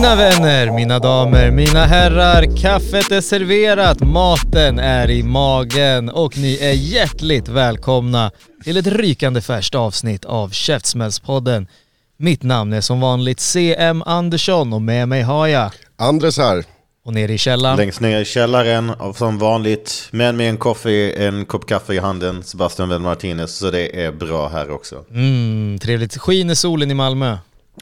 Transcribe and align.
Mina 0.00 0.16
vänner, 0.16 0.70
mina 0.70 0.98
damer, 0.98 1.50
mina 1.50 1.86
herrar, 1.86 2.56
kaffet 2.56 3.12
är 3.12 3.20
serverat, 3.20 4.00
maten 4.00 4.78
är 4.78 5.10
i 5.10 5.22
magen 5.22 6.08
och 6.08 6.38
ni 6.38 6.58
är 6.60 6.72
hjärtligt 6.72 7.48
välkomna 7.48 8.30
till 8.64 8.76
ett 8.76 8.86
rykande 8.86 9.40
färskt 9.40 9.74
avsnitt 9.74 10.24
av 10.24 10.48
Käftsmällspodden. 10.48 11.68
Mitt 12.16 12.42
namn 12.42 12.72
är 12.72 12.80
som 12.80 13.00
vanligt 13.00 13.40
CM 13.40 14.02
Andersson 14.06 14.72
och 14.72 14.82
med 14.82 15.08
mig 15.08 15.22
har 15.22 15.46
jag, 15.46 15.70
Andres 15.96 16.38
här. 16.38 16.64
och 17.04 17.14
nere 17.14 17.32
i 17.32 17.38
källaren, 17.38 17.76
Längst 17.76 18.00
ner 18.00 18.20
i 18.20 18.24
källaren, 18.24 18.90
och 18.90 19.16
som 19.16 19.38
vanligt, 19.38 20.08
men 20.10 20.36
med 20.36 20.48
en, 20.48 20.56
kaffe, 20.56 21.12
en 21.12 21.44
kopp 21.44 21.66
kaffe 21.66 21.94
i 21.94 21.98
handen, 21.98 22.42
Sebastian 22.42 22.88
Vel 22.88 23.00
Martinez, 23.00 23.56
så 23.56 23.70
det 23.70 24.04
är 24.04 24.12
bra 24.12 24.48
här 24.48 24.70
också. 24.70 25.04
mm, 25.10 25.78
trevligt, 25.78 26.18
skiner 26.18 26.54
solen 26.54 26.90
i 26.90 26.94
Malmö. 26.94 27.36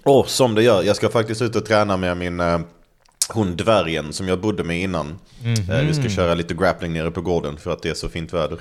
Och 0.09 0.31
som 0.31 0.55
det 0.55 0.62
gör, 0.62 0.83
jag 0.83 0.97
ska 0.97 1.09
faktiskt 1.09 1.42
ut 1.42 1.56
och 1.56 1.64
träna 1.64 1.97
med 1.97 2.17
min 2.17 2.41
eh, 2.41 2.59
hund 3.34 3.56
dvärgen 3.56 4.12
som 4.12 4.28
jag 4.28 4.41
bodde 4.41 4.64
med 4.64 4.81
innan. 4.81 5.19
Eh, 5.70 5.87
vi 5.87 5.95
ska 5.95 6.09
köra 6.09 6.34
lite 6.34 6.55
grappling 6.55 6.92
nere 6.92 7.11
på 7.11 7.20
gården 7.20 7.56
för 7.56 7.70
att 7.70 7.83
det 7.83 7.89
är 7.89 7.95
så 7.95 8.09
fint 8.09 8.33
väder. 8.33 8.59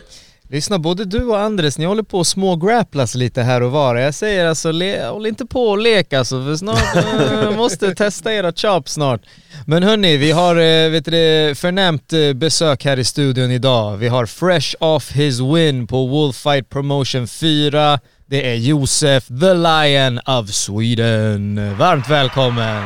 Lyssna, 0.49 0.79
både 0.79 1.05
du 1.05 1.23
och 1.23 1.39
Andres, 1.39 1.77
ni 1.77 1.85
håller 1.85 2.03
på 2.03 2.19
att 2.19 2.27
smågrapplas 2.27 3.15
lite 3.15 3.41
här 3.41 3.63
och 3.63 3.71
var. 3.71 3.95
Jag 3.95 4.13
säger 4.13 4.45
alltså, 4.45 4.71
håll 5.11 5.25
inte 5.25 5.45
på 5.45 5.63
och 5.63 5.77
lek 5.77 6.13
alltså, 6.13 6.43
för 6.43 6.55
snart 6.55 6.95
eh, 6.95 7.57
måste 7.57 7.95
testa 7.95 8.33
era 8.33 8.51
chop 8.51 8.89
snart. 8.89 9.21
Men 9.65 9.83
hörni, 9.83 10.17
vi 10.17 10.31
har 10.31 10.55
eh, 10.55 10.89
vet 10.89 11.05
du, 11.05 11.53
förnämt 11.55 12.13
besök 12.35 12.85
här 12.85 12.99
i 12.99 13.03
studion 13.03 13.51
idag. 13.51 13.97
Vi 13.97 14.07
har 14.07 14.25
fresh 14.25 14.75
off 14.79 15.11
his 15.11 15.39
win 15.39 15.87
på 15.87 16.07
Wolfight 16.07 16.69
Promotion 16.69 17.27
4. 17.27 17.99
Det 18.29 18.51
är 18.51 18.55
Josef, 18.55 19.27
the 19.27 19.53
Lion 19.53 20.19
of 20.25 20.49
Sweden. 20.49 21.77
Varmt 21.77 22.09
välkommen! 22.09 22.83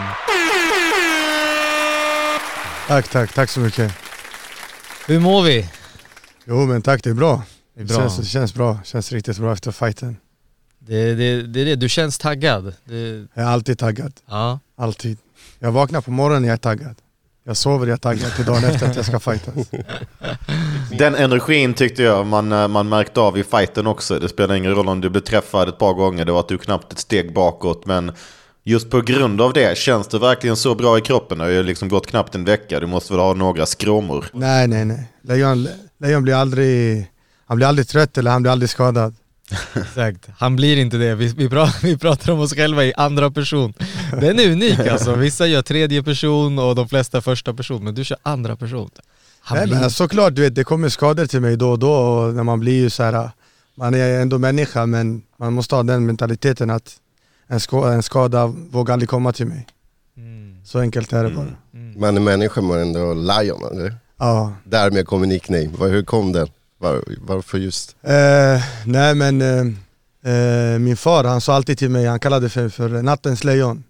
Tack, 2.88 3.10
tack, 3.10 3.34
tack 3.34 3.50
så 3.50 3.60
mycket. 3.60 3.94
Hur 5.08 5.20
mår 5.20 5.44
vi? 5.44 5.70
Jo 6.46 6.66
men 6.66 6.82
tack, 6.82 7.04
det 7.04 7.10
är 7.10 7.14
bra. 7.14 7.44
Det 7.76 7.82
är 7.82 7.86
bra. 7.86 7.98
känns, 7.98 8.18
det 8.18 8.26
känns 8.26 8.54
bra, 8.54 8.80
känns 8.84 9.12
riktigt 9.12 9.38
bra 9.38 9.54
efter 9.54 9.72
fighten. 9.72 10.18
Det, 10.80 11.16
det, 11.16 11.42
det 11.42 11.62
är 11.62 11.66
det, 11.66 11.76
du 11.76 11.90
känns 11.90 12.18
taggad. 12.18 12.74
Det, 12.86 13.28
Jag 13.34 13.44
är 13.46 13.50
alltid 13.50 13.80
taggad, 13.80 14.14
ja. 14.26 14.60
alltid. 14.78 15.18
Jag 15.60 15.72
vaknar 15.72 16.02
på 16.02 16.12
morgonen, 16.12 16.44
jag 16.44 16.54
är 16.54 16.58
taggad. 16.58 16.96
Jag 17.44 17.58
sover, 17.58 17.88
är 17.88 17.98
taggad 17.98 18.36
till 18.36 18.46
dagen 18.46 18.64
efter 18.64 18.90
att 18.90 18.96
jag 18.96 19.06
ska 19.06 19.20
fightas. 19.20 19.54
Den 20.98 21.16
energin 21.16 21.74
tyckte 21.74 22.04
jag 22.04 22.26
man, 22.28 22.52
eh, 22.52 22.68
man 22.68 22.90
märkte 22.90 23.20
av 23.20 23.38
i 23.38 23.44
fighten 23.44 23.88
också. 23.88 24.20
Det 24.20 24.30
spelar 24.30 24.56
ingen 24.56 24.76
roll 24.76 24.90
om 24.90 25.02
du 25.02 25.10
blev 25.10 25.22
träffad 25.22 25.70
ett 25.70 25.78
par 25.78 25.94
gånger, 25.94 26.26
det 26.26 26.32
var 26.32 26.40
att 26.40 26.48
du 26.48 26.58
knappt 26.58 26.94
ett 26.94 27.00
steg 27.00 27.34
bakåt. 27.34 27.86
Men 27.86 28.12
just 28.64 28.90
på 28.90 29.02
grund 29.02 29.42
av 29.42 29.54
det, 29.54 29.78
känns 29.78 30.08
det 30.08 30.20
verkligen 30.20 30.56
så 30.56 30.76
bra 30.76 30.98
i 30.98 31.02
kroppen? 31.02 31.38
Det 31.38 31.44
har 31.44 31.52
ju 31.52 31.64
liksom 31.64 31.90
gått 31.90 32.08
knappt 32.08 32.36
en 32.36 32.46
vecka, 32.46 32.80
du 32.80 32.88
måste 32.88 33.14
väl 33.14 33.22
ha 33.22 33.34
några 33.34 33.66
skråmor? 33.66 34.26
Nej, 34.34 34.68
nej, 34.68 34.86
nej. 34.86 35.12
Lejon, 35.24 35.68
Lejon 36.00 36.24
blir 36.24 36.34
aldrig, 36.34 37.08
han 37.46 37.58
blir 37.58 37.68
aldrig 37.68 37.88
trött 37.88 38.18
eller 38.18 38.32
han 38.32 38.42
blir 38.42 38.52
aldrig 38.52 38.70
skadad. 38.70 39.16
Exakt, 39.76 40.30
han 40.38 40.56
blir 40.56 40.78
inte 40.78 40.98
det. 40.98 41.16
Vi, 41.16 41.28
vi, 41.28 41.50
pratar, 41.50 41.80
vi 41.88 41.98
pratar 41.98 42.32
om 42.32 42.40
oss 42.40 42.54
själva 42.56 42.86
i 42.86 42.94
andra 42.98 43.32
person. 43.32 43.74
Den 44.12 44.40
är 44.40 44.52
unik 44.52 44.80
alltså. 44.80 45.16
Vissa 45.16 45.48
gör 45.48 45.62
tredje 45.62 46.04
person 46.04 46.60
och 46.60 46.76
de 46.76 46.90
flesta 46.90 47.22
första 47.22 47.54
person, 47.54 47.84
men 47.84 47.96
du 47.96 48.04
kör 48.04 48.18
andra 48.24 48.56
person. 48.56 48.90
Han 49.42 49.58
Nej, 49.58 49.68
blir... 49.68 49.80
men 49.80 49.92
såklart, 49.92 50.36
du 50.36 50.42
vet, 50.42 50.56
det 50.56 50.64
kommer 50.64 50.90
skador 50.90 51.26
till 51.26 51.42
mig 51.42 51.58
då 51.58 51.70
och 51.72 51.80
då 51.80 51.92
och 51.94 52.34
när 52.34 52.44
man 52.44 52.60
blir 52.60 52.74
ju 52.82 52.90
så 52.90 53.04
här, 53.04 53.30
man 53.76 53.94
är 53.94 54.22
ändå 54.22 54.38
människa 54.38 54.86
men 54.86 55.22
man 55.38 55.54
måste 55.54 55.76
ha 55.76 55.84
den 55.84 56.06
mentaliteten 56.06 56.70
att 56.70 56.96
en, 57.48 57.60
sko- 57.60 57.84
en 57.84 58.04
skada 58.04 58.46
vågar 58.48 58.94
aldrig 58.94 59.10
komma 59.10 59.32
till 59.34 59.46
mig. 59.48 59.68
Mm, 60.18 60.66
Så 60.66 60.80
enkelt 60.80 61.14
är 61.14 61.24
det 61.24 61.30
bara. 61.30 61.48
Man 61.98 62.18
är 62.18 62.22
människa 62.22 62.62
men 62.62 62.80
ändå 62.80 63.14
lion 63.14 63.64
eller? 63.72 63.96
Ja. 64.18 64.54
Därmed 64.64 65.08
kommer 65.08 65.28
nickname. 65.28 65.70
Hur 65.80 66.04
kom 66.04 66.32
den? 66.32 66.48
Var, 66.82 67.04
varför 67.22 67.58
just? 67.58 67.96
Eh, 68.02 68.64
nej 68.86 69.16
men 69.16 69.42
eh, 69.42 70.34
eh, 70.34 70.80
min 70.80 70.98
far 70.98 71.24
han 71.24 71.42
sa 71.42 71.54
alltid 71.56 71.78
till 71.78 71.90
mig, 71.90 72.06
han 72.06 72.20
kallade 72.20 72.50
för, 72.50 72.70
för 72.70 72.90
nattens 73.02 73.44
lejon. 73.44 73.84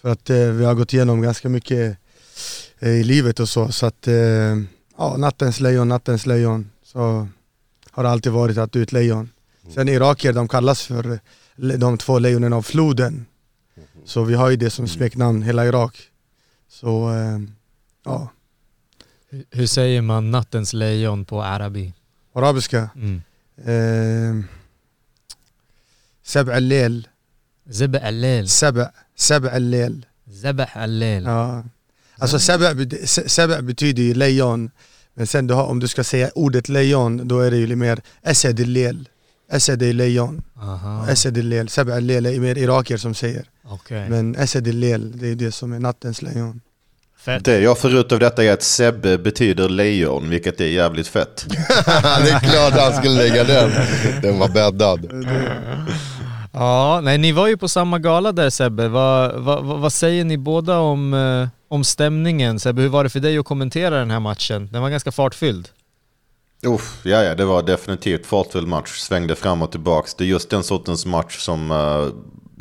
För 0.00 0.08
att 0.12 0.30
eh, 0.30 0.36
vi 0.36 0.64
har 0.64 0.74
gått 0.74 0.92
igenom 0.92 1.22
ganska 1.22 1.48
mycket 1.48 1.96
eh, 2.78 2.88
i 2.90 3.04
livet 3.04 3.40
och 3.40 3.48
så. 3.48 3.72
Så 3.72 3.86
att, 3.86 4.08
eh, 4.08 4.14
ja, 4.98 5.16
nattens 5.18 5.60
lejon, 5.60 5.88
nattens 5.88 6.26
lejon. 6.26 6.70
Så 6.84 7.28
har 7.90 8.02
det 8.02 8.10
alltid 8.10 8.32
varit 8.32 8.58
att 8.58 8.72
du 8.72 8.78
är 8.78 8.82
ett 8.82 8.92
lejon. 8.92 9.30
Sen 9.74 9.88
irakier 9.88 10.32
de 10.32 10.48
kallas 10.48 10.82
för 10.82 11.18
de 11.56 11.98
två 11.98 12.18
lejonen 12.18 12.52
av 12.52 12.62
floden. 12.62 13.26
Så 14.04 14.24
vi 14.24 14.34
har 14.34 14.50
ju 14.50 14.56
det 14.56 14.70
som 14.70 14.88
smeknamn, 14.88 15.42
hela 15.42 15.66
Irak. 15.66 15.96
Så 16.68 17.10
eh, 17.10 17.38
ja, 18.04 18.28
Hur- 19.30 19.44
Hur 19.50 19.66
säger 19.66 20.02
man 20.02 20.30
nattens 20.30 20.72
lejon 20.72 21.24
på 21.24 21.42
arabi? 21.42 21.92
Mm. 22.96 23.22
Eh, 23.64 24.44
Seb 26.22 26.48
al-lel, 26.48 27.08
Zeb 27.70 27.96
al-lel. 28.02 28.48
Seb, 28.48 28.78
Seb 29.16 29.44
al-lel. 29.46 30.06
Zabah 30.42 30.76
al-lel. 30.76 31.24
Ja. 31.24 31.64
Alltså 32.18 32.38
Seb, 32.38 32.60
Seb 33.06 33.64
betyder 33.64 34.14
lejon, 34.14 34.70
men 35.14 35.26
sen 35.26 35.46
du 35.46 35.54
har, 35.54 35.64
om 35.66 35.80
du 35.80 35.88
ska 35.88 36.04
säga 36.04 36.30
ordet 36.34 36.68
lejon, 36.68 37.28
då 37.28 37.40
är 37.40 37.50
det 37.50 37.56
ju 37.56 37.76
mer 37.76 38.00
Esed 38.22 38.60
al-lel. 38.60 39.08
Esed 39.52 39.82
är 39.82 39.92
lejon, 39.92 40.42
Esed 41.08 41.38
al-lel. 41.38 41.68
Seb 41.68 41.90
al-lel 41.90 42.26
är 42.26 42.40
mer 42.40 42.58
irakier 42.58 42.98
som 42.98 43.14
säger. 43.14 43.50
okej. 43.64 44.10
Men 44.10 44.36
Esed 44.36 44.68
al-lel, 44.68 45.18
det 45.18 45.28
är 45.28 45.34
det 45.34 45.52
som 45.52 45.72
är 45.72 45.78
nattens 45.78 46.22
lejon. 46.22 46.60
Fett. 47.24 47.44
Det 47.44 47.60
jag 47.60 47.78
får 47.78 47.94
ut 47.94 48.12
av 48.12 48.18
detta 48.18 48.44
är 48.44 48.52
att 48.52 48.62
Sebbe 48.62 49.18
betyder 49.18 49.68
lejon, 49.68 50.30
vilket 50.30 50.60
är 50.60 50.66
jävligt 50.66 51.08
fett. 51.08 51.46
det 51.86 52.30
är 52.30 52.40
klart 52.40 52.72
han 52.72 52.92
skulle 52.92 53.14
lägga 53.14 53.44
den. 53.44 53.70
Den 54.22 54.38
var 54.38 54.48
bäddad. 54.48 55.24
Ja, 56.52 57.00
nej 57.02 57.18
ni 57.18 57.32
var 57.32 57.46
ju 57.46 57.56
på 57.56 57.68
samma 57.68 57.98
gala 57.98 58.32
där 58.32 58.50
Sebbe. 58.50 58.88
Vad, 58.88 59.34
vad, 59.34 59.64
vad 59.64 59.92
säger 59.92 60.24
ni 60.24 60.38
båda 60.38 60.78
om, 60.78 61.14
eh, 61.14 61.48
om 61.68 61.84
stämningen? 61.84 62.60
Sebbe, 62.60 62.82
hur 62.82 62.88
var 62.88 63.04
det 63.04 63.10
för 63.10 63.20
dig 63.20 63.38
att 63.38 63.46
kommentera 63.46 63.98
den 63.98 64.10
här 64.10 64.20
matchen? 64.20 64.68
Den 64.72 64.82
var 64.82 64.90
ganska 64.90 65.12
fartfylld. 65.12 65.68
Uff, 66.66 67.00
ja, 67.02 67.22
ja, 67.22 67.34
det 67.34 67.44
var 67.44 67.62
definitivt 67.62 68.26
fartfull 68.26 68.66
match. 68.66 68.98
Svängde 68.98 69.34
fram 69.34 69.62
och 69.62 69.70
tillbaks. 69.70 70.14
Det 70.14 70.24
är 70.24 70.28
just 70.28 70.50
den 70.50 70.62
sortens 70.62 71.06
match 71.06 71.38
som 71.38 71.70
eh, 71.70 72.06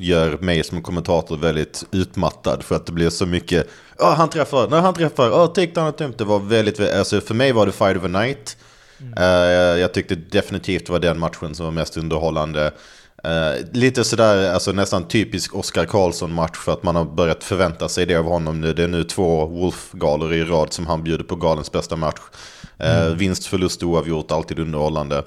gör 0.03 0.38
mig 0.38 0.64
som 0.64 0.81
kommentator 0.81 1.38
väldigt 1.38 1.86
utmattad. 1.91 2.64
För 2.64 2.75
att 2.75 2.86
det 2.86 2.91
blir 2.91 3.09
så 3.09 3.25
mycket, 3.25 3.68
ja 4.00 4.14
han 4.18 4.30
träffar, 4.30 4.68
nej 4.68 4.81
han 4.81 4.94
träffar, 4.94 5.30
ja 5.30 5.47
takedown 5.47 5.88
attempt. 5.88 6.18
Det 6.18 6.24
var 6.24 6.39
väldigt, 6.39 6.80
alltså 6.80 7.22
för 7.22 7.33
mig 7.33 7.51
var 7.51 7.66
det 7.66 7.72
fight 7.72 7.98
of 7.98 8.04
the 8.04 8.10
night. 8.10 8.57
Eh, 9.18 9.25
jag 9.80 9.94
tyckte 9.94 10.16
definitivt 10.16 10.86
det 10.86 10.92
var 10.92 11.00
den 11.00 11.19
matchen 11.19 11.56
som 11.56 11.66
var 11.66 11.72
mest 11.72 11.98
underhållande. 11.98 12.72
Eh, 13.24 13.66
lite 13.72 14.04
sådär, 14.04 14.54
alltså 14.54 14.72
nästan 14.72 15.07
typisk 15.07 15.56
Oscar 15.56 15.86
Karlsson-match 15.86 16.57
för 16.57 16.74
att 16.74 16.83
man 16.83 16.95
har 16.95 17.06
börjat 17.06 17.44
förvänta 17.44 17.89
sig 17.89 18.06
det 18.06 18.16
av 18.16 18.25
honom 18.25 18.62
nu. 18.62 18.74
Det 18.74 18.83
är 18.83 18.88
nu 18.88 19.04
två 19.04 19.45
Wolf-galor 19.45 20.33
i 20.33 20.44
rad 20.44 20.74
som 20.74 20.88
han 20.88 21.04
bjuder 21.04 21.24
på 21.24 21.36
galens 21.36 21.72
bästa 21.72 21.95
match. 21.95 22.22
Eh, 22.78 23.07
Vinst, 23.07 23.45
förlust, 23.45 23.83
oavgjort, 23.83 24.31
alltid 24.31 24.60
underhållande. 24.60 25.24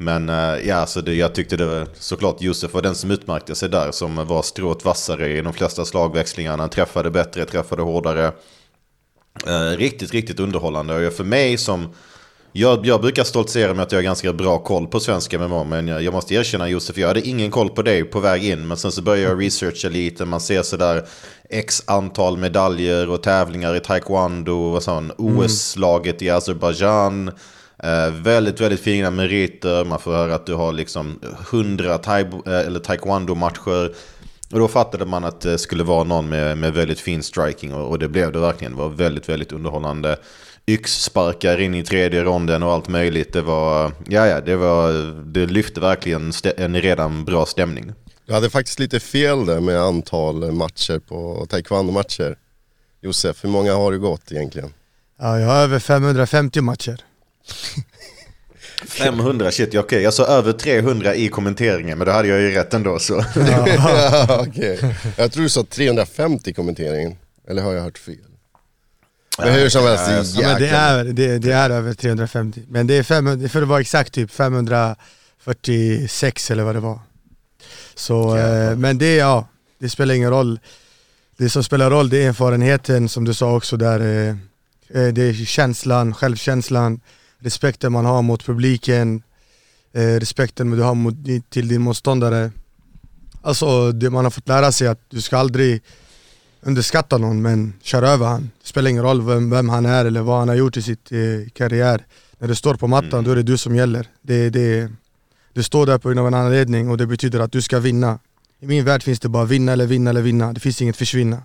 Men 0.00 0.28
eh, 0.28 0.68
ja, 0.68 0.86
så 0.86 1.00
det, 1.00 1.14
jag 1.14 1.34
tyckte 1.34 1.56
det 1.56 1.66
var 1.66 1.86
såklart 1.94 2.42
Josef 2.42 2.74
var 2.74 2.82
den 2.82 2.94
som 2.94 3.10
utmärkte 3.10 3.54
sig 3.54 3.68
där. 3.68 3.92
Som 3.92 4.26
var 4.26 4.42
strået 4.42 4.84
vassare 4.84 5.28
i 5.28 5.42
de 5.42 5.52
flesta 5.52 5.84
slagväxlingarna. 5.84 6.62
Han 6.62 6.70
träffade 6.70 7.10
bättre, 7.10 7.44
träffade 7.44 7.82
hårdare. 7.82 8.32
Eh, 9.46 9.76
riktigt, 9.76 10.12
riktigt 10.12 10.40
underhållande. 10.40 11.06
Och 11.06 11.12
för 11.12 11.24
mig 11.24 11.58
som 11.58 11.88
Jag, 12.52 12.86
jag 12.86 13.00
brukar 13.00 13.24
stoltsera 13.24 13.74
med 13.74 13.82
att 13.82 13.92
jag 13.92 13.98
har 13.98 14.02
ganska 14.02 14.32
bra 14.32 14.58
koll 14.58 14.86
på 14.86 15.00
svensk 15.00 15.34
MMA, 15.38 15.64
men 15.64 15.88
jag, 15.88 16.02
jag 16.02 16.14
måste 16.14 16.34
erkänna 16.34 16.68
Josef, 16.68 16.98
jag 16.98 17.08
hade 17.08 17.28
ingen 17.28 17.50
koll 17.50 17.70
på 17.70 17.82
dig 17.82 18.04
på 18.04 18.20
väg 18.20 18.44
in, 18.44 18.68
men 18.68 18.76
sen 18.76 18.92
så 18.92 19.02
började 19.02 19.28
jag 19.28 19.42
researcha 19.42 19.88
lite, 19.88 20.24
man 20.24 20.40
ser 20.40 20.62
sådär 20.62 21.06
x 21.50 21.82
antal 21.86 22.36
medaljer 22.36 23.10
och 23.10 23.22
tävlingar 23.22 23.76
i 23.76 23.80
taekwondo 23.80 24.52
och 24.52 24.82
sån, 24.82 25.12
OS-laget 25.18 26.22
i 26.22 26.30
Azerbaijan. 26.30 27.30
Eh, 27.82 28.10
väldigt, 28.10 28.60
väldigt 28.60 28.80
fina 28.80 29.10
meriter. 29.10 29.84
Man 29.84 29.98
får 29.98 30.12
höra 30.12 30.34
att 30.34 30.46
du 30.46 30.54
har 30.54 30.72
liksom 30.72 31.20
100 31.50 31.98
thai, 31.98 32.22
eh, 32.22 32.52
eller 32.52 32.80
taekwondo-matcher. 32.80 33.94
Och 34.52 34.58
då 34.58 34.68
fattade 34.68 35.04
man 35.04 35.24
att 35.24 35.40
det 35.40 35.58
skulle 35.58 35.84
vara 35.84 36.04
någon 36.04 36.28
med, 36.28 36.58
med 36.58 36.72
väldigt 36.72 37.00
fin 37.00 37.22
striking 37.22 37.74
och, 37.74 37.88
och 37.88 37.98
det 37.98 38.08
blev 38.08 38.32
det 38.32 38.38
verkligen. 38.38 38.72
Det 38.72 38.78
var 38.78 38.88
väldigt, 38.88 39.28
väldigt 39.28 39.52
underhållande. 39.52 40.16
Yxsparkar 40.66 41.60
in 41.60 41.74
i 41.74 41.84
tredje 41.84 42.24
ronden 42.24 42.62
och 42.62 42.72
allt 42.72 42.88
möjligt. 42.88 43.32
Det 43.32 43.42
var, 43.42 43.92
ja, 44.08 44.26
ja, 44.26 44.40
det 44.40 44.56
var, 44.56 44.92
det 45.32 45.46
lyfte 45.46 45.80
verkligen 45.80 46.32
en 46.56 46.80
redan 46.80 47.24
bra 47.24 47.46
stämning. 47.46 47.92
Du 48.26 48.34
hade 48.34 48.50
faktiskt 48.50 48.78
lite 48.78 49.00
fel 49.00 49.46
där 49.46 49.60
med 49.60 49.80
antal 49.80 50.52
matcher 50.52 50.98
på 50.98 51.46
taekwondo-matcher. 51.48 52.36
Josef, 53.00 53.44
hur 53.44 53.48
många 53.48 53.74
har 53.74 53.92
du 53.92 53.98
gått 53.98 54.32
egentligen? 54.32 54.72
Ja, 55.18 55.40
jag 55.40 55.48
har 55.48 55.56
över 55.56 55.78
550 55.78 56.60
matcher. 56.60 57.04
500 58.86 59.50
shit, 59.50 59.74
ja, 59.74 59.80
okej. 59.80 60.02
Jag 60.02 60.14
sa 60.14 60.24
över 60.26 60.52
300 60.52 61.14
i 61.14 61.28
kommenteringen, 61.28 61.98
men 61.98 62.06
då 62.06 62.12
hade 62.12 62.28
jag 62.28 62.40
ju 62.40 62.50
rätt 62.50 62.74
ändå 62.74 62.98
så. 62.98 63.14
Ja, 63.36 64.44
Okej. 64.48 64.78
Jag 65.16 65.32
tror 65.32 65.42
du 65.42 65.48
sa 65.48 65.64
350 65.70 66.50
i 66.50 66.54
kommenteringen. 66.54 67.16
Eller 67.48 67.62
har 67.62 67.72
jag 67.72 67.82
hört 67.82 67.98
fel? 67.98 68.16
Men 69.38 69.52
hur 69.54 69.68
som 69.68 69.84
helst, 69.84 70.06
det 70.06 70.12
är 70.12 70.24
Ja, 70.42 70.48
men 70.48 70.60
det, 70.62 70.68
är, 70.68 71.04
det, 71.04 71.38
det 71.38 71.52
är 71.52 71.70
över 71.70 71.94
350. 71.94 72.62
Men 72.68 72.86
det 72.86 72.94
är 72.94 73.02
500, 73.02 73.48
för 73.48 73.60
det 73.60 73.66
var 73.66 73.80
exakt 73.80 74.12
typ 74.12 74.30
546 74.30 76.50
eller 76.50 76.62
vad 76.64 76.74
det 76.74 76.80
var. 76.80 77.00
Så, 77.94 78.36
eh, 78.36 78.76
men 78.76 78.98
det, 78.98 79.14
ja, 79.16 79.48
det 79.78 79.90
spelar 79.90 80.14
ingen 80.14 80.30
roll. 80.30 80.60
Det 81.36 81.50
som 81.50 81.64
spelar 81.64 81.90
roll 81.90 82.08
det 82.08 82.24
är 82.24 82.28
erfarenheten 82.28 83.08
som 83.08 83.24
du 83.24 83.34
sa 83.34 83.56
också 83.56 83.76
där. 83.76 84.00
eh, 84.00 84.28
eh, 85.02 85.08
Det 85.12 85.22
är 85.22 85.44
känslan, 85.46 86.14
självkänslan, 86.14 87.00
respekten 87.40 87.92
man 87.92 88.04
har 88.04 88.22
mot 88.22 88.44
publiken, 88.44 89.22
eh, 89.92 90.00
respekten 90.00 90.70
du 90.70 90.82
har 90.82 90.94
mot, 90.94 91.14
till 91.50 91.68
din 91.68 91.82
motståndare. 91.82 92.50
Alltså 93.42 93.92
det 93.92 94.10
man 94.10 94.24
har 94.24 94.30
fått 94.30 94.48
lära 94.48 94.72
sig 94.72 94.88
att 94.88 95.00
du 95.10 95.20
ska 95.20 95.38
aldrig 95.38 95.82
underskatta 96.60 97.18
någon 97.18 97.42
men 97.42 97.72
kör 97.82 98.02
över 98.02 98.26
han. 98.26 98.50
Det 98.62 98.68
spelar 98.68 98.90
ingen 98.90 99.02
roll 99.02 99.22
vem, 99.22 99.50
vem 99.50 99.68
han 99.68 99.86
är 99.86 100.04
eller 100.04 100.22
vad 100.22 100.38
han 100.38 100.48
har 100.48 100.56
gjort 100.56 100.76
i 100.76 100.82
sitt 100.82 101.12
eh, 101.12 101.50
karriär. 101.52 102.06
När 102.38 102.48
du 102.48 102.54
står 102.54 102.74
på 102.74 102.86
mattan 102.86 103.24
då 103.24 103.30
är 103.30 103.36
det 103.36 103.42
du 103.42 103.58
som 103.58 103.76
gäller. 103.76 104.06
Det, 104.22 104.50
det, 104.50 104.90
du 105.52 105.62
står 105.62 105.86
där 105.86 105.98
på 105.98 106.08
grund 106.08 106.20
av 106.20 106.26
en 106.26 106.34
anledning 106.34 106.90
och 106.90 106.96
det 106.96 107.06
betyder 107.06 107.40
att 107.40 107.52
du 107.52 107.62
ska 107.62 107.78
vinna. 107.78 108.18
I 108.60 108.66
min 108.66 108.84
värld 108.84 109.02
finns 109.02 109.20
det 109.20 109.28
bara 109.28 109.44
vinna 109.44 109.72
eller 109.72 109.86
vinna 109.86 110.10
eller 110.10 110.22
vinna. 110.22 110.52
Det 110.52 110.60
finns 110.60 110.82
inget 110.82 110.96
försvinna. 110.96 111.42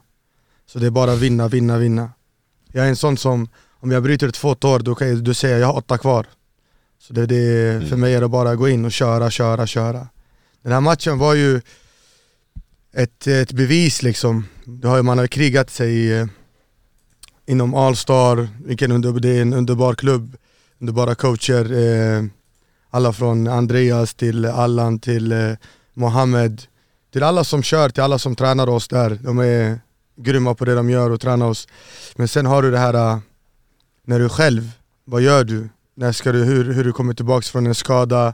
Så 0.66 0.80
det 0.80 0.86
är 0.86 0.92
bara 0.92 1.16
vinna, 1.16 1.48
vinna, 1.48 1.78
vinna. 1.78 2.10
Jag 2.72 2.86
är 2.86 2.90
en 2.90 2.96
sån 2.96 3.18
som, 3.18 3.50
om 3.84 3.92
jag 3.92 4.04
bryter 4.04 4.32
två 4.32 4.56
tår 4.56 4.80
då 4.80 4.96
kan 4.96 5.24
då 5.24 5.34
säger 5.34 5.60
jag 5.60 5.68
har 5.68 5.78
åtta 5.78 5.98
kvar. 5.98 6.28
Så 7.00 7.14
det, 7.14 7.26
det, 7.26 7.90
för 7.90 7.96
mig 7.96 8.14
är 8.14 8.22
det 8.22 8.28
bara 8.28 8.50
att 8.50 8.58
gå 8.58 8.70
in 8.70 8.86
och 8.86 8.92
köra, 8.92 9.30
köra, 9.30 9.68
köra. 9.68 10.08
Den 10.62 10.72
här 10.72 10.82
matchen 10.82 11.18
var 11.18 11.34
ju 11.34 11.62
ett, 12.94 13.28
ett 13.28 13.52
bevis 13.52 14.04
liksom. 14.04 14.46
Det 14.66 14.88
har 14.88 15.02
man 15.02 15.18
har 15.18 15.28
krigat 15.28 15.70
sig 15.70 16.14
eh, 16.14 16.28
inom 17.46 17.76
Allstar, 17.76 18.48
vilken 18.66 18.92
under, 18.92 19.12
det 19.12 19.38
är 19.38 19.42
en 19.42 19.54
underbar 19.54 19.96
klubb, 19.96 20.38
underbara 20.80 21.16
coacher. 21.16 21.72
Eh, 21.74 22.24
alla 22.90 23.14
från 23.14 23.48
Andreas 23.48 24.14
till 24.14 24.46
Allan 24.46 25.00
till 25.00 25.32
eh, 25.32 25.52
Mohammed. 25.94 26.62
Till 27.14 27.24
alla 27.24 27.44
som 27.44 27.64
kör, 27.64 27.90
till 27.90 28.04
alla 28.04 28.20
som 28.20 28.36
tränar 28.36 28.70
oss 28.70 28.88
där. 28.88 29.20
De 29.22 29.40
är 29.40 29.80
grymma 30.16 30.56
på 30.56 30.66
det 30.66 30.76
de 30.76 30.90
gör 30.90 31.10
och 31.10 31.22
tränar 31.22 31.46
oss. 31.46 31.68
Men 32.16 32.28
sen 32.28 32.46
har 32.46 32.62
du 32.62 32.72
det 32.72 32.80
här 32.80 32.94
eh, 32.94 33.20
när 34.06 34.20
du 34.20 34.30
själv, 34.30 34.72
vad 35.06 35.22
gör 35.22 35.44
du? 35.44 35.70
När 35.96 36.12
ska 36.12 36.32
du 36.32 36.44
hur, 36.44 36.74
hur 36.74 36.84
du 36.84 36.94
kommer 36.94 37.14
tillbaks 37.14 37.50
från 37.50 37.68
en 37.68 37.76
skada, 37.76 38.34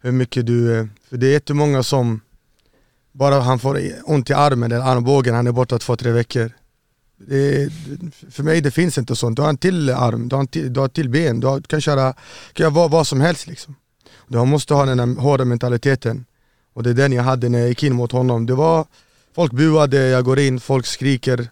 hur 0.00 0.12
mycket 0.12 0.46
du... 0.46 0.78
Eh, 0.78 0.86
för 1.08 1.16
det 1.16 1.26
är 1.26 1.32
jättemånga 1.32 1.82
som 1.82 2.20
bara 3.12 3.40
han 3.40 3.58
får 3.58 3.80
ont 4.04 4.30
i 4.30 4.32
armen 4.32 4.72
eller 4.72 4.84
armbågen, 4.84 5.34
han 5.34 5.46
är 5.46 5.52
borta 5.52 5.78
två, 5.78 5.96
tre 5.96 6.12
veckor. 6.12 6.52
Det, 7.16 7.72
för 8.30 8.42
mig 8.42 8.60
det 8.60 8.70
finns 8.70 8.98
inte 8.98 9.16
sånt. 9.16 9.36
Du 9.36 9.42
har 9.42 9.48
en 9.48 9.56
till 9.56 9.90
arm, 9.90 10.28
du 10.28 10.36
har 10.36 10.40
en 10.40 10.46
till, 10.46 10.72
du 10.72 10.80
har 10.80 10.86
ett 10.86 10.94
till 10.94 11.08
ben, 11.08 11.40
du, 11.40 11.46
har, 11.46 11.56
du 11.56 11.62
kan 11.62 11.80
köra, 11.80 12.12
kan 12.52 12.64
göra 12.64 12.74
vad, 12.74 12.90
vad 12.90 13.06
som 13.06 13.20
helst 13.20 13.46
liksom. 13.46 13.74
Du 14.28 14.44
måste 14.44 14.74
ha 14.74 14.84
den 14.84 15.00
här 15.00 15.20
hårda 15.20 15.44
mentaliteten. 15.44 16.24
Och 16.72 16.82
det 16.82 16.90
är 16.90 16.94
den 16.94 17.12
jag 17.12 17.22
hade 17.22 17.48
när 17.48 17.58
jag 17.58 17.68
gick 17.68 17.82
in 17.82 17.94
mot 17.94 18.12
honom. 18.12 18.46
Det 18.46 18.54
var, 18.54 18.86
folk 19.34 19.52
buade, 19.52 20.08
jag 20.08 20.24
går 20.24 20.38
in, 20.38 20.60
folk 20.60 20.86
skriker. 20.86 21.48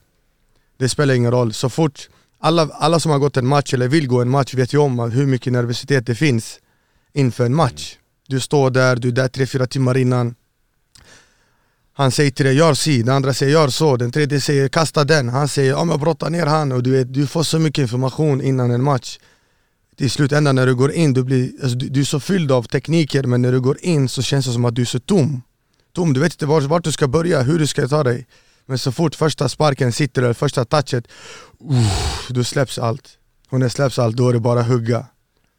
Det 0.76 0.88
spelar 0.88 1.14
ingen 1.14 1.30
roll. 1.30 1.52
Så 1.52 1.68
fort, 1.68 2.08
alla, 2.38 2.70
alla 2.72 3.00
som 3.00 3.10
har 3.12 3.18
gått 3.18 3.36
en 3.36 3.46
match 3.46 3.74
eller 3.74 3.88
vill 3.88 4.08
gå 4.08 4.20
en 4.20 4.28
match 4.28 4.54
vet 4.54 4.72
ju 4.74 4.78
om 4.78 4.98
hur 4.98 5.26
mycket 5.26 5.52
nervositet 5.52 6.06
det 6.06 6.14
finns 6.14 6.60
inför 7.12 7.46
en 7.46 7.54
match. 7.54 7.98
Du 8.28 8.40
står 8.40 8.70
där, 8.70 8.96
du 8.96 9.08
är 9.08 9.12
där 9.12 9.28
tre, 9.28 9.46
fyra 9.46 9.66
timmar 9.66 9.96
innan. 9.96 10.34
Han 11.92 12.10
säger 12.10 12.30
till 12.30 12.46
dig 12.46 12.56
gör 12.56 12.74
si, 12.74 13.02
den 13.02 13.14
andra 13.14 13.34
säger 13.34 13.52
gör 13.52 13.68
så, 13.68 13.96
den 13.96 14.12
tredje 14.12 14.40
säger 14.40 14.68
kasta 14.68 15.04
den, 15.04 15.28
han 15.28 15.48
säger 15.48 15.74
om 15.74 15.88
jag 15.88 16.00
brottar 16.00 16.30
ner 16.30 16.46
han 16.46 16.72
och 16.72 16.82
du, 16.82 16.90
vet, 16.90 17.14
du 17.14 17.26
får 17.26 17.42
så 17.42 17.58
mycket 17.58 17.82
information 17.82 18.40
innan 18.40 18.70
en 18.70 18.82
match. 18.82 19.18
Till 19.96 20.10
slutändan 20.10 20.54
när 20.54 20.66
du 20.66 20.74
går 20.74 20.92
in, 20.92 21.12
du, 21.12 21.24
blir, 21.24 21.50
alltså, 21.62 21.78
du, 21.78 21.88
du 21.88 22.00
är 22.00 22.04
så 22.04 22.20
fylld 22.20 22.52
av 22.52 22.62
tekniker 22.62 23.22
men 23.22 23.42
när 23.42 23.52
du 23.52 23.60
går 23.60 23.78
in 23.80 24.08
så 24.08 24.22
känns 24.22 24.46
det 24.46 24.52
som 24.52 24.64
att 24.64 24.74
du 24.74 24.82
är 24.82 24.86
så 24.86 25.00
tom. 25.00 25.42
Tom, 25.92 26.12
du 26.12 26.20
vet 26.20 26.32
inte 26.32 26.46
vart, 26.46 26.64
vart 26.64 26.84
du 26.84 26.92
ska 26.92 27.08
börja, 27.08 27.42
hur 27.42 27.58
du 27.58 27.66
ska 27.66 27.88
ta 27.88 28.04
dig. 28.04 28.26
Men 28.68 28.78
så 28.78 28.92
fort 28.92 29.14
första 29.14 29.48
sparken 29.48 29.92
sitter 29.92 30.22
eller 30.22 30.34
första 30.34 30.64
touchet, 30.64 31.04
uff, 31.60 32.28
då 32.28 32.44
släpps 32.44 32.78
allt. 32.78 33.18
Och 33.50 33.60
när 33.60 33.68
släpps 33.68 33.98
allt 33.98 34.16
då 34.16 34.28
är 34.28 34.32
det 34.32 34.40
bara 34.40 34.62
hugga. 34.62 35.06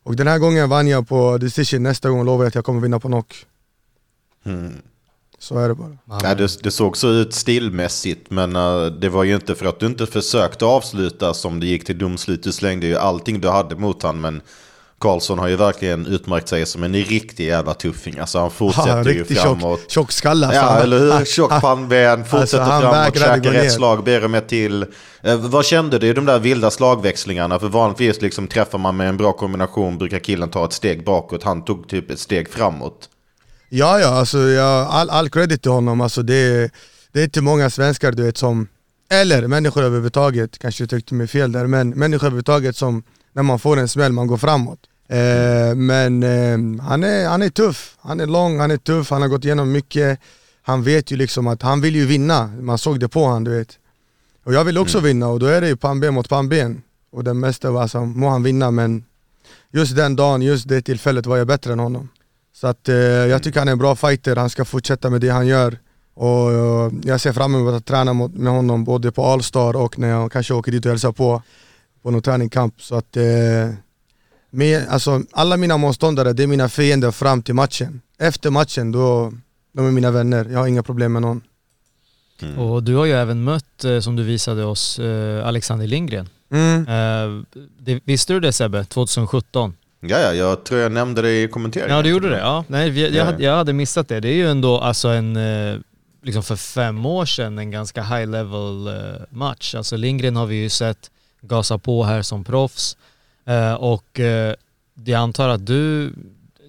Och 0.04 0.16
den 0.16 0.28
här 0.28 0.40
gången 0.40 0.70
vann 0.70 0.88
jag 0.88 1.08
på 1.08 1.38
decision, 1.38 1.84
nästa 1.84 2.10
gång 2.10 2.26
lovar 2.26 2.44
jag 2.44 2.48
att 2.48 2.56
jag 2.56 2.66
kommer 2.66 2.82
vinna 2.82 3.00
på 3.00 3.08
knock. 3.08 3.46
Så 5.40 5.60
är 5.60 5.70
det 5.70 5.76
bara. 5.76 5.98
Ja, 6.06 6.36
det, 6.36 6.64
det 6.64 6.72
såg 6.72 6.98
så 6.98 7.12
ut 7.12 7.34
stilmässigt, 7.34 8.32
men 8.32 8.56
eh, 8.56 8.86
det 8.86 9.10
var 9.10 9.24
ju 9.24 9.36
inte 9.36 9.56
för 9.56 9.66
att 9.66 9.80
du 9.80 9.86
inte 9.86 10.08
försökte 10.08 10.66
avsluta 10.66 11.34
som 11.34 11.60
det 11.60 11.66
gick 11.66 11.86
till 11.86 11.98
domslut. 11.98 12.44
Du 12.44 12.52
slängde 12.52 12.88
ju 12.88 12.96
allting 12.96 13.42
du 13.42 13.50
hade 13.50 13.76
mot 13.76 14.04
han, 14.04 14.22
men 14.22 14.42
Karlsson 15.00 15.40
har 15.40 15.48
ju 15.48 15.56
verkligen 15.56 16.06
utmärkt 16.06 16.48
sig 16.50 16.66
som 16.66 16.84
en 16.84 16.94
riktig 16.94 17.48
jävla 17.48 17.74
tuffing. 17.74 18.20
Alltså 18.20 18.40
han 18.40 18.52
fortsätter 18.52 19.04
ju 19.12 19.20
riktigt 19.20 19.40
framåt. 19.40 19.80
tjock, 19.80 19.92
tjock 19.92 20.12
skalle 20.12 20.46
alltså. 20.48 20.62
Ja, 20.62 20.80
eller 20.80 21.00
hur? 21.00 21.26
Tjock 21.26 21.62
pannben, 21.62 22.26
fortsätter 22.26 22.64
Alltså, 22.64 22.92
framåt, 22.92 23.18
käkar 23.20 23.54
ett 23.54 23.72
slag, 23.74 24.04
ber 24.04 24.26
om 24.26 24.36
ett 24.36 24.48
till. 24.50 24.86
Eh, 25.24 25.36
vad 25.38 25.66
kände 25.66 26.00
du 26.00 26.08
i 26.08 26.14
de 26.14 26.26
där 26.26 26.40
vilda 26.40 26.72
slagväxlingarna? 26.72 27.60
För 27.60 27.68
vanligtvis 27.68 28.22
liksom 28.22 28.48
träffar 28.48 28.78
man 28.78 28.98
med 28.98 29.10
en 29.10 29.18
bra 29.18 29.32
kombination 29.34 29.98
brukar 29.98 30.20
killen 30.20 30.50
ta 30.50 30.66
ett 30.66 30.74
steg 30.74 31.06
bakåt. 31.06 31.44
Han 31.44 31.66
tog 31.66 31.88
typ 31.90 32.12
ett 32.12 32.20
steg 32.20 32.50
framåt. 32.50 33.10
Ja, 33.70 34.00
ja, 34.00 34.08
alltså 34.08 34.38
jag, 34.38 34.88
all, 34.88 35.10
all 35.10 35.30
credit 35.30 35.62
till 35.62 35.72
honom. 35.72 36.02
Alltså, 36.02 36.22
det, 36.22 36.36
är- 36.36 36.70
det 37.12 37.20
är 37.20 37.24
inte 37.24 37.42
många 37.42 37.70
svenskar 37.70 38.12
du 38.12 38.24
vet 38.24 38.38
som, 38.38 38.68
eller 39.12 39.48
människor 39.48 39.84
överhuvudtaget, 39.84 40.60
kanske 40.60 40.84
jag 40.84 40.90
tyckte 40.90 41.14
mig 41.14 41.28
fel 41.28 41.52
där, 41.52 41.68
men 41.68 41.90
människor 41.90 42.26
överhuvudtaget 42.28 42.76
som 42.76 43.04
när 43.40 43.44
man 43.44 43.60
får 43.60 43.78
en 43.78 43.88
smäll, 43.88 44.12
man 44.12 44.28
går 44.28 44.38
framåt. 44.38 44.80
Eh, 45.10 45.76
men 45.76 46.24
eh, 46.24 46.84
han, 46.84 47.04
är, 47.04 47.28
han 47.28 47.42
är 47.42 47.50
tuff, 47.50 47.98
han 48.00 48.20
är 48.20 48.26
lång, 48.26 48.60
han 48.60 48.72
är 48.72 48.78
tuff, 48.78 49.10
han 49.10 49.22
har 49.22 49.30
gått 49.30 49.46
igenom 49.46 49.72
mycket. 49.72 50.20
Han 50.62 50.84
vet 50.84 51.12
ju 51.12 51.16
liksom 51.16 51.48
att 51.48 51.62
han 51.62 51.82
vill 51.82 51.96
ju 51.96 52.06
vinna, 52.06 52.48
man 52.48 52.78
såg 52.78 53.00
det 53.00 53.08
på 53.08 53.24
honom 53.24 53.44
du 53.44 53.58
vet. 53.58 53.78
Och 54.44 54.54
jag 54.54 54.64
vill 54.64 54.78
också 54.78 55.00
vinna 55.00 55.28
och 55.28 55.40
då 55.40 55.46
är 55.46 55.62
det 55.62 55.68
ju 55.68 55.76
pannben 55.76 56.14
mot 56.14 56.30
pannben. 56.30 56.82
Och 57.12 57.24
den 57.24 57.40
mesta, 57.40 57.72
var 57.72 57.82
alltså, 57.82 58.06
må 58.06 58.30
han 58.30 58.44
vinna 58.44 58.72
men 58.72 59.04
just 59.72 59.96
den 59.96 60.16
dagen, 60.16 60.42
just 60.42 60.68
det 60.68 60.82
tillfället 60.82 61.26
var 61.26 61.38
jag 61.38 61.48
bättre 61.48 61.74
än 61.74 61.80
honom. 61.80 62.10
Så 62.56 62.68
att, 62.68 62.90
eh, 62.90 62.96
jag 62.96 63.44
tycker 63.44 63.60
han 63.60 63.68
är 63.68 63.72
en 63.72 63.78
bra 63.78 63.96
fighter, 63.96 64.36
han 64.36 64.50
ska 64.50 64.66
fortsätta 64.66 65.10
med 65.10 65.22
det 65.22 65.30
han 65.30 65.48
gör. 65.48 65.78
Och 66.14 66.52
jag 67.04 67.22
ser 67.22 67.34
fram 67.34 67.56
emot 67.56 67.74
att 67.74 67.86
träna 67.86 68.14
med 68.14 68.54
honom 68.54 68.84
både 68.84 69.12
på 69.12 69.26
Allstar 69.26 69.76
och 69.76 70.00
när 70.00 70.10
jag 70.10 70.32
kanske 70.32 70.54
åker 70.54 70.72
dit 70.72 70.86
och 70.86 70.92
hälsar 70.92 71.12
på 71.12 71.42
på 72.04 72.12
någon 72.12 72.22
träningskamp. 72.22 72.82
Så 72.82 72.96
att, 72.96 73.18
eh, 73.18 73.24
med, 74.50 74.88
alltså, 74.90 75.22
alla 75.32 75.58
mina 75.58 75.78
motståndare, 75.78 76.34
det 76.34 76.44
är 76.44 76.48
mina 76.48 76.70
fiender 76.70 77.12
fram 77.12 77.42
till 77.44 77.54
matchen. 77.56 78.02
Efter 78.20 78.50
matchen, 78.50 78.92
då, 78.92 79.34
de 79.74 79.88
är 79.88 79.92
mina 79.92 80.12
vänner. 80.12 80.48
Jag 80.52 80.60
har 80.60 80.68
inga 80.68 80.84
problem 80.84 81.14
med 81.14 81.22
någon. 81.22 81.42
Och 82.58 82.84
du 82.84 82.96
har 82.96 83.06
ju 83.06 83.12
även 83.14 83.44
mött, 83.44 83.84
eh, 83.86 84.00
som 84.00 84.16
du 84.16 84.24
visade 84.24 84.64
oss, 84.66 85.00
eh, 85.00 85.48
Alexander 85.48 85.88
Lindgren. 85.88 86.30
Mm. 86.52 86.88
Eh, 86.88 87.44
det, 87.80 88.02
visste 88.06 88.34
du 88.34 88.40
det 88.40 88.52
Sebbe? 88.52 88.86
2017? 88.86 89.74
Ja, 90.02 90.20
ja, 90.20 90.34
jag 90.34 90.64
tror 90.64 90.80
jag 90.80 90.92
nämnde 90.92 91.22
det 91.22 91.44
i 91.44 91.48
kommenteringen. 91.48 91.96
Ja, 91.96 92.02
du 92.04 92.10
gjorde 92.10 92.30
det? 92.30 92.40
Ja. 92.40 92.64
Nej, 92.68 92.90
vi- 92.90 93.02
jag, 93.02 93.14
Ja. 93.14 93.24
hade, 93.24 93.44
jag 93.44 93.56
hade 93.58 93.74
missat 93.74 94.08
det. 94.08 94.20
Det 94.20 94.30
är 94.30 94.34
ju 94.34 94.50
ändå 94.50 94.80
alltså 94.80 95.08
en, 95.08 95.38
liksom 96.24 96.44
för 96.44 96.56
fem 96.56 97.06
år 97.06 97.26
sedan, 97.26 97.60
en 97.60 97.72
ganska 97.72 98.04
high 98.04 98.30
level 98.30 98.90
match. 99.30 99.76
Alltså 99.76 99.98
Lindgren 99.98 100.36
har 100.36 100.46
vi 100.46 100.56
ju 100.56 100.70
sett 100.70 101.12
gasa 101.42 101.78
på 101.78 102.04
här 102.04 102.22
som 102.22 102.44
proffs. 102.44 102.98
Eh, 103.46 103.74
och 103.74 104.20
eh, 104.20 104.56
jag 105.06 105.20
antar 105.22 105.50
att 105.50 105.66
du, 105.66 106.14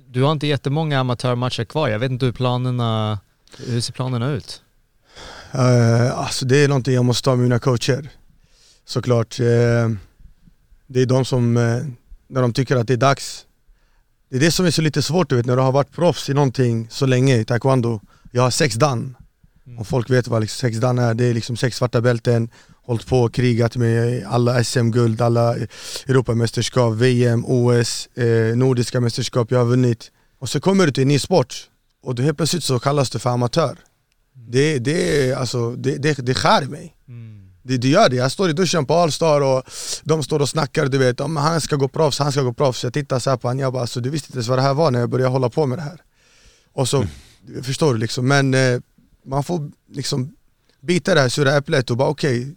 du 0.09 0.23
har 0.23 0.33
inte 0.33 0.47
jättemånga 0.47 1.01
amatörmatcher 1.01 1.65
kvar. 1.65 1.89
Jag 1.89 1.99
vet 1.99 2.11
inte 2.11 2.25
hur 2.25 2.33
planerna, 2.33 3.19
hur 3.67 3.81
ser 3.81 3.93
planerna 3.93 4.31
ut? 4.31 4.63
Eh, 5.53 6.19
alltså 6.19 6.47
det 6.47 6.65
är 6.65 6.69
någonting 6.69 6.95
jag 6.95 7.05
måste 7.05 7.25
ta 7.25 7.31
med 7.31 7.43
mina 7.43 7.59
coacher. 7.59 8.09
Såklart. 8.85 9.41
eh, 9.41 9.91
det 10.87 11.03
är 11.03 11.07
de 11.07 11.25
som, 11.25 11.57
eh, 11.57 11.83
när 12.29 12.43
de 12.43 12.53
tycker 12.53 12.77
att 12.77 12.87
det 12.87 12.93
är 12.93 12.97
dags. 12.97 13.47
Det 14.29 14.37
är 14.37 14.41
det 14.41 14.51
som 14.51 14.67
är 14.67 14.71
så 14.71 14.83
lite 14.83 15.03
svårt 15.03 15.29
du 15.29 15.37
vet, 15.37 15.47
när 15.47 15.57
du 15.57 15.63
har 15.63 15.73
varit 15.73 15.93
proffs 15.93 16.29
i 16.29 16.35
någonting 16.35 16.89
så 16.91 17.07
länge 17.07 17.37
i 17.37 17.45
taekwondo. 17.45 18.01
Jag 18.33 18.43
har 18.43 18.51
sex 18.51 18.75
dan. 18.75 19.17
Om 19.79 19.85
folk 19.85 20.11
vet 20.11 20.29
vad 20.29 20.41
liksom 20.41 20.69
sex 20.69 20.79
dan 20.79 20.99
är, 20.99 21.15
det 21.15 21.25
är 21.25 21.35
liksom 21.35 21.57
sex 21.57 21.77
svarta 21.77 22.01
bälten, 22.01 22.49
hållit 22.91 23.07
på 23.07 23.23
och 23.23 23.35
krigat 23.35 23.77
med 23.77 24.27
alla 24.27 24.65
SM-guld, 24.65 25.21
alla 25.21 25.57
Europamästerskap, 26.07 26.95
VM, 26.95 27.45
OS, 27.47 28.07
eh, 28.07 28.57
Nordiska 28.57 29.01
mästerskap 29.01 29.51
jag 29.51 29.59
har 29.59 29.67
vunnit. 29.67 30.11
Och 30.39 30.49
så 30.49 30.61
kommer 30.61 30.87
du 30.87 30.93
till 30.93 31.03
en 31.03 31.09
ny 31.09 31.19
sport 31.19 31.71
och 32.03 32.15
då 32.15 32.23
helt 32.23 32.37
plötsligt 32.37 32.65
så 32.65 32.79
kallas 32.79 33.11
du 33.11 33.19
för 33.19 33.31
amatör. 33.31 33.79
Det, 34.33 34.79
det, 34.79 35.33
alltså, 35.33 35.71
det, 35.71 35.97
det, 35.97 36.19
det 36.19 36.35
skär 36.35 36.67
mig. 36.67 36.97
Det, 37.63 37.77
det 37.77 37.89
gör 37.89 38.09
det, 38.09 38.17
jag 38.17 38.33
står 38.33 38.51
i 38.51 38.53
duschen 38.53 38.87
på 38.87 38.95
Allstar 38.95 39.41
och 39.41 39.63
de 40.03 40.23
står 40.23 40.41
och 40.41 40.49
snackar 40.49 40.87
du 40.87 40.99
vet, 40.99 41.21
om 41.21 41.37
han 41.37 41.61
ska 41.61 41.77
gå 41.77 41.89
proffs, 41.89 42.19
han 42.19 42.33
ska 42.33 42.43
gå 42.43 42.53
proffs. 42.53 42.85
Jag 42.85 42.93
tittar 42.93 43.19
så 43.19 43.31
här 43.31 43.37
på 43.37 43.49
honom, 43.49 43.61
jag 43.61 43.73
bara 43.73 43.83
alltså, 43.83 44.01
du 44.01 44.11
visste 44.11 44.27
inte 44.27 44.37
ens 44.37 44.49
vad 44.49 44.59
det 44.59 44.63
här 44.63 44.75
var 44.75 44.91
när 44.91 45.01
jag 45.01 45.09
började 45.09 45.33
hålla 45.33 45.49
på 45.49 45.67
med 45.67 45.79
det 45.79 45.83
här. 45.83 46.03
Och 46.73 46.89
så, 46.89 47.07
förstår 47.63 47.93
du 47.93 48.01
liksom, 48.01 48.29
men 48.29 48.55
eh, 48.55 48.81
man 49.25 49.45
får 49.45 49.71
liksom 49.93 50.33
bita 50.81 51.15
det 51.15 51.21
här 51.21 51.29
sura 51.29 51.57
äpplet 51.57 51.91
och 51.91 51.97
bara 51.97 52.09
okej, 52.09 52.55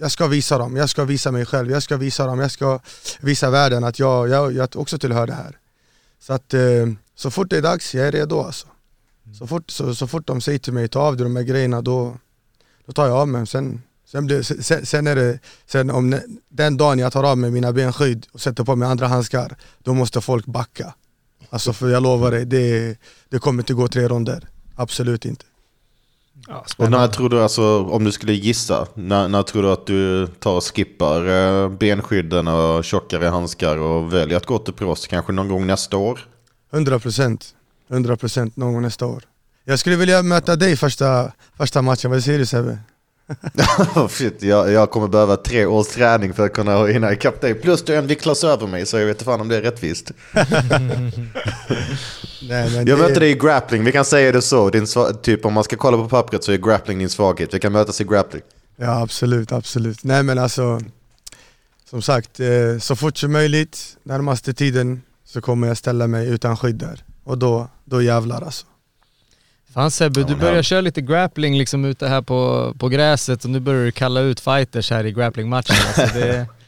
jag 0.00 0.10
ska 0.10 0.26
visa 0.26 0.58
dem, 0.58 0.76
jag 0.76 0.90
ska 0.90 1.04
visa 1.04 1.32
mig 1.32 1.46
själv, 1.46 1.70
jag 1.70 1.82
ska 1.82 1.96
visa 1.96 2.26
dem, 2.26 2.38
jag 2.38 2.50
ska 2.50 2.80
visa 3.20 3.50
världen 3.50 3.84
att 3.84 3.98
jag, 3.98 4.28
jag, 4.28 4.52
jag 4.52 4.76
också 4.76 4.98
tillhör 4.98 5.26
det 5.26 5.34
här. 5.34 5.58
Så 6.20 6.32
att 6.32 6.54
eh, 6.54 6.86
så 7.14 7.30
fort 7.30 7.50
det 7.50 7.56
är 7.56 7.62
dags, 7.62 7.94
jag 7.94 8.06
är 8.06 8.12
redo 8.12 8.40
alltså. 8.40 8.66
Så 9.38 9.46
fort, 9.46 9.70
så, 9.70 9.94
så 9.94 10.06
fort 10.06 10.26
de 10.26 10.40
säger 10.40 10.58
till 10.58 10.72
mig, 10.72 10.88
ta 10.88 11.00
av 11.00 11.16
dig 11.16 11.24
de 11.24 11.36
här 11.36 11.42
grejerna, 11.42 11.82
då, 11.82 12.16
då 12.86 12.92
tar 12.92 13.06
jag 13.06 13.16
av 13.16 13.28
mig. 13.28 13.46
Sen, 13.46 13.82
sen, 14.06 14.26
blir, 14.26 14.42
sen, 14.42 14.86
sen 14.86 15.06
är 15.06 15.16
det, 15.16 15.38
sen 15.66 15.90
om 15.90 16.20
den 16.48 16.76
dagen 16.76 16.98
jag 16.98 17.12
tar 17.12 17.24
av 17.24 17.38
mig 17.38 17.50
mina 17.50 17.72
benskydd 17.72 18.26
och 18.32 18.40
sätter 18.40 18.64
på 18.64 18.76
mig 18.76 18.88
andra 18.88 19.06
handskar, 19.06 19.56
då 19.78 19.94
måste 19.94 20.20
folk 20.20 20.46
backa. 20.46 20.94
Alltså 21.50 21.72
för 21.72 21.88
jag 21.88 22.02
lovar 22.02 22.30
dig, 22.30 22.44
det, 22.44 22.98
det 23.28 23.38
kommer 23.38 23.62
inte 23.62 23.74
gå 23.74 23.88
tre 23.88 24.08
ronder. 24.08 24.48
Absolut 24.76 25.24
inte. 25.24 25.44
Och 26.76 26.90
när 26.90 27.08
tror 27.08 27.28
du, 27.28 27.42
alltså, 27.42 27.84
om 27.84 28.04
du 28.04 28.12
skulle 28.12 28.32
gissa, 28.32 28.86
när, 28.94 29.28
när 29.28 29.42
tror 29.42 29.62
du 29.62 29.70
att 29.72 29.86
du 29.86 30.26
tar 30.26 30.56
och 30.56 30.64
skippar 30.64 31.26
eh, 31.26 31.68
benskydden 31.68 32.48
och 32.48 32.84
tjockare 32.84 33.26
handskar 33.26 33.76
och 33.76 34.12
väljer 34.12 34.36
att 34.36 34.46
gå 34.46 34.58
till 34.58 34.74
proffs? 34.74 35.06
Kanske 35.06 35.32
någon 35.32 35.48
gång 35.48 35.66
nästa 35.66 35.96
år? 35.96 36.20
100 36.72 36.98
procent. 36.98 37.54
100 37.90 38.16
procent 38.16 38.56
någon 38.56 38.72
gång 38.72 38.82
nästa 38.82 39.06
år. 39.06 39.24
Jag 39.64 39.78
skulle 39.78 39.96
vilja 39.96 40.22
möta 40.22 40.56
dig 40.56 40.76
första, 40.76 41.32
första 41.56 41.82
matchen, 41.82 42.10
vad 42.10 42.24
säger 42.24 42.38
du 42.38 42.46
Sebbe? 42.46 42.78
Oh, 43.96 44.08
Shit, 44.08 44.42
jag, 44.42 44.72
jag 44.72 44.90
kommer 44.90 45.08
behöva 45.08 45.36
tre 45.36 45.66
års 45.66 45.86
träning 45.86 46.34
för 46.34 46.46
att 46.46 46.52
kunna 46.52 46.86
hinna 46.86 47.12
ikapp 47.12 47.40
dig. 47.40 47.54
Plus 47.54 47.84
du 47.84 47.94
är 47.94 47.98
en 47.98 48.06
viktklass 48.06 48.44
över 48.44 48.66
mig, 48.66 48.86
så 48.86 48.98
jag 48.98 49.06
vet 49.06 49.14
inte 49.16 49.24
fan 49.24 49.40
om 49.40 49.48
det 49.48 49.56
är 49.56 49.62
rättvist. 49.62 50.12
Nej, 52.48 52.70
men 52.70 52.74
Jag 52.74 52.86
det- 52.86 52.96
möter 52.96 53.20
dig 53.20 53.30
i 53.30 53.34
grappling, 53.34 53.84
vi 53.84 53.92
kan 53.92 54.04
säga 54.04 54.32
det 54.32 54.42
så. 54.42 54.70
Din 54.70 54.86
typ 55.22 55.44
om 55.44 55.52
man 55.52 55.64
ska 55.64 55.76
kolla 55.76 55.96
på 55.96 56.08
pappret 56.08 56.44
så 56.44 56.52
är 56.52 56.56
grappling 56.56 56.98
din 56.98 57.08
svaghet. 57.10 57.54
Vi 57.54 57.58
kan 57.60 57.72
mötas 57.72 58.00
i 58.00 58.04
grappling. 58.04 58.42
Ja 58.76 59.02
absolut, 59.02 59.52
absolut. 59.52 60.04
Nej 60.04 60.22
men 60.22 60.38
alltså, 60.38 60.80
som 61.90 62.02
sagt, 62.02 62.40
eh, 62.40 62.78
så 62.80 62.96
fort 62.96 63.16
som 63.16 63.32
möjligt, 63.32 63.96
närmaste 64.02 64.54
tiden 64.54 65.02
så 65.24 65.40
kommer 65.40 65.68
jag 65.68 65.76
ställa 65.76 66.06
mig 66.06 66.28
utan 66.28 66.56
skydd 66.56 66.76
där. 66.76 67.04
Och 67.24 67.38
då, 67.38 67.68
då 67.84 68.02
jävlar 68.02 68.42
alltså. 68.42 68.66
Fan 69.74 69.90
Sebbe, 69.90 70.22
du 70.22 70.36
börjar 70.36 70.62
köra 70.62 70.80
lite 70.80 71.00
grappling 71.00 71.58
liksom 71.58 71.84
ute 71.84 72.06
här 72.06 72.22
på, 72.22 72.72
på 72.78 72.88
gräset 72.88 73.44
och 73.44 73.50
nu 73.50 73.60
börjar 73.60 73.84
du 73.84 73.90
kalla 73.90 74.20
ut 74.20 74.40
fighters 74.40 74.90
här 74.90 75.06
i 75.06 75.12
grapplingmatchen. 75.12 75.76
Alltså 75.86 76.18
det... 76.18 76.46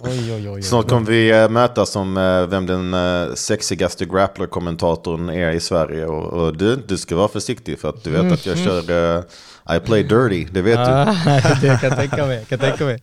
Oj, 0.00 0.32
oj, 0.32 0.32
oj, 0.32 0.48
oj. 0.48 0.62
Snart 0.62 0.88
kommer 0.88 1.06
vi 1.06 1.30
eh, 1.30 1.48
mötas 1.48 1.96
om 1.96 2.16
eh, 2.16 2.46
vem 2.46 2.66
den 2.66 2.94
eh, 2.94 3.34
sexigaste 3.34 4.04
grappler-kommentatorn 4.04 5.28
är 5.28 5.50
i 5.50 5.60
Sverige. 5.60 6.06
Och, 6.06 6.32
och 6.32 6.56
du, 6.56 6.76
du 6.76 6.98
ska 6.98 7.16
vara 7.16 7.28
försiktig 7.28 7.78
för 7.78 7.88
att 7.88 8.04
du 8.04 8.10
vet 8.10 8.32
att 8.32 8.46
jag 8.46 8.58
kör 8.58 9.16
eh, 9.16 9.76
I 9.76 9.80
play 9.80 10.02
dirty, 10.02 10.46
det 10.50 10.62
vet 10.62 10.76
du. 10.76 10.92
Ah, 10.92 11.04
det 11.60 11.80
kan 11.80 11.88
jag 11.88 11.96
tänka 11.96 12.26
mig, 12.26 12.44
kan 12.48 12.58
tänka 12.58 12.84
mig. 12.84 13.02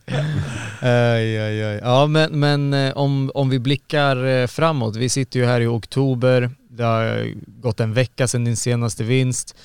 Aj, 0.80 1.38
aj, 1.38 1.64
aj. 1.64 1.80
Ja 1.82 2.06
men, 2.06 2.40
men 2.40 2.92
om, 2.94 3.30
om 3.34 3.50
vi 3.50 3.58
blickar 3.58 4.46
framåt, 4.46 4.96
vi 4.96 5.08
sitter 5.08 5.40
ju 5.40 5.46
här 5.46 5.60
i 5.60 5.66
oktober, 5.66 6.50
det 6.76 6.84
har 6.84 7.34
gått 7.60 7.80
en 7.80 7.94
vecka 7.94 8.28
sedan 8.28 8.44
din 8.44 8.56
senaste 8.56 9.04
vinst. 9.04 9.56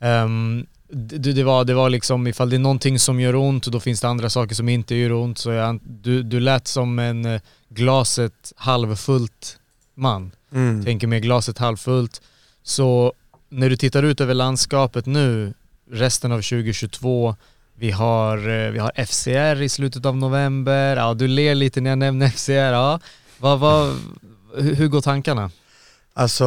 Ehm, 0.00 0.66
det, 0.90 1.32
det, 1.32 1.42
var, 1.42 1.64
det 1.64 1.74
var 1.74 1.90
liksom, 1.90 2.26
ifall 2.26 2.50
det 2.50 2.56
är 2.56 2.60
någonting 2.60 2.98
som 2.98 3.20
gör 3.20 3.34
ont, 3.34 3.66
då 3.66 3.80
finns 3.80 4.00
det 4.00 4.08
andra 4.08 4.30
saker 4.30 4.54
som 4.54 4.68
inte 4.68 4.94
gör 4.94 5.12
ont. 5.12 5.38
Så 5.38 5.50
jag, 5.50 5.80
du, 5.82 6.22
du 6.22 6.40
lät 6.40 6.66
som 6.66 6.98
en 6.98 7.24
eh, 7.24 7.40
glaset 7.68 8.52
halvfullt 8.56 9.58
man. 9.94 10.30
Mm. 10.52 10.84
Tänker 10.84 11.06
med 11.06 11.22
glaset 11.22 11.58
halvfullt. 11.58 12.22
Så 12.62 13.12
när 13.48 13.70
du 13.70 13.76
tittar 13.76 14.02
ut 14.02 14.20
över 14.20 14.34
landskapet 14.34 15.06
nu, 15.06 15.54
resten 15.90 16.32
av 16.32 16.36
2022, 16.36 17.36
vi 17.74 17.90
har, 17.90 18.38
eh, 18.38 18.70
vi 18.70 18.78
har 18.78 18.92
FCR 19.06 19.62
i 19.62 19.68
slutet 19.68 20.06
av 20.06 20.16
november, 20.16 20.96
ja 20.96 21.14
du 21.14 21.28
ler 21.28 21.54
lite 21.54 21.80
när 21.80 21.90
jag 21.90 21.98
nämner 21.98 22.28
FCR, 22.28 22.72
ja. 22.72 23.00
Vad, 23.38 23.58
vad, 23.58 23.96
hur 24.56 24.88
går 24.88 25.00
tankarna? 25.00 25.50
Alltså, 26.18 26.44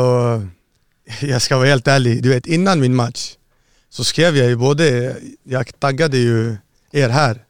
jag 1.21 1.41
ska 1.41 1.57
vara 1.57 1.67
helt 1.67 1.87
ärlig, 1.87 2.23
du 2.23 2.29
vet 2.29 2.45
innan 2.45 2.79
min 2.79 2.95
match 2.95 3.35
så 3.89 4.03
skrev 4.03 4.37
jag 4.37 4.47
ju 4.47 4.55
både, 4.55 5.15
jag 5.43 5.79
taggade 5.79 6.17
ju 6.17 6.57
er 6.91 7.09
här 7.09 7.45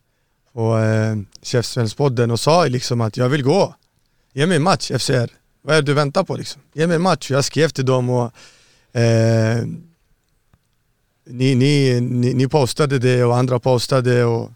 på 0.53 0.77
eh, 0.77 1.15
Chefsvännspodden 1.41 2.31
och 2.31 2.39
sa 2.39 2.65
liksom 2.65 3.01
att 3.01 3.17
jag 3.17 3.29
vill 3.29 3.43
gå. 3.43 3.75
Ge 4.33 4.45
mig 4.47 4.57
en 4.57 4.63
match 4.63 4.91
FCR. 4.91 5.29
Vad 5.61 5.75
är 5.75 5.81
det 5.81 5.85
du 5.85 5.93
väntar 5.93 6.23
på 6.23 6.35
liksom? 6.35 6.61
Ge 6.73 6.87
mig 6.87 6.95
en 6.95 7.01
match. 7.01 7.31
Jag 7.31 7.45
skrev 7.45 7.69
till 7.69 7.85
dem 7.85 8.09
och 8.09 8.31
eh, 8.99 9.65
ni, 11.25 11.55
ni, 11.55 12.01
ni, 12.01 12.33
ni 12.33 12.47
postade 12.47 12.99
det 12.99 13.23
och 13.23 13.37
andra 13.37 13.59
postade 13.59 14.23
och 14.23 14.51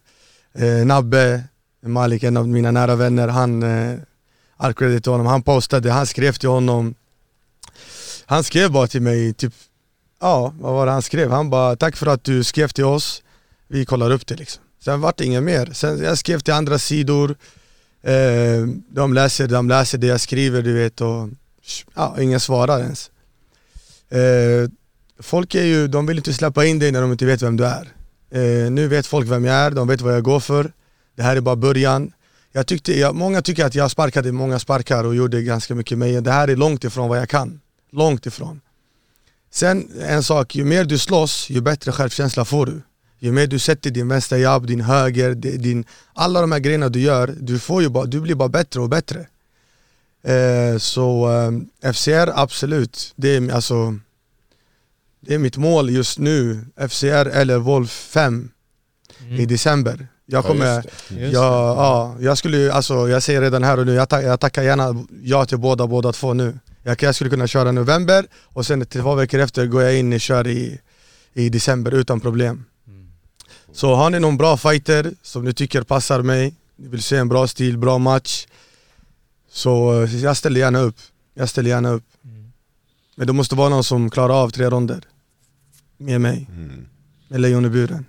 eh, 0.53 0.86
Nabbe 0.86 1.43
Malik, 1.81 2.24
en 2.24 2.38
av 2.38 2.48
mina 2.48 2.72
nära 2.72 2.95
vänner, 2.95 3.27
han, 3.27 3.63
eh, 3.63 4.00
all 4.57 4.74
credit 4.74 5.03
till 5.03 5.12
honom, 5.12 5.27
han 5.27 5.41
postade, 5.41 5.91
han 5.91 6.07
skrev 6.07 6.34
till 6.34 6.50
honom 6.50 6.95
han 8.25 8.44
skrev 8.44 8.72
bara 8.72 8.88
till 8.88 9.01
mig, 9.01 9.34
typ, 9.34 9.53
ja 10.22 10.53
vad 10.60 10.74
var 10.74 10.86
det 10.86 10.91
han 10.91 11.01
skrev? 11.01 11.32
Han 11.32 11.50
bara 11.50 11.75
tack 11.75 11.96
för 11.96 12.08
att 12.08 12.24
du 12.24 12.44
skrev 12.44 12.67
till 12.67 12.86
oss, 12.86 13.24
vi 13.67 13.86
kollar 13.86 14.12
upp 14.12 14.27
det 14.27 14.36
liksom. 14.36 14.63
Sen 14.84 15.01
vart 15.01 15.17
det 15.17 15.25
inget 15.25 15.44
mer. 15.44 15.70
Sen 15.74 16.03
jag 16.03 16.17
skrev 16.17 16.39
till 16.39 16.53
andra 16.53 16.79
sidor, 16.79 17.36
eh, 18.03 18.67
de, 18.89 19.13
läser, 19.13 19.48
de 19.48 19.67
läser 19.67 19.98
det 19.98 20.08
jag 20.08 20.22
skriver 20.22 20.62
du 20.62 20.74
vet 20.74 21.01
och 21.01 21.29
ja, 21.96 22.15
ingen 22.20 22.39
svarar 22.39 22.79
ens. 22.79 23.12
Eh, 24.10 24.70
folk 25.20 25.55
är 25.55 25.63
ju, 25.63 25.88
de 25.88 26.05
vill 26.05 26.17
inte 26.17 26.34
släppa 26.34 26.65
in 26.65 26.79
dig 26.79 26.91
när 26.91 27.01
de 27.01 27.12
inte 27.12 27.25
vet 27.25 27.41
vem 27.41 27.58
du 27.58 27.65
är. 27.65 27.88
Eh, 28.32 28.72
nu 28.72 28.88
vet 28.88 29.08
folk 29.08 29.27
vem 29.27 29.46
jag 29.46 29.55
är, 29.55 29.72
de 29.72 29.88
vet 29.88 30.01
vad 30.01 30.15
jag 30.15 30.24
går 30.24 30.39
för. 30.39 30.72
Det 31.15 31.24
här 31.24 31.36
är 31.36 31.41
bara 31.41 31.55
början. 31.55 32.12
Jag 32.51 32.67
tyckte, 32.67 33.00
jag, 33.00 33.15
många 33.15 33.41
tycker 33.41 33.65
att 33.65 33.75
jag 33.75 33.91
sparkade 33.91 34.32
många 34.32 34.60
sparkar 34.60 35.03
och 35.03 35.15
gjorde 35.15 35.41
ganska 35.41 35.75
mycket 35.75 35.98
men 35.98 36.24
det 36.24 36.32
här 36.32 36.48
är 36.48 36.55
långt 36.55 36.84
ifrån 36.84 37.10
vad 37.10 37.17
jag 37.17 37.29
kan. 37.29 37.60
Långt 37.92 38.25
ifrån. 38.25 38.62
Sen 39.51 39.92
en 40.01 40.24
sak, 40.24 40.56
ju 40.56 40.65
mer 40.65 40.86
du 40.86 40.98
slåss, 40.98 41.50
ju 41.50 41.62
bättre 41.62 41.92
självkänsla 41.92 42.46
får 42.46 42.65
du. 42.65 42.82
Ju 43.20 43.32
mer 43.32 43.48
du 43.48 43.60
sätter 43.60 43.89
din 43.92 44.08
vänstra 44.08 44.38
jabb, 44.38 44.68
din 44.68 44.82
höger, 44.82 45.36
di- 45.36 45.58
din, 45.58 45.86
alla 46.13 46.42
de 46.42 46.51
här 46.51 46.60
grejerna 46.60 46.89
du 46.89 47.00
gör, 47.01 47.36
du, 47.39 47.60
får 47.60 47.82
ju 47.82 47.89
bara, 47.89 48.06
du 48.06 48.22
blir 48.22 48.36
bara 48.36 48.50
bättre 48.50 48.80
och 48.82 48.89
bättre. 48.89 49.27
Eh, 50.24 50.77
så 50.77 51.32
eh, 51.84 51.92
FCR, 51.94 52.32
absolut. 52.36 53.13
Det 53.15 53.30
är, 53.36 53.51
alltså, 53.54 54.00
det 55.20 55.34
är 55.34 55.39
mitt 55.39 55.58
mål 55.58 55.89
just 55.89 56.20
nu. 56.20 56.65
FCR 56.89 57.25
eller 57.27 57.58
Wolf 57.58 57.92
5 57.92 58.50
i 59.38 59.46
december. 59.46 60.08
Jag 60.25 60.44
Ja, 60.44 60.48
kommer, 60.48 60.75
just 60.75 60.89
det. 61.10 61.15
Just 61.15 61.34
Ja, 61.34 61.75
ja, 61.75 62.15
jag 62.20 62.38
skulle 62.38 62.74
alltså 62.74 63.10
jag 63.10 63.24
säger 63.24 63.42
redan 63.42 63.63
här 63.63 63.80
och 63.80 63.86
nu, 63.86 63.94
jag, 63.94 64.10
tack, 64.10 64.24
jag 64.24 64.39
tackar 64.39 64.63
gärna 64.63 65.06
ja 65.24 65.46
till 65.46 65.58
båda, 65.58 65.88
båda 65.88 66.12
två 66.13 66.34
nu. 66.34 66.60
Jag, 66.88 67.04
jag 67.04 67.15
skulle 67.15 67.30
kunna 67.30 67.48
köra 67.48 67.72
november 67.72 68.27
och 68.44 68.65
sen 68.65 68.86
två 68.86 69.15
veckor 69.15 69.39
efter 69.39 69.65
går 69.65 69.84
jag 69.84 70.00
in 70.00 70.13
och 70.13 70.22
kör 70.22 70.48
i, 70.48 70.80
i 71.34 71.50
december 71.50 71.92
utan 71.92 72.20
problem. 72.20 72.65
Så 73.74 73.96
har 73.96 74.10
ni 74.10 74.20
någon 74.20 74.38
bra 74.38 74.58
fighter 74.58 75.13
som 75.22 75.44
ni 75.46 75.54
tycker 75.54 75.82
passar 75.84 76.22
mig, 76.22 76.54
ni 76.75 76.88
vill 76.88 77.04
se 77.04 77.18
en 77.18 77.30
bra 77.30 77.48
stil, 77.48 77.77
bra 77.77 77.98
match, 77.98 78.48
så 79.51 80.08
jag 80.24 80.38
ställer 80.38 80.60
gärna 80.60 80.80
upp. 80.80 80.96
Jag 81.34 81.50
ställer 81.50 81.70
gärna 81.70 81.89
upp. 81.89 82.04
Men 83.15 83.27
det 83.27 83.34
måste 83.34 83.56
vara 83.56 83.70
någon 83.70 83.84
som 83.84 84.10
klarar 84.10 84.34
av 84.44 84.50
tre 84.50 84.70
ronder 84.70 85.04
med 85.98 86.22
mig, 86.22 86.48
Mm. 86.50 86.86
med 87.27 87.42
lejon 87.42 87.65
i 87.65 87.70
buren. 87.70 88.06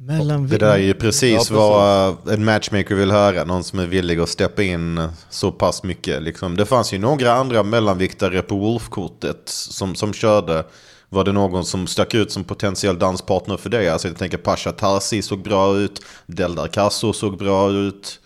Mellan... 0.00 0.48
Det 0.48 0.58
där 0.58 0.72
är 0.72 0.78
ju 0.78 0.94
precis, 0.94 1.50
Ja, 1.50 1.56
vad 1.56 2.08
eh, 2.28 2.34
en 2.34 2.44
matchmaker 2.44 2.94
vill 2.94 3.10
höra. 3.10 3.44
Någon 3.44 3.64
som 3.64 3.78
är 3.78 3.86
villig 3.86 4.20
att 4.20 4.28
steppa 4.28 4.62
in 4.62 4.98
eh, 4.98 5.10
så 5.30 5.52
pass 5.52 5.82
mycket. 5.82 6.22
Liksom. 6.22 6.56
Det 6.56 6.66
fanns 6.66 6.92
ju 6.92 6.98
några 6.98 7.32
andra 7.32 7.62
mellanviktare 7.62 8.42
på 8.42 8.56
Wolf-kortet 8.56 9.42
som, 9.48 9.94
som 9.94 10.12
körde. 10.12 10.64
Var 11.08 11.24
det 11.24 11.32
någon 11.32 11.64
som 11.64 11.86
stack 11.86 12.14
ut 12.14 12.32
som 12.32 12.44
potentiell 12.44 12.98
danspartner 12.98 13.56
för 13.56 13.70
dig? 13.70 13.88
Alltså 13.88 14.08
jag 14.08 14.18
tänker 14.18 14.38
Pasha 14.38 14.72
Tarsi 14.72 15.22
såg 15.22 15.42
bra 15.42 15.76
ut. 15.76 16.02
Deldar 16.26 16.68
Casso 16.68 17.12
såg 17.12 17.38
bra 17.38 17.70
ut. 17.70 18.20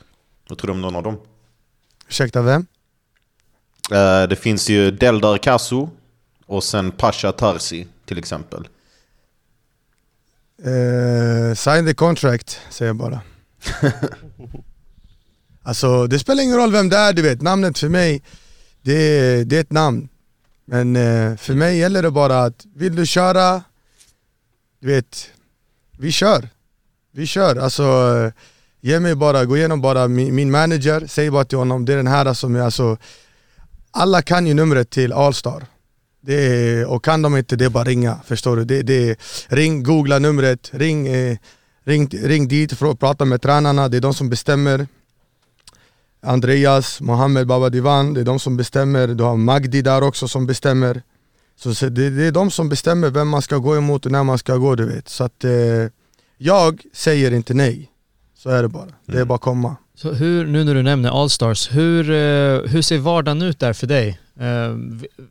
Vad 0.48 0.58
tror 0.58 0.68
du 0.68 0.72
om 0.72 0.80
någon 0.80 0.96
av 0.96 1.02
dem? 1.02 1.18
Ursäkta 2.08 2.42
vem? 2.42 2.66
Eh, 3.90 4.28
det 4.28 4.36
finns 4.36 4.70
ju 4.70 4.90
Deldar 4.90 5.38
Casso 5.38 5.88
och 6.46 6.64
sen 6.64 6.90
Pasha 6.90 7.32
Tarsi 7.32 7.86
till 8.04 8.18
exempel. 8.18 8.68
Eh, 10.64 11.54
sign 11.54 11.86
the 11.86 11.94
contract, 11.94 12.60
säger 12.70 12.88
jag 12.88 12.96
bara. 12.96 13.20
alltså 15.62 16.06
det 16.06 16.18
spelar 16.18 16.42
ingen 16.42 16.56
roll 16.56 16.72
vem 16.72 16.88
det 16.88 16.96
är, 16.96 17.12
du 17.12 17.22
vet. 17.22 17.42
Namnet 17.42 17.78
för 17.78 17.88
mig, 17.88 18.22
det 18.82 19.44
det 19.44 19.56
är 19.56 19.60
ett 19.60 19.72
namn. 19.72 20.08
Men 20.64 20.96
eh, 20.96 21.36
för 21.36 21.54
mig 21.54 21.78
gäller 21.78 22.02
det 22.02 22.10
bara 22.10 22.42
att, 22.42 22.66
vill 22.74 22.96
du 22.96 23.06
köra, 23.06 23.62
du 24.80 24.86
vet, 24.86 25.30
vi 25.98 26.12
kör. 26.12 26.48
Vi 27.12 27.26
kör. 27.26 27.56
Alltså, 27.56 27.82
eh, 27.82 28.32
ge 28.80 29.00
mig 29.00 29.14
bara, 29.14 29.44
gå 29.44 29.56
igenom 29.56 29.80
bara 29.80 30.08
min, 30.08 30.34
min 30.34 30.50
manager, 30.50 31.06
säg 31.06 31.30
bara 31.30 31.44
till 31.44 31.58
honom, 31.58 31.84
det 31.84 31.92
är 31.92 31.96
den 31.96 32.06
här 32.06 32.34
som 32.34 32.56
är 32.56 32.60
alltså, 32.60 32.96
alla 33.90 34.22
kan 34.22 34.46
ju 34.46 34.54
numret 34.54 34.90
till 34.90 35.12
Allstar. 35.12 35.66
Är, 36.26 36.86
och 36.86 37.04
kan 37.04 37.22
de 37.22 37.36
inte, 37.36 37.56
det 37.56 37.64
är 37.64 37.70
bara 37.70 37.84
ringa. 37.84 38.20
Förstår 38.24 38.56
du? 38.56 38.64
Det, 38.64 38.82
det 38.82 39.10
är, 39.10 39.16
ring, 39.48 39.82
googla 39.82 40.18
numret, 40.18 40.70
ring, 40.72 41.06
eh, 41.06 41.36
ring, 41.84 42.08
ring 42.08 42.48
dit, 42.48 42.72
för 42.72 42.90
att 42.90 43.00
prata 43.00 43.24
med 43.24 43.42
tränarna, 43.42 43.88
det 43.88 43.96
är 43.96 44.00
de 44.00 44.14
som 44.14 44.30
bestämmer. 44.30 44.86
Andreas, 46.22 47.00
Mohammed 47.00 47.46
Baba 47.46 47.68
Divan, 47.68 48.14
det 48.14 48.20
är 48.20 48.24
de 48.24 48.38
som 48.38 48.56
bestämmer. 48.56 49.08
Du 49.08 49.24
har 49.24 49.36
Magdi 49.36 49.82
där 49.82 50.02
också 50.02 50.28
som 50.28 50.46
bestämmer. 50.46 51.02
Så 51.56 51.74
så 51.74 51.88
det, 51.88 52.10
det 52.10 52.24
är 52.24 52.32
de 52.32 52.50
som 52.50 52.68
bestämmer 52.68 53.10
vem 53.10 53.28
man 53.28 53.42
ska 53.42 53.58
gå 53.58 53.76
emot 53.76 54.06
och 54.06 54.12
när 54.12 54.24
man 54.24 54.38
ska 54.38 54.56
gå, 54.56 54.74
du 54.74 54.86
vet. 54.86 55.08
Så 55.08 55.24
att 55.24 55.44
eh, 55.44 55.52
jag 56.38 56.82
säger 56.92 57.32
inte 57.32 57.54
nej. 57.54 57.90
Så 58.38 58.50
är 58.50 58.62
det 58.62 58.68
bara. 58.68 58.88
Det 59.06 59.18
är 59.18 59.24
bara 59.24 59.34
att 59.34 59.40
komma. 59.40 59.76
Så 60.02 60.12
hur, 60.12 60.46
nu 60.46 60.64
när 60.64 60.74
du 60.74 60.82
nämner 60.82 61.22
Allstars, 61.22 61.68
hur, 61.72 62.10
eh, 62.10 62.60
hur 62.70 62.82
ser 62.82 62.98
vardagen 62.98 63.42
ut 63.42 63.58
där 63.58 63.72
för 63.72 63.86
dig? 63.86 64.20
Eh, 64.40 64.76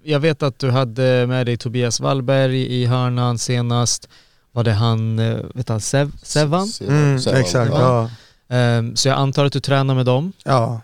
Jag 0.03 0.19
vet 0.19 0.43
att 0.43 0.59
du 0.59 0.69
hade 0.69 1.25
med 1.27 1.45
dig 1.45 1.57
Tobias 1.57 1.99
Wallberg 1.99 2.81
i 2.81 2.85
hörnan 2.85 3.37
senast. 3.37 4.09
Var 4.51 4.63
det 4.63 4.71
han, 4.71 5.19
eh, 5.19 5.37
vet 5.53 5.69
han, 5.69 5.81
Sev, 5.81 6.11
Sevan? 6.23 6.67
Mm, 6.87 7.19
Sevan, 7.19 7.39
exakt, 7.41 7.71
ja. 7.73 8.09
ja. 8.47 8.55
Eh, 8.57 8.83
Så 8.95 9.07
jag 9.07 9.17
antar 9.17 9.45
att 9.45 9.53
du 9.53 9.59
tränar 9.59 9.95
med 9.95 10.05
dem. 10.05 10.33
ja. 10.43 10.81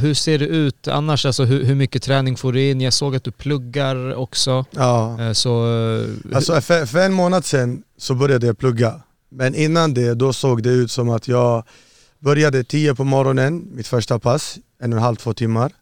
Hur 0.00 0.14
ser 0.14 0.38
det 0.38 0.46
ut 0.46 0.88
annars? 0.88 1.26
Alltså 1.26 1.44
hur, 1.44 1.64
hur 1.64 1.74
mycket 1.74 2.02
träning 2.02 2.36
får 2.36 2.52
du 2.52 2.70
in? 2.70 2.80
Jag 2.80 2.92
såg 2.92 3.16
att 3.16 3.24
du 3.24 3.30
pluggar 3.30 4.14
också. 4.14 4.64
ja. 4.70 5.18
Så 5.34 5.64
Alltså 6.34 6.60
för, 6.60 6.86
för 6.86 6.98
en 6.98 7.12
månad 7.12 7.44
sedan 7.44 7.82
så 7.98 8.14
började 8.14 8.46
jag 8.46 8.58
plugga. 8.58 9.00
Men 9.28 9.54
innan 9.54 9.94
det, 9.94 10.14
då 10.14 10.32
såg 10.32 10.62
det 10.62 10.70
ut 10.70 10.90
som 10.90 11.10
att 11.10 11.28
jag 11.28 11.64
började 12.20 12.64
10 12.64 12.94
på 12.94 13.04
morgonen, 13.04 13.68
mitt 13.72 13.86
första 13.86 14.18
pass, 14.18 14.58
en 14.78 14.92
och 14.92 14.96
en 14.96 15.02
halv, 15.02 15.16
två 15.16 15.34
timmar. 15.34 15.72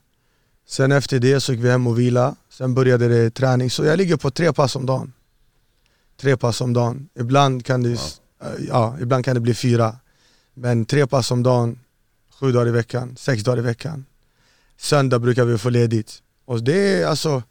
Sen 0.68 0.92
efter 0.92 1.18
det 1.18 1.40
så 1.40 1.52
gick 1.52 1.64
vi 1.64 1.70
hem 1.70 1.86
och 1.86 1.98
vila. 1.98 2.36
Sen 2.50 2.74
började 2.74 3.08
det 3.08 3.30
träning. 3.30 3.70
Så 3.70 3.84
jag 3.84 3.96
ligger 3.96 4.16
på 4.16 4.30
tre 4.30 4.52
pass 4.52 4.76
om 4.76 4.86
dagen. 4.86 5.12
Tre 6.20 6.36
pass 6.36 6.60
om 6.60 6.72
dagen. 6.72 7.08
Ibland 7.18 7.64
kan 7.64 7.82
det, 7.82 7.98
ja. 8.68 8.96
ibland 9.00 9.24
kan 9.24 9.34
det 9.34 9.40
bli 9.40 9.54
fyra. 9.54 9.96
Men 10.54 10.84
tre 10.84 11.06
pass 11.06 11.30
om 11.30 11.42
dagen, 11.42 11.78
sju 12.40 12.52
dagar 12.52 12.68
i 12.68 12.70
veckan, 12.70 13.16
sex 13.16 13.42
dagar 13.42 13.58
i 13.58 13.62
veckan. 13.62 14.04
Söndag 14.76 15.18
brukar 15.18 15.44
vi 15.44 15.58
få 15.58 15.70
ledigt. 15.70 16.22
Och 16.44 16.62
det 16.62 17.02
är 17.02 17.06
alltså 17.06 17.42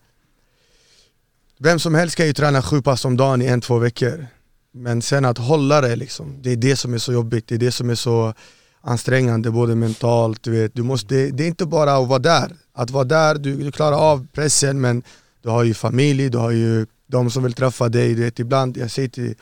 vem 1.58 1.80
som 1.80 1.96
helst 1.96 2.16
kan 2.16 2.28
ju 2.28 2.34
träna 2.34 2.62
sju 2.62 2.82
pass 2.82 3.06
om 3.06 3.18
dagen 3.18 3.42
i 3.42 3.46
en, 3.46 3.62
två 3.62 3.78
veckor. 3.78 4.28
Men 4.72 5.02
sen 5.02 5.26
att 5.26 5.38
hålla 5.38 5.82
det 5.82 5.96
liksom, 5.96 6.42
det 6.42 6.52
är 6.52 6.56
det 6.56 6.76
som 6.76 6.94
är 6.94 6.98
så 6.98 7.14
jobbigt, 7.14 7.48
det 7.48 7.56
är 7.56 7.60
det 7.60 7.72
som 7.72 7.90
är 7.90 7.96
så 7.96 8.34
ansträngande 8.82 9.52
både 9.52 9.76
mentalt, 9.76 10.44
du 10.44 10.52
vet. 10.52 10.76
Du 10.76 10.84
måste, 10.84 11.16
det, 11.32 11.44
är 11.44 11.48
inte 11.48 11.66
bara 11.66 11.96
att 11.96 12.08
vara 12.08 12.20
där. 12.20 12.52
Att 12.74 12.92
vara 12.92 13.04
där, 13.04 13.36
du, 13.36 13.56
du 13.56 13.72
klarar 13.72 13.98
av 13.98 14.28
pressen 14.34 14.82
men 14.82 15.04
du 15.42 15.50
har 15.50 15.64
ju 15.64 15.74
familj, 15.74 16.30
du 16.30 16.38
har 16.38 16.52
ju 16.52 16.86
de 17.08 17.32
som 17.32 17.44
vill 17.44 17.54
träffa 17.54 17.90
dig. 17.90 18.14
Du 18.16 18.24
vet, 18.24 18.40
ibland, 18.40 18.78
jag 18.78 18.92
säger 18.92 19.10
till, 19.10 19.36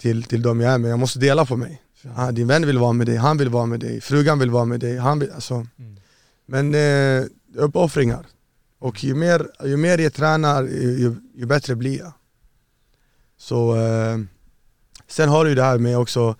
till, 0.00 0.22
till 0.22 0.42
dem 0.42 0.60
jag 0.60 0.72
är 0.72 0.78
med, 0.78 0.90
jag 0.90 0.98
måste 0.98 1.18
dela 1.18 1.46
på 1.46 1.56
mig. 1.56 1.82
Ah, 2.16 2.32
Din 2.32 2.46
vän 2.46 2.66
vill 2.66 2.78
vara 2.78 2.92
med 2.92 3.06
dig, 3.06 3.16
han 3.16 3.38
vill 3.38 3.48
vara 3.48 3.66
med 3.66 3.80
dig, 3.80 4.00
frugan 4.00 4.38
vill 4.38 4.50
vara 4.50 4.64
med 4.64 4.80
dig. 4.80 4.96
Han 4.96 5.18
vill, 5.18 5.32
alltså. 5.32 5.66
Men 6.46 6.74
eh, 6.74 7.24
uppoffringar. 7.54 8.26
Och 8.78 9.04
ju 9.04 9.14
mer, 9.14 9.46
ju 9.64 9.76
mer 9.76 9.98
jag 9.98 10.14
tränar, 10.14 10.62
ju, 10.62 10.98
ju, 10.98 11.16
ju 11.34 11.46
bättre 11.46 11.74
blir 11.74 11.98
jag. 11.98 12.12
Så 13.38 13.76
eh, 13.76 14.18
Sen 15.10 15.28
har 15.28 15.44
du 15.44 15.54
det 15.54 15.62
här 15.62 15.78
med 15.78 15.98
också, 15.98 16.36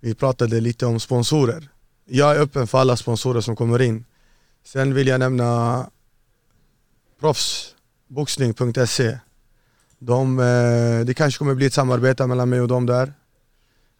vi 0.00 0.14
pratade 0.14 0.60
lite 0.60 0.86
om 0.86 1.00
sponsorer. 1.00 1.68
Jag 2.06 2.36
är 2.36 2.40
öppen 2.40 2.66
för 2.66 2.78
alla 2.78 2.96
sponsorer 2.96 3.40
som 3.40 3.56
kommer 3.56 3.82
in. 3.82 4.04
Sen 4.64 4.94
vill 4.94 5.06
jag 5.06 5.20
nämna 5.20 5.90
proffsboxning.se. 7.20 9.18
De, 9.98 10.38
eh, 10.38 11.00
det 11.06 11.14
kanske 11.14 11.38
kommer 11.38 11.54
bli 11.54 11.66
ett 11.66 11.74
samarbete 11.74 12.26
mellan 12.26 12.48
mig 12.48 12.60
och 12.60 12.68
dem 12.68 12.86
där. 12.86 13.12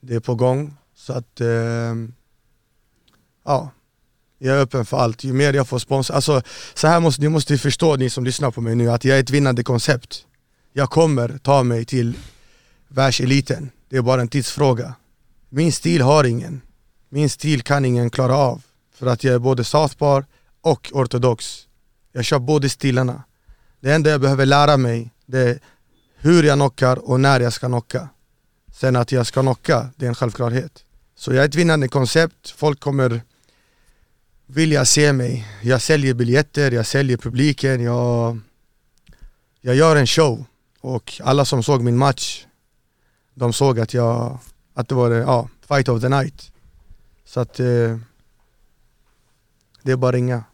Det 0.01 0.15
är 0.15 0.21
på 0.21 0.35
gång. 0.35 0.77
Så 0.95 1.13
att, 1.13 1.41
ehm, 1.41 2.15
ja. 3.45 3.71
Jag 4.39 4.57
är 4.57 4.61
öppen 4.61 4.87
för 4.87 4.97
allt. 4.97 5.25
Ju 5.25 5.33
mer 5.33 5.53
jag 5.53 5.69
får 5.69 5.79
spons, 5.79 6.11
alltså 6.11 6.43
så 6.75 6.87
här 6.87 7.01
måste 7.01 7.23
ni 7.23 7.29
måste 7.29 7.59
förstå 7.59 7.97
ni 7.97 8.11
som 8.11 8.25
lyssnar 8.25 8.51
på 8.51 8.61
mig 8.61 8.75
nu 8.75 8.91
att 8.91 9.05
jag 9.05 9.17
är 9.17 9.21
ett 9.21 9.31
vinnande 9.31 9.63
koncept. 9.63 10.27
Jag 10.73 10.91
kommer 10.91 11.39
ta 11.39 11.63
mig 11.63 11.85
till 11.85 12.17
världseliten. 12.89 13.71
Det 13.89 13.97
är 13.97 14.03
bara 14.03 14.21
en 14.21 14.29
tidsfråga. 14.29 14.95
Min 15.49 15.73
stil 15.73 16.03
har 16.03 16.25
ingen. 16.25 16.61
Min 17.15 17.31
stil 17.31 17.63
kan 17.63 17.85
ingen 17.85 18.11
klara 18.11 18.37
av. 18.37 18.63
För 18.95 19.07
att 19.07 19.25
jag 19.25 19.35
är 19.35 19.39
både 19.39 19.65
southpaw 19.65 20.27
och 20.61 20.91
ortodox. 20.93 21.69
Jag 22.13 22.25
kör 22.25 22.39
båda 22.39 22.69
stilarna. 22.69 23.23
Det 23.81 23.93
enda 23.93 24.11
jag 24.11 24.21
behöver 24.21 24.47
lära 24.47 24.77
mig 24.77 25.11
det 25.27 25.39
är 25.39 25.59
hur 26.17 26.43
jag 26.43 26.57
knockar 26.57 27.11
och 27.11 27.21
när 27.21 27.41
jag 27.41 27.53
ska 27.53 27.67
knocka. 27.67 28.09
Sen 28.73 28.97
att 28.97 29.13
jag 29.13 29.27
ska 29.27 29.41
knocka, 29.41 29.91
det 29.97 30.05
är 30.05 30.09
en 30.09 30.15
självklarhet. 30.15 30.85
Så 31.17 31.35
jag 31.35 31.45
är 31.45 31.49
ett 31.49 31.55
vinnande 31.55 31.89
koncept, 31.89 32.51
folk 32.51 32.81
kommer 32.81 33.23
vilja 34.47 34.85
se 34.85 35.13
mig. 35.13 35.49
Jag 35.63 35.83
säljer 35.83 36.15
biljetter, 36.15 36.71
jag 36.71 36.87
säljer 36.87 37.17
publiken, 37.17 37.83
jag, 37.83 38.41
jag 39.61 39.75
gör 39.75 39.97
en 39.97 40.07
show. 40.07 40.45
Och 40.81 41.21
alla 41.25 41.45
som 41.45 41.63
såg 41.63 41.83
min 41.83 41.97
match, 41.97 42.47
de 43.35 43.53
såg 43.53 43.81
att 43.81 43.95
jag, 43.95 44.39
att 44.75 44.89
det 44.89 44.95
var 44.95 45.11
ja, 45.11 45.49
fight 45.69 45.89
of 45.89 46.01
the 46.01 46.09
night. 46.09 46.54
Så 47.35 47.41
att 47.41 47.61
eh, 47.61 47.97
det 49.83 49.93
är 49.93 49.97
bara 49.97 50.09
att 50.09 50.15
ringa. 50.15 50.45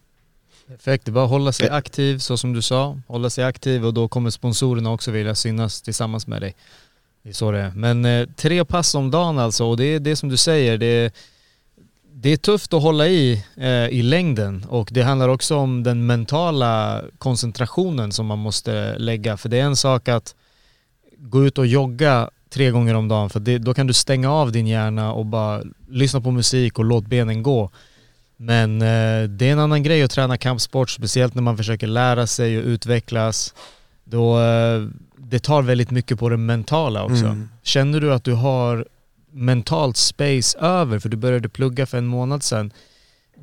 Perfekt, 0.66 1.05
det 1.05 1.11
är 1.11 1.12
bara 1.12 1.25
att 1.25 1.31
hålla 1.31 1.53
sig 1.53 1.69
aktiv 1.69 2.19
så 2.19 2.37
som 2.37 2.53
du 2.53 2.62
sa. 2.62 3.01
Hålla 3.07 3.31
sig 3.31 3.45
aktiv 3.45 3.87
och 3.87 3.95
då 3.95 4.09
kommer 4.09 4.31
sponsorerna 4.31 4.90
också 4.90 5.11
vilja 5.11 5.35
synas 5.35 5.83
tillsammans 5.83 6.27
med 6.27 6.43
dig. 6.43 6.55
Det 7.23 7.29
är 7.29 7.33
så 7.33 7.51
det 7.51 7.59
är. 7.59 7.71
Men 7.71 8.05
eh, 8.05 8.29
tre 8.37 8.64
pass 8.64 8.95
om 8.95 9.11
dagen 9.11 9.38
alltså 9.38 9.64
och 9.64 9.77
det 9.77 9.85
är 9.85 10.01
det 10.01 10.16
som 10.16 10.29
du 10.29 10.37
säger. 10.37 10.79
Det 10.79 10.87
är, 10.87 11.12
det 12.12 12.29
är 12.29 12.37
tufft 12.37 12.73
att 12.73 12.83
hålla 12.83 13.09
i 13.09 13.45
eh, 13.57 13.88
i 13.88 14.03
längden 14.03 14.64
och 14.69 14.88
det 14.93 15.03
handlar 15.03 15.29
också 15.29 15.57
om 15.57 15.83
den 15.83 16.07
mentala 16.07 17.03
koncentrationen 17.19 18.12
som 18.12 18.27
man 18.27 18.38
måste 18.38 18.99
lägga. 18.99 19.37
För 19.37 19.49
det 19.49 19.59
är 19.59 19.64
en 19.64 19.77
sak 19.77 20.09
att 20.09 20.35
gå 21.19 21.45
ut 21.45 21.59
och 21.59 21.66
jogga 21.66 22.31
tre 22.51 22.71
gånger 22.71 22.95
om 22.95 23.09
dagen 23.09 23.31
för 23.31 23.41
det, 23.41 23.59
då 23.59 23.75
kan 23.75 23.87
du 23.87 23.93
stänga 23.93 24.33
av 24.33 24.53
din 24.53 24.67
hjärna 24.67 25.13
och 25.13 25.27
bara 25.27 25.63
lyssna 25.89 26.21
på 26.21 26.31
musik 26.31 26.79
och 26.79 26.85
låt 26.85 27.07
benen 27.07 27.43
gå. 27.43 27.71
Men 28.37 28.83
eh, 28.83 29.29
det 29.29 29.49
är 29.49 29.53
en 29.53 29.59
annan 29.59 29.83
grej 29.83 30.03
att 30.03 30.11
träna 30.11 30.37
kampsport, 30.37 30.91
speciellt 30.91 31.35
när 31.35 31.43
man 31.43 31.57
försöker 31.57 31.87
lära 31.87 32.27
sig 32.27 32.59
och 32.59 32.65
utvecklas. 32.65 33.55
Då, 34.05 34.41
eh, 34.41 34.89
det 35.17 35.39
tar 35.39 35.63
väldigt 35.63 35.91
mycket 35.91 36.19
på 36.19 36.29
det 36.29 36.37
mentala 36.37 37.05
också. 37.05 37.25
Mm. 37.25 37.49
Känner 37.63 38.01
du 38.01 38.13
att 38.13 38.25
du 38.25 38.33
har 38.33 38.87
mentalt 39.31 39.97
space 39.97 40.59
över, 40.59 40.99
för 40.99 41.09
du 41.09 41.17
började 41.17 41.49
plugga 41.49 41.87
för 41.87 41.99
en 41.99 42.07
månad 42.07 42.43
sedan. 42.43 42.73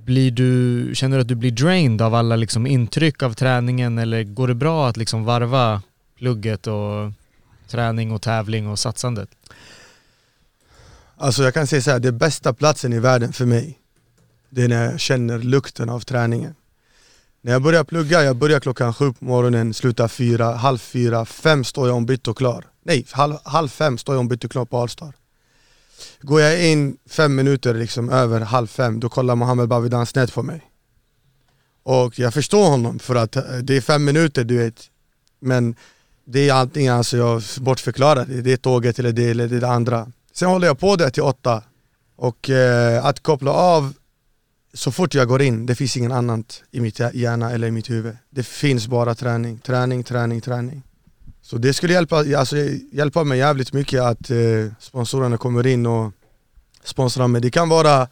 Blir 0.05 0.31
du, 0.31 0.91
känner 0.95 1.17
du 1.17 1.21
att 1.21 1.27
du 1.27 1.35
blir 1.35 1.51
drained 1.51 2.01
av 2.01 2.15
alla 2.15 2.35
liksom 2.35 2.67
intryck 2.67 3.23
av 3.23 3.33
träningen 3.33 3.97
eller 3.97 4.23
går 4.23 4.47
det 4.47 4.55
bra 4.55 4.87
att 4.87 4.97
liksom 4.97 5.23
varva 5.25 5.81
plugget 6.17 6.67
och 6.67 7.11
träning 7.67 8.11
och 8.11 8.21
tävling 8.21 8.67
och 8.67 8.79
satsandet? 8.79 9.29
Alltså 11.17 11.43
jag 11.43 11.53
kan 11.53 11.67
säga 11.67 11.81
så 11.81 11.91
här, 11.91 11.99
den 11.99 12.17
bästa 12.17 12.53
platsen 12.53 12.93
i 12.93 12.99
världen 12.99 13.33
för 13.33 13.45
mig 13.45 13.79
Det 14.49 14.63
är 14.63 14.67
när 14.67 14.85
jag 14.85 14.99
känner 14.99 15.39
lukten 15.39 15.89
av 15.89 15.99
träningen 15.99 16.55
När 17.41 17.51
jag 17.51 17.61
börjar 17.61 17.83
plugga, 17.83 18.23
jag 18.23 18.35
börjar 18.35 18.59
klockan 18.59 18.93
sju 18.93 19.13
på 19.13 19.25
morgonen, 19.25 19.73
slutar 19.73 20.07
fyra, 20.07 20.51
halv 20.55 20.77
fyra, 20.77 21.25
fem 21.25 21.63
står 21.63 21.87
jag 21.87 21.97
ombytt 21.97 22.27
och 22.27 22.37
klar 22.37 22.65
Nej, 22.83 23.05
halv, 23.11 23.35
halv 23.43 23.67
fem 23.67 23.97
står 23.97 24.15
jag 24.15 24.19
ombytt 24.19 24.43
och 24.43 24.51
klar 24.51 24.65
på 24.65 24.77
Allstar 24.77 25.13
Går 26.21 26.41
jag 26.41 26.71
in 26.71 26.97
fem 27.09 27.35
minuter 27.35 27.73
liksom 27.73 28.09
över 28.09 28.41
halv 28.41 28.67
fem, 28.67 28.99
då 28.99 29.09
kollar 29.09 29.35
Mohammed 29.35 29.67
Bavidan 29.67 30.05
snett 30.05 30.33
på 30.33 30.43
mig. 30.43 30.61
Och 31.83 32.19
jag 32.19 32.33
förstår 32.33 32.69
honom 32.69 32.99
för 32.99 33.15
att 33.15 33.35
eh, 33.35 33.43
det 33.43 33.77
är 33.77 33.81
fem 33.81 34.05
minuter 34.05 34.43
du 34.43 34.57
vet. 34.57 34.89
Men 35.39 35.75
det 36.29 36.49
är 36.49 36.53
antingen 36.53 36.93
alltså 36.93 37.17
jag 37.17 37.41
bortförklarar 37.59 38.25
det, 38.25 38.41
det 38.41 38.53
är 38.53 38.57
tåget 38.57 38.99
eller 38.99 39.11
det 39.11 39.29
eller 39.29 39.47
det, 39.47 39.59
det 39.59 39.67
andra. 39.67 40.07
Sen 40.33 40.49
håller 40.49 40.67
jag 40.67 40.79
på 40.79 40.95
det 40.95 41.09
till 41.09 41.23
åtta. 41.23 41.63
Och 42.15 42.49
eh, 42.49 43.05
att 43.05 43.23
koppla 43.23 43.51
av 43.51 43.93
så 44.73 44.91
fort 44.91 45.13
jag 45.13 45.27
går 45.27 45.41
in, 45.41 45.65
det 45.65 45.75
finns 45.75 45.97
ingen 45.97 46.11
annat 46.11 46.63
i 46.71 46.79
mitt 46.79 46.99
hjärna 47.13 47.51
eller 47.51 47.67
i 47.67 47.71
mitt 47.71 47.89
huvud. 47.89 48.17
Det 48.29 48.43
finns 48.43 48.87
bara 48.87 49.15
träning, 49.15 49.59
träning, 49.59 50.03
träning, 50.03 50.41
träning. 50.41 50.83
Så 51.41 51.57
det 51.57 51.73
skulle 51.73 51.93
hjälpa, 51.93 52.17
alltså, 52.37 52.55
hjälpa 52.91 53.23
mig 53.23 53.37
jävligt 53.37 53.73
mycket 53.73 54.01
att 54.01 54.29
eh, 54.29 54.37
sponsorerna 54.79 55.37
kommer 55.37 55.67
in 55.67 55.85
och 55.85 56.11
sponsrar 56.83 57.27
mig. 57.27 57.41
Det 57.41 57.49
kan 57.49 57.69
vara 57.69 58.07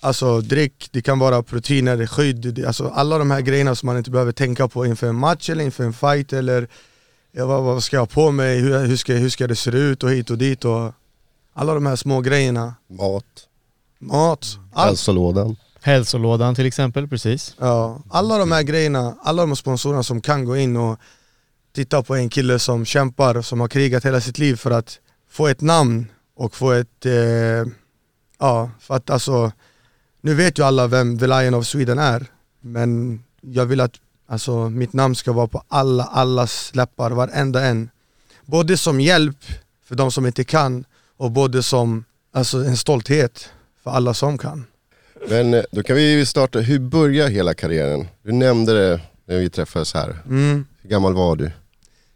alltså, 0.00 0.40
dryck, 0.40 0.88
det 0.92 1.02
kan 1.02 1.18
vara 1.18 1.42
proteiner, 1.42 2.06
skydd, 2.06 2.54
det, 2.54 2.66
alltså, 2.66 2.88
alla 2.88 3.18
de 3.18 3.30
här 3.30 3.40
grejerna 3.40 3.74
som 3.74 3.86
man 3.86 3.98
inte 3.98 4.10
behöver 4.10 4.32
tänka 4.32 4.68
på 4.68 4.86
inför 4.86 5.06
en 5.06 5.16
match 5.18 5.50
eller 5.50 5.64
inför 5.64 5.84
en 5.84 5.92
fight 5.92 6.32
eller 6.32 6.68
ja, 7.36 7.46
vad, 7.46 7.62
vad 7.62 7.82
ska 7.82 7.96
jag 7.96 8.00
ha 8.00 8.06
på 8.06 8.30
mig, 8.30 8.60
hur, 8.60 8.86
hur, 8.86 8.96
ska, 8.96 9.14
hur 9.14 9.28
ska 9.28 9.46
det 9.46 9.56
se 9.56 9.70
ut 9.70 10.02
och 10.02 10.10
hit 10.10 10.30
och 10.30 10.38
dit 10.38 10.64
och 10.64 10.92
alla 11.52 11.74
de 11.74 11.86
här 11.86 11.96
små 11.96 12.20
grejerna. 12.20 12.74
Mat, 12.88 13.24
Mat, 13.98 14.58
allt. 14.72 14.86
hälsolådan. 14.86 15.56
Hälsolådan 15.80 16.54
till 16.54 16.66
exempel, 16.66 17.08
precis. 17.08 17.54
Ja, 17.58 18.02
alla 18.10 18.38
de 18.38 18.52
här 18.52 18.62
grejerna, 18.62 19.16
alla 19.22 19.46
de 19.46 19.56
sponsorerna 19.56 20.02
som 20.02 20.20
kan 20.20 20.44
gå 20.44 20.56
in 20.56 20.76
och 20.76 20.98
titta 21.74 22.02
på 22.02 22.14
en 22.14 22.28
kille 22.28 22.58
som 22.58 22.84
kämpar, 22.84 23.42
som 23.42 23.60
har 23.60 23.68
krigat 23.68 24.04
hela 24.04 24.20
sitt 24.20 24.38
liv 24.38 24.56
för 24.56 24.70
att 24.70 24.98
få 25.30 25.46
ett 25.46 25.60
namn 25.60 26.06
och 26.36 26.54
få 26.54 26.72
ett, 26.72 27.06
eh, 27.06 27.72
ja 28.38 28.70
för 28.80 28.94
att 28.94 29.10
alltså, 29.10 29.52
nu 30.20 30.34
vet 30.34 30.58
ju 30.58 30.62
alla 30.62 30.86
vem 30.86 31.18
The 31.18 31.26
Lion 31.26 31.54
of 31.54 31.66
Sweden 31.66 31.98
är, 31.98 32.26
men 32.60 33.22
jag 33.40 33.66
vill 33.66 33.80
att 33.80 34.00
alltså, 34.26 34.68
mitt 34.70 34.92
namn 34.92 35.14
ska 35.14 35.32
vara 35.32 35.46
på 35.46 35.62
alla, 35.68 36.04
allas 36.04 36.70
läppar, 36.74 37.10
varenda 37.10 37.64
en. 37.64 37.90
Både 38.44 38.76
som 38.76 39.00
hjälp 39.00 39.38
för 39.88 39.94
de 39.94 40.10
som 40.12 40.26
inte 40.26 40.44
kan 40.44 40.84
och 41.16 41.30
både 41.30 41.62
som 41.62 42.04
alltså, 42.32 42.58
en 42.58 42.76
stolthet 42.76 43.48
för 43.84 43.90
alla 43.90 44.14
som 44.14 44.38
kan. 44.38 44.64
Men 45.28 45.54
eh, 45.54 45.62
då 45.72 45.82
kan 45.82 45.96
vi 45.96 46.26
starta, 46.26 46.58
hur 46.58 46.78
börjar 46.78 47.28
hela 47.28 47.54
karriären? 47.54 48.08
Du 48.22 48.32
nämnde 48.32 48.72
det 48.90 49.00
när 49.26 49.38
vi 49.38 49.50
träffades 49.50 49.94
här. 49.94 50.16
Mm. 50.28 50.66
Hur 50.82 50.90
gammal 50.90 51.14
var 51.14 51.36
du? 51.36 51.50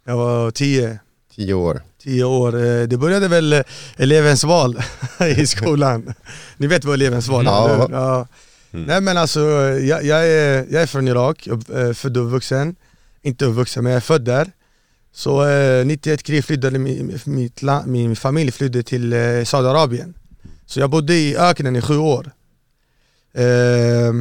Jag 0.03 0.17
var 0.17 0.51
tio, 0.51 0.99
Tio 1.35 1.53
år? 1.53 1.81
tio 2.03 2.23
år. 2.23 2.55
Eh, 2.65 2.87
Det 2.87 2.97
började 2.97 3.27
väl 3.27 3.53
eh, 3.53 3.61
elevens 3.97 4.43
val 4.43 4.77
i 5.37 5.47
skolan. 5.47 6.13
Ni 6.57 6.67
vet 6.67 6.85
vad 6.85 6.93
elevens 6.93 7.27
val 7.27 7.47
är, 7.47 7.51
Ja. 7.51 7.85
eller 7.85 8.27
Mm. 8.73 8.85
Nej 8.85 9.01
men 9.01 9.17
alltså, 9.17 9.39
jag, 9.79 10.03
jag, 10.03 10.27
är, 10.27 10.65
jag 10.69 10.81
är 10.81 10.85
från 10.85 11.07
Irak, 11.07 11.47
jag 11.47 11.69
är 11.69 11.93
född 11.93 12.17
och 12.17 12.25
uppvuxen. 12.25 12.75
Inte 13.21 13.45
uppvuxen, 13.45 13.83
men 13.83 13.91
jag 13.91 13.97
är 13.97 14.01
född 14.01 14.25
där. 14.25 14.51
Så 15.13 15.47
eh, 15.47 15.85
91 15.85 16.23
krig 16.23 16.45
flyttade 16.45 16.79
min, 16.79 17.19
mitt 17.25 17.61
land, 17.61 17.87
min 17.87 18.15
familj 18.15 18.51
flydde 18.51 18.83
till 18.83 19.13
eh, 19.13 19.43
Saudiarabien. 19.43 20.13
Så 20.65 20.79
jag 20.79 20.89
bodde 20.89 21.13
i 21.13 21.37
öknen 21.37 21.75
i 21.75 21.81
sju 21.81 21.97
år. 21.97 22.31
Eh, 23.33 24.13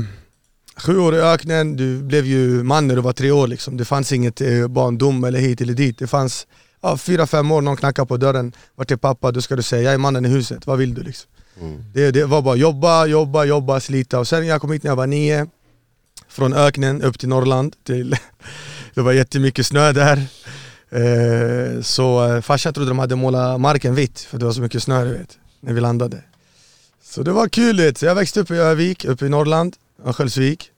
sju 0.77 0.99
år 0.99 1.15
i 1.15 1.19
öknen, 1.19 1.77
du 1.77 2.03
blev 2.03 2.27
ju 2.27 2.63
man 2.63 2.87
när 2.87 2.97
du 2.97 3.03
var 3.03 3.13
tre 3.13 3.31
år 3.31 3.47
liksom. 3.47 3.77
Det 3.77 3.85
fanns 3.85 4.13
inget 4.13 4.41
eh, 4.41 4.69
barndom 4.69 5.25
eller 5.25 5.39
hit 5.39 5.61
eller 5.61 5.75
dit. 5.75 5.99
Det 5.99 6.07
fanns 6.07 6.47
ja, 6.81 6.97
fyra, 6.97 7.27
fem 7.27 7.51
år, 7.51 7.61
någon 7.61 7.77
knackar 7.77 8.05
på 8.05 8.17
dörren. 8.17 8.53
Vart 8.75 8.91
är 8.91 8.97
pappa? 8.97 9.33
Då 9.33 9.43
ska 9.43 9.57
du 9.57 9.63
säga 9.63 9.83
jag 9.83 9.95
är 9.95 9.99
mannen 9.99 10.27
i 10.27 10.29
huset, 10.29 10.67
vad 10.67 10.79
vill 10.79 10.95
du 10.95 11.03
liksom? 11.03 11.31
Det, 11.95 12.11
det 12.11 12.25
var 12.25 12.43
bara 12.43 12.57
jobba, 12.57 13.07
jobba, 13.07 13.45
jobba, 13.45 13.81
slita. 13.81 14.19
Och 14.19 14.29
sen 14.29 14.47
jag 14.47 14.61
kom 14.61 14.73
hit 14.73 14.83
när 14.83 14.91
jag 14.91 14.97
var 14.97 15.07
nio, 15.07 15.47
från 16.29 16.53
öknen 16.53 17.03
upp 17.03 17.19
till 17.19 17.29
Norrland. 17.29 17.77
Till, 17.85 18.17
det 18.95 19.01
var 19.01 19.13
jättemycket 19.13 19.67
snö 19.67 19.93
där. 19.93 20.27
Eh, 20.91 21.83
så 21.83 22.27
eh, 22.27 22.41
farsan 22.41 22.75
trodde 22.75 22.91
de 22.91 22.99
hade 22.99 23.17
målat 23.17 23.61
marken 23.61 23.95
vitt, 23.95 24.21
för 24.21 24.39
det 24.39 24.45
var 24.45 24.53
så 24.53 24.61
mycket 24.61 24.83
snö 24.83 25.05
du 25.05 25.11
vet, 25.11 25.39
när 25.61 25.73
vi 25.73 25.81
landade. 25.81 26.23
Så 27.03 27.23
det 27.23 27.33
var 27.33 27.49
kul 27.49 27.77
vet. 27.77 27.99
Så 27.99 28.07
jag 28.07 28.15
växte 28.15 28.41
upp 28.41 28.51
i 28.51 28.55
Övik, 28.55 29.05
uppe 29.05 29.27
i 29.27 29.29
Norrland, 29.29 29.77
Örnsköldsvik. 30.05 30.71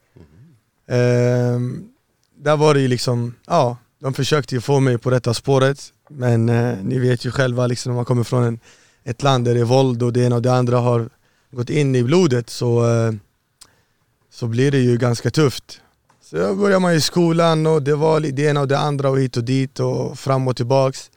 Eh, 0.89 1.61
där 2.39 2.57
var 2.57 2.75
det 2.75 2.81
ju 2.81 2.89
liksom, 2.89 3.35
ja, 3.47 3.77
de 4.01 4.15
försökte 4.15 4.55
ju 4.55 4.61
få 4.61 4.81
mig 4.81 4.99
på 4.99 5.11
rätta 5.11 5.35
spåret. 5.35 5.93
Men 6.11 6.49
eh, 6.49 6.79
ni 6.83 6.99
vet 6.99 7.25
ju 7.25 7.31
själva 7.31 7.67
liksom, 7.67 7.93
när 7.93 7.97
man 7.97 8.05
kommer 8.05 8.25
från 8.25 8.45
en, 8.45 8.61
ett 9.05 9.23
land 9.23 9.45
där 9.45 9.55
det 9.55 9.61
är 9.61 9.65
våld 9.65 10.03
och 10.03 10.13
det 10.13 10.21
ena 10.21 10.37
och 10.37 10.43
det 10.43 10.53
andra 10.53 10.79
har 10.79 11.09
gått 11.51 11.71
in 11.71 11.95
i 11.95 12.03
blodet 12.03 12.51
så, 12.51 12.91
eh, 12.91 13.13
så 14.31 14.47
blir 14.47 14.71
det 14.71 14.79
ju 14.79 14.97
ganska 14.97 15.31
tufft. 15.31 15.81
Så 16.23 16.37
då 16.37 16.55
började 16.55 16.81
man 16.81 16.95
i 16.95 17.01
skolan 17.01 17.67
och 17.67 17.83
det 17.83 17.95
var 17.95 18.21
det 18.21 18.43
ena 18.43 18.61
och 18.61 18.69
det 18.69 18.79
andra 18.79 19.11
och 19.11 19.21
hit 19.21 19.37
och 19.37 19.45
dit 19.45 19.81
och 19.81 20.19
fram 20.19 20.49
och 20.49 20.57
tillbaks. 20.57 21.11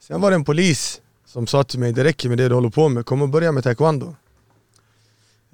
Sen 0.00 0.20
var 0.20 0.30
det 0.30 0.34
en 0.34 0.44
polis 0.44 1.00
som 1.26 1.46
sa 1.46 1.64
till 1.64 1.78
mig, 1.78 1.92
det 1.92 2.04
räcker 2.04 2.28
med 2.28 2.38
det 2.38 2.48
du 2.48 2.54
håller 2.54 2.70
på 2.70 2.88
med, 2.88 3.06
kom 3.06 3.22
och 3.22 3.28
börja 3.28 3.52
med 3.52 3.64
taekwondo. 3.64 4.16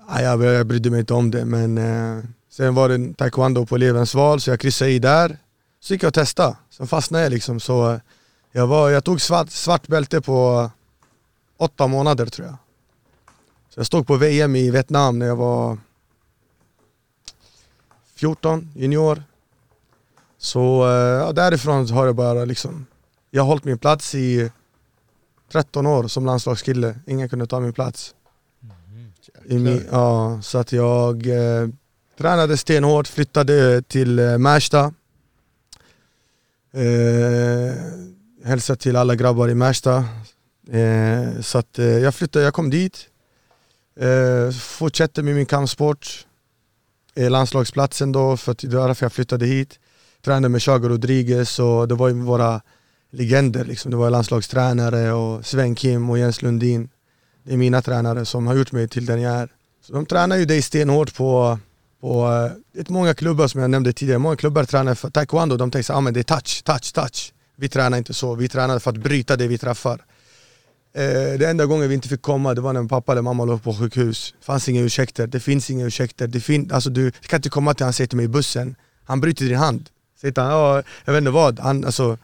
Ja, 0.09 0.23
jag, 0.23 0.42
jag 0.42 0.66
brydde 0.66 0.90
mig 0.90 1.01
inte 1.01 1.14
om 1.14 1.31
det 1.31 1.44
men 1.44 1.79
eh, 1.79 2.25
sen 2.51 2.75
var 2.75 2.88
det 2.88 3.14
taekwondo 3.14 3.66
på 3.66 3.75
elevens 3.75 4.14
val 4.14 4.40
så 4.40 4.51
jag 4.51 4.61
kryssade 4.61 4.90
i 4.90 4.99
där. 4.99 5.38
Så 5.81 5.92
gick 5.92 6.03
jag 6.03 6.09
och 6.09 6.14
testade, 6.14 6.57
sen 6.70 6.87
fastnade 6.87 7.25
jag 7.25 7.31
liksom 7.31 7.61
så 7.61 7.92
eh, 7.92 7.99
jag, 8.53 8.66
var, 8.66 8.90
jag 8.90 9.05
tog 9.05 9.20
svart, 9.20 9.51
svart 9.51 9.87
bälte 9.87 10.20
på 10.20 10.70
åtta 11.57 11.87
månader 11.87 12.27
tror 12.27 12.47
jag. 12.47 12.57
Så 13.69 13.81
jag 13.81 13.87
stod 13.87 14.07
på 14.07 14.17
VM 14.17 14.57
i 14.57 14.71
Vietnam 14.71 15.19
när 15.19 15.27
jag 15.27 15.37
var 15.37 15.79
14, 18.14 18.71
junior. 18.75 19.23
Så 20.38 20.85
eh, 20.85 20.93
ja, 20.93 21.33
därifrån 21.33 21.90
har 21.90 22.07
jag 22.07 22.14
bara 22.14 22.45
liksom, 22.45 22.87
jag 23.31 23.43
har 23.43 23.47
hållit 23.47 23.64
min 23.64 23.79
plats 23.79 24.14
i 24.14 24.51
13 25.53 25.87
år 25.87 26.09
som 26.09 26.27
landslagskille. 26.27 26.99
Ingen 27.07 27.29
kunde 27.29 27.47
ta 27.47 27.61
min 27.61 27.73
plats. 27.73 28.14
I 29.45 29.59
min, 29.59 29.87
ja, 29.90 30.38
så 30.43 30.59
att 30.59 30.73
jag 30.73 31.27
eh, 31.27 31.69
tränade 32.19 32.57
stenhårt, 32.57 33.09
flyttade 33.09 33.83
till 33.83 34.19
eh, 34.19 34.38
Märsta. 34.38 34.95
Eh, 36.73 37.75
hälsade 38.45 38.79
till 38.79 38.97
alla 38.97 39.14
grabbar 39.14 39.49
i 39.49 39.55
Märsta. 39.55 40.05
Eh, 40.70 41.40
så 41.40 41.59
att 41.59 41.79
eh, 41.79 41.87
jag 41.87 42.14
flyttade, 42.14 42.44
jag 42.44 42.55
kom 42.55 42.70
dit. 42.70 43.09
Eh, 44.00 44.50
fortsatte 44.50 45.22
med 45.22 45.35
min 45.35 45.46
kampsport. 45.46 46.27
Eh, 47.14 47.31
landslagsplatsen 47.31 48.12
då, 48.12 48.37
för 48.37 48.53
att 48.53 48.59
det 48.59 48.77
var 48.77 48.87
därför 48.87 49.05
jag 49.05 49.12
flyttade 49.12 49.46
hit. 49.46 49.79
Tränade 50.24 50.48
med 50.48 50.62
Chago 50.62 50.88
Rodriguez 50.88 51.59
och 51.59 51.88
det 51.88 51.94
var 51.94 52.09
ju 52.09 52.14
våra 52.14 52.61
legender 53.11 53.64
liksom. 53.64 53.90
Det 53.90 53.96
var 53.96 54.11
landslagstränare 54.11 55.12
och 55.12 55.46
Sven 55.46 55.74
Kim 55.74 56.11
och 56.11 56.18
Jens 56.18 56.42
Lundin. 56.42 56.88
Det 57.42 57.53
är 57.53 57.57
mina 57.57 57.83
tränare 57.83 58.24
som 58.24 58.46
har 58.46 58.55
gjort 58.55 58.72
mig 58.72 58.88
till 58.88 59.07
den 59.07 59.20
jag 59.20 59.35
är. 59.35 59.48
Så 59.83 59.92
de 59.92 60.07
tränar 60.07 60.37
ju 60.37 60.44
dig 60.44 60.62
stenhårt 60.62 61.14
på, 61.14 61.59
på 62.00 62.24
eh, 62.24 62.53
det 62.72 62.88
är 62.88 62.92
många 62.92 63.14
klubbar 63.14 63.48
som 63.48 63.61
jag 63.61 63.70
nämnde 63.70 63.92
tidigare, 63.92 64.18
många 64.18 64.37
klubbar 64.37 64.64
tränar 64.64 64.94
för 64.94 65.11
taekwondo, 65.11 65.57
de 65.57 65.70
tänker 65.70 65.85
såhär, 65.85 65.98
ah, 65.98 66.00
men 66.00 66.14
det 66.14 66.20
är 66.20 66.24
touch, 66.24 66.62
touch, 66.64 66.92
touch. 66.92 67.33
Vi 67.57 67.68
tränar 67.68 67.98
inte 67.98 68.14
så, 68.14 68.35
vi 68.35 68.48
tränar 68.48 68.79
för 68.79 68.90
att 68.90 68.96
bryta 68.96 69.37
det 69.37 69.46
vi 69.46 69.59
träffar. 69.59 70.05
Eh, 70.96 71.38
det 71.38 71.48
enda 71.50 71.66
gången 71.66 71.88
vi 71.88 71.94
inte 71.94 72.09
fick 72.09 72.22
komma 72.22 72.54
det 72.54 72.61
var 72.61 72.72
när 72.72 72.80
min 72.80 72.88
pappa 72.88 73.12
eller 73.12 73.22
mamma 73.22 73.44
låg 73.44 73.62
på 73.62 73.74
sjukhus. 73.74 74.35
Det 74.38 74.44
fanns 74.44 74.68
inga 74.68 74.80
ursäkter, 74.83 75.26
det 75.26 75.40
finns 75.40 75.70
inga 75.70 75.87
ursäkter. 75.87 76.26
Det 76.26 76.40
fin 76.40 76.70
alltså, 76.72 76.90
du 76.90 77.11
kan 77.11 77.38
inte 77.38 77.48
komma 77.48 77.74
till 77.74 77.85
han 77.85 77.92
säger 77.92 78.09
till 78.09 78.16
mig 78.16 78.24
i 78.24 78.28
bussen, 78.28 78.74
han 79.04 79.20
bryter 79.20 79.44
din 79.44 79.57
hand. 79.57 79.90
Säger 80.20 80.40
han, 80.40 80.50
ja, 80.50 80.83
jag 81.04 81.12
vet 81.12 81.20
inte 81.20 81.30
vad. 81.30 81.59
Han, 81.59 81.85
alltså, 81.85 82.18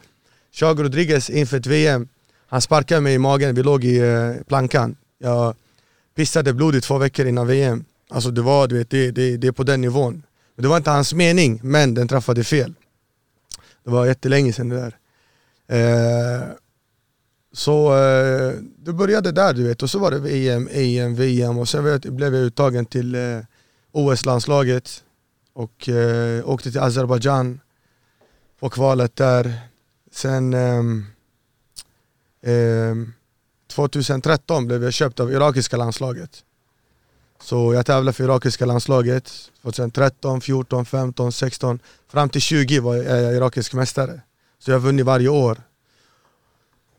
Chago 0.51 0.83
Rodriguez 0.83 1.29
inför 1.29 1.57
ett 1.57 1.65
VM, 1.65 2.07
han 2.47 2.61
sparkade 2.61 3.01
mig 3.01 3.13
i 3.13 3.17
magen, 3.17 3.55
vi 3.55 3.63
låg 3.63 3.83
i 3.83 3.97
eh, 3.97 4.33
plankan. 4.47 4.95
Jag 5.19 5.55
pissade 6.15 6.53
blod 6.53 6.75
i 6.75 6.81
två 6.81 6.97
veckor 6.97 7.25
innan 7.25 7.47
VM. 7.47 7.85
Alltså 8.09 8.31
det 8.31 8.41
var, 8.41 8.67
du 8.67 8.77
vet, 8.77 8.89
det, 8.89 9.11
det, 9.11 9.37
det 9.37 9.47
är 9.47 9.51
på 9.51 9.63
den 9.63 9.81
nivån. 9.81 10.23
Det 10.57 10.67
var 10.67 10.77
inte 10.77 10.89
hans 10.89 11.13
mening, 11.13 11.59
men 11.63 11.93
den 11.93 12.07
träffade 12.07 12.43
fel. 12.43 12.73
Det 13.83 13.91
var 13.91 14.05
jättelänge 14.05 14.53
sedan 14.53 14.69
det 14.69 14.75
där. 14.75 14.95
Eh, 15.67 16.41
så 17.53 17.97
eh, 17.97 18.53
det 18.77 18.93
började 18.93 19.31
där 19.31 19.53
du 19.53 19.67
vet, 19.67 19.83
och 19.83 19.89
så 19.89 19.99
var 19.99 20.11
det 20.11 20.19
VM, 20.19 20.69
EM, 20.71 21.15
VM 21.15 21.57
och 21.57 21.69
sen 21.69 21.99
blev 22.03 22.35
jag 22.35 22.43
uttagen 22.43 22.85
till 22.85 23.15
eh, 23.15 23.39
OS-landslaget 23.91 25.03
och 25.53 25.89
eh, 25.89 26.49
åkte 26.49 26.71
till 26.71 26.79
Azerbajdzjan 26.79 27.59
på 28.59 28.69
kvalet 28.69 29.15
där. 29.15 29.53
Sen 30.11 30.53
eh, 30.53 30.83
eh, 32.53 32.95
2013 33.67 34.67
blev 34.67 34.83
jag 34.83 34.93
köpt 34.93 35.19
av 35.19 35.31
irakiska 35.31 35.77
landslaget. 35.77 36.43
Så 37.41 37.73
jag 37.73 37.85
tävlade 37.85 38.13
för 38.13 38.23
irakiska 38.23 38.65
landslaget 38.65 39.31
2013, 39.61 40.41
14, 40.41 40.85
15, 40.85 41.31
16 41.31 41.79
Fram 42.07 42.29
till 42.29 42.41
20 42.41 42.79
var 42.79 42.95
jag 42.95 43.35
irakisk 43.35 43.73
mästare. 43.73 44.21
Så 44.59 44.71
jag 44.71 44.75
har 44.75 44.81
vunnit 44.81 45.05
varje 45.05 45.29
år. 45.29 45.61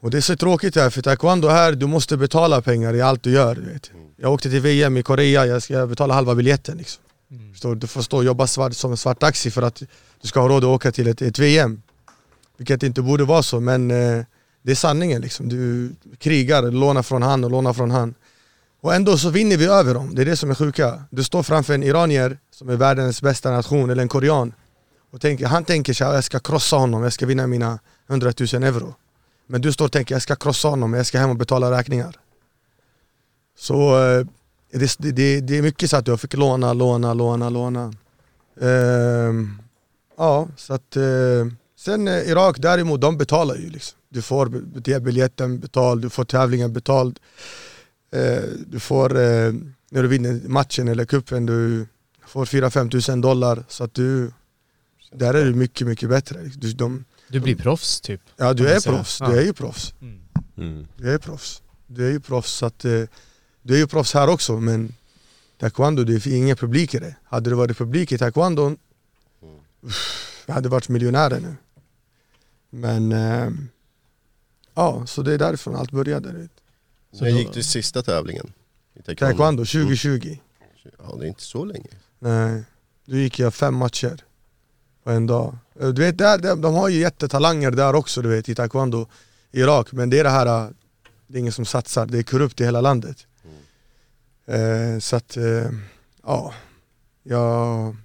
Och 0.03 0.11
det 0.11 0.17
är 0.17 0.21
så 0.21 0.37
tråkigt 0.37 0.77
här, 0.77 0.91
för 0.91 1.03
taekwondo 1.03 1.49
här, 1.49 1.73
du 1.73 1.87
måste 1.87 2.17
betala 2.17 2.63
pengar 2.63 2.95
i 2.95 3.01
allt 3.01 3.23
du 3.23 3.31
gör. 3.31 3.55
Du 3.55 3.61
vet. 3.61 3.91
Jag 4.17 4.33
åkte 4.33 4.51
till 4.51 4.61
VM 4.61 4.97
i 4.97 5.03
Korea, 5.03 5.47
jag 5.47 5.63
ska 5.63 5.87
betala 5.87 6.15
halva 6.15 6.35
biljetten. 6.35 6.79
Liksom. 6.79 7.03
Förstår 7.53 7.75
du? 7.75 7.81
Du 7.81 7.87
får 7.87 8.03
stå 8.03 8.17
och 8.17 8.25
jobba 8.25 8.47
svart, 8.47 8.75
som 8.75 8.91
en 8.91 8.97
svart 8.97 9.19
taxi 9.19 9.51
för 9.51 9.63
att 9.63 9.83
du 10.23 10.29
ska 10.29 10.41
ha 10.41 10.49
råd 10.49 10.65
att 10.65 10.69
åka 10.69 10.93
till 10.93 11.09
ett, 11.09 11.23
ett 11.23 11.39
VM. 11.39 11.83
Vilket 12.57 12.83
inte 12.83 13.03
borde 13.03 13.25
vara 13.25 13.43
så, 13.43 13.61
men 13.61 13.91
eh, 13.91 14.25
det 14.63 14.71
är 14.71 14.75
sanningen. 14.75 15.23
Liksom. 15.23 15.49
Du 15.49 15.93
krigar, 16.19 16.63
lånar 16.63 17.03
från 17.03 17.23
han 17.23 17.45
och 17.45 17.51
lånar 17.51 17.73
från 17.73 17.91
han. 17.91 18.15
Och 18.81 18.95
ändå 18.95 19.19
så 19.19 19.31
vinner 19.31 19.57
vi 19.57 19.67
över 19.67 19.95
dem, 19.95 20.15
det 20.15 20.23
är 20.23 20.27
det 20.27 20.37
som 20.37 20.51
är 20.51 20.55
sjuka. 20.55 21.03
Du 21.11 21.25
står 21.25 21.43
framför 21.43 21.75
en 21.75 21.83
iranier 21.83 22.39
som 22.51 22.69
är 22.69 22.77
världens 22.77 23.23
bästa 23.23 23.51
nation, 23.51 23.91
eller 23.91 24.03
en 24.03 24.09
korean. 24.09 24.53
Och 25.13 25.21
tänker, 25.21 25.47
han 25.47 25.65
tänker 25.65 25.93
att 25.93 26.15
jag 26.15 26.25
ska 26.25 26.39
krossa 26.39 26.77
honom, 26.77 27.03
jag 27.03 27.13
ska 27.13 27.27
vinna 27.27 27.47
mina 27.47 27.79
100 28.09 28.33
000 28.53 28.63
euro. 28.63 28.95
Men 29.47 29.61
du 29.61 29.73
står 29.73 29.85
och 29.85 29.93
tänker 29.93 30.15
jag 30.15 30.23
ska 30.23 30.37
krossa 30.37 30.69
honom, 30.69 30.95
jag 30.95 31.07
ska 31.07 31.19
hem 31.19 31.31
och 31.31 31.37
betala 31.37 31.79
räkningar. 31.79 32.17
Så 33.59 34.05
eh, 34.05 34.27
det, 34.73 34.97
det, 34.99 35.41
det 35.41 35.59
är 35.59 35.63
mycket 35.63 35.91
så 35.91 35.97
att 35.97 36.09
jag 36.09 36.21
fick 36.21 36.35
låna, 36.35 36.73
låna, 36.73 37.15
låna, 37.15 37.51
låna. 37.51 37.93
Ehm, 38.61 39.63
ja, 40.17 40.49
så 40.57 40.75
att 40.75 40.97
eh, 40.97 41.47
sen 41.79 42.09
eh, 42.09 42.29
Irak 42.29 42.57
däremot, 42.59 43.01
de 43.01 43.19
betalar 43.19 43.55
ju 43.55 43.71
liksom. 43.71 43.99
Du 44.09 44.23
får 44.23 44.47
biljetten 45.01 45.61
betald, 45.61 46.03
du 46.03 46.11
får 46.11 46.25
tävlingen 46.25 46.73
betald. 46.73 47.19
Eh, 48.13 48.43
du 48.67 48.81
får, 48.81 49.11
eh, 49.11 49.53
när 49.91 50.03
du 50.03 50.09
vinner 50.09 50.41
matchen 50.45 50.89
eller 50.89 51.05
kuppen 51.05 51.47
du 51.47 51.87
får 52.27 52.45
4-5 52.45 52.91
tusen 52.91 53.21
dollar. 53.21 53.65
Så 53.69 53.85
att 53.85 53.95
du, 53.95 54.33
där 55.13 55.35
är 55.35 55.45
du 55.45 55.55
mycket, 55.55 55.87
mycket 55.87 56.09
bättre. 56.09 56.41
Du, 56.55 56.73
de, 56.73 57.05
du 57.33 57.41
blir 57.41 57.57
proffs 57.57 58.01
typ. 58.01 58.21
ja, 58.37 58.55
du 58.55 58.69
är 58.69 58.81
proffs, 58.81 59.19
du 59.19 59.39
är 59.39 59.43
ju 59.43 59.53
proffs. 59.53 59.95
Mm. 60.01 60.21
Mm. 60.57 60.87
Du 60.97 61.15
är 61.15 61.19
proffs. 61.19 61.63
Du 61.87 62.07
är 62.07 62.11
ju 62.11 62.21
proffs, 62.21 62.53
så 62.53 62.67
att, 62.67 62.85
eh, 62.85 63.03
du 63.63 63.75
är 63.75 63.79
ju 63.79 63.87
proffs 63.87 64.15
här 64.15 64.29
också 64.29 64.61
men 64.61 64.95
taekwondo, 65.59 66.05
det 66.05 66.27
är 66.27 66.37
ingen 66.37 66.57
publik 66.57 66.95
i 66.95 66.99
det. 66.99 67.17
Hade 67.25 67.51
det 67.51 67.57
varit 67.57 67.79
publik 67.79 68.13
i 68.13 68.19
taekwondo, 68.19 68.77
uff, 69.83 70.43
jag 70.47 70.55
hade 70.55 70.69
varit 70.69 70.89
miljonärer 70.89 71.41
nu. 71.41 71.57
Men 72.71 73.13
eh, 73.13 73.51
ja, 74.75 75.07
så 75.07 75.23
det 75.23 75.33
är 75.35 75.39
därifrån 75.39 75.77
allt 75.77 75.91
började. 75.91 76.33
vet. 76.33 76.51
När 77.21 77.29
gick 77.29 77.53
du 77.53 77.63
sista 77.63 78.03
tävlingen? 78.03 78.53
I 78.95 79.03
taekwondo? 79.03 79.27
Taekwondo 79.27 79.65
2020. 79.65 80.39
Ja, 80.99 81.17
det 81.19 81.25
är 81.25 81.29
inte 81.29 81.43
så 81.43 81.65
länge. 81.65 81.89
Nej, 82.19 82.63
då 83.05 83.17
gick 83.17 83.39
jag 83.39 83.55
fem 83.55 83.75
matcher 83.75 84.25
på 85.05 85.11
en 85.11 85.27
dag. 85.27 85.57
Eh, 85.81 85.89
Du 85.89 86.03
vet, 86.03 86.19
där, 86.19 86.57
de 86.57 86.75
har 86.75 86.89
ju 86.89 86.99
jättetalanger 87.01 87.71
där 87.71 87.95
också 87.95 88.23
du 88.23 88.29
vet 88.29 88.49
i 88.49 88.55
taekwondo 88.55 89.07
i 89.53 89.61
Irak, 89.61 89.93
men 89.93 90.11
det 90.11 90.19
är 90.19 90.25
det 90.25 90.31
här, 90.31 90.47
eh, 90.47 90.69
det 91.27 91.37
är 91.39 91.41
ingen 91.41 91.53
som 91.53 91.65
satsar, 91.65 92.07
det 92.07 92.19
är 92.19 92.23
korrupt 92.23 92.61
i 92.61 92.65
hela 92.65 92.81
landet. 92.81 93.27
Eh, 94.47 94.99
så 95.01 95.17
att, 95.17 95.37
eh, 95.37 95.71
ja, 96.23 96.55
jag, 97.23 97.97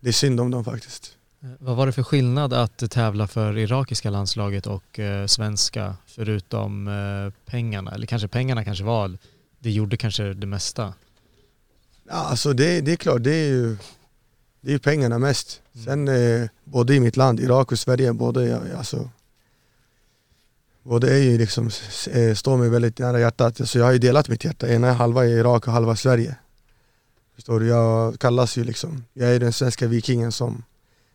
det 0.00 0.08
är 0.08 0.12
synd 0.12 0.40
om 0.40 0.50
dem 0.50 0.64
faktiskt. 0.64 1.16
Eh, 1.42 1.48
Vad 1.58 1.76
var 1.76 1.86
det 1.86 1.92
för 1.92 2.02
skillnad 2.02 2.52
att 2.52 2.90
tävla 2.90 3.26
för 3.26 3.58
irakiska 3.58 4.10
landslaget 4.10 4.66
och 4.66 4.98
eh, 4.98 5.26
svenska 5.26 5.96
förutom 6.06 6.88
eh, 6.88 7.50
pengarna? 7.50 7.90
Eller 7.94 8.06
kanske 8.06 8.28
pengarna 8.28 8.64
kanske 8.64 8.84
var, 8.84 9.18
det 9.58 9.70
gjorde 9.70 9.96
kanske 9.96 10.34
det 10.34 10.46
mesta. 10.46 10.94
Ja, 12.08 12.14
alltså 12.14 12.52
det, 12.52 12.80
det 12.80 12.92
är 12.92 12.96
klart, 12.96 13.22
det 13.22 13.34
är 13.34 13.48
ju 13.48 13.76
det 14.66 14.74
är 14.74 14.78
pengarna 14.78 15.18
mest. 15.18 15.62
Sen 15.84 16.08
eh, 16.08 16.48
både 16.64 16.94
i 16.94 17.00
mitt 17.00 17.16
land, 17.16 17.40
Irak 17.40 17.72
och 17.72 17.78
Sverige, 17.78 18.12
både, 18.12 18.60
alltså, 18.78 19.10
både 20.82 21.14
är 21.14 21.18
ju 21.18 21.38
liksom, 21.38 21.70
eh, 22.10 22.34
står 22.34 22.56
mig 22.56 22.68
väldigt 22.68 22.98
nära 22.98 23.20
hjärtat. 23.20 23.60
Alltså, 23.60 23.78
jag 23.78 23.86
har 23.86 23.92
ju 23.92 23.98
delat 23.98 24.28
mitt 24.28 24.44
hjärta, 24.44 24.68
ena 24.68 24.92
halva 24.92 25.24
är 25.24 25.28
Irak 25.28 25.66
och 25.66 25.72
halva 25.72 25.96
Sverige. 25.96 26.36
Förstår 27.34 27.60
du? 27.60 27.66
Jag 27.66 28.20
kallas 28.20 28.58
ju 28.58 28.64
liksom, 28.64 29.04
jag 29.12 29.34
är 29.34 29.40
den 29.40 29.52
svenska 29.52 29.86
vikingen 29.86 30.32
som 30.32 30.64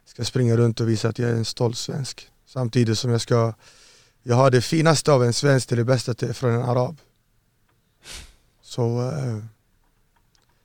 ska 0.05 0.23
springa 0.23 0.57
runt 0.57 0.79
och 0.79 0.89
visa 0.89 1.09
att 1.09 1.19
jag 1.19 1.29
är 1.29 1.35
en 1.35 1.45
stolt 1.45 1.77
svensk. 1.77 2.27
Samtidigt 2.45 2.97
som 2.97 3.11
jag 3.11 3.21
ska, 3.21 3.53
jag 4.23 4.35
har 4.35 4.51
det 4.51 4.61
finaste 4.61 5.11
av 5.11 5.23
en 5.23 5.33
svensk 5.33 5.67
till 5.67 5.77
det 5.77 5.85
bästa 5.85 6.13
till, 6.13 6.33
från 6.33 6.51
en 6.51 6.63
arab. 6.63 6.97
Så 8.61 9.11
eh, 9.11 9.37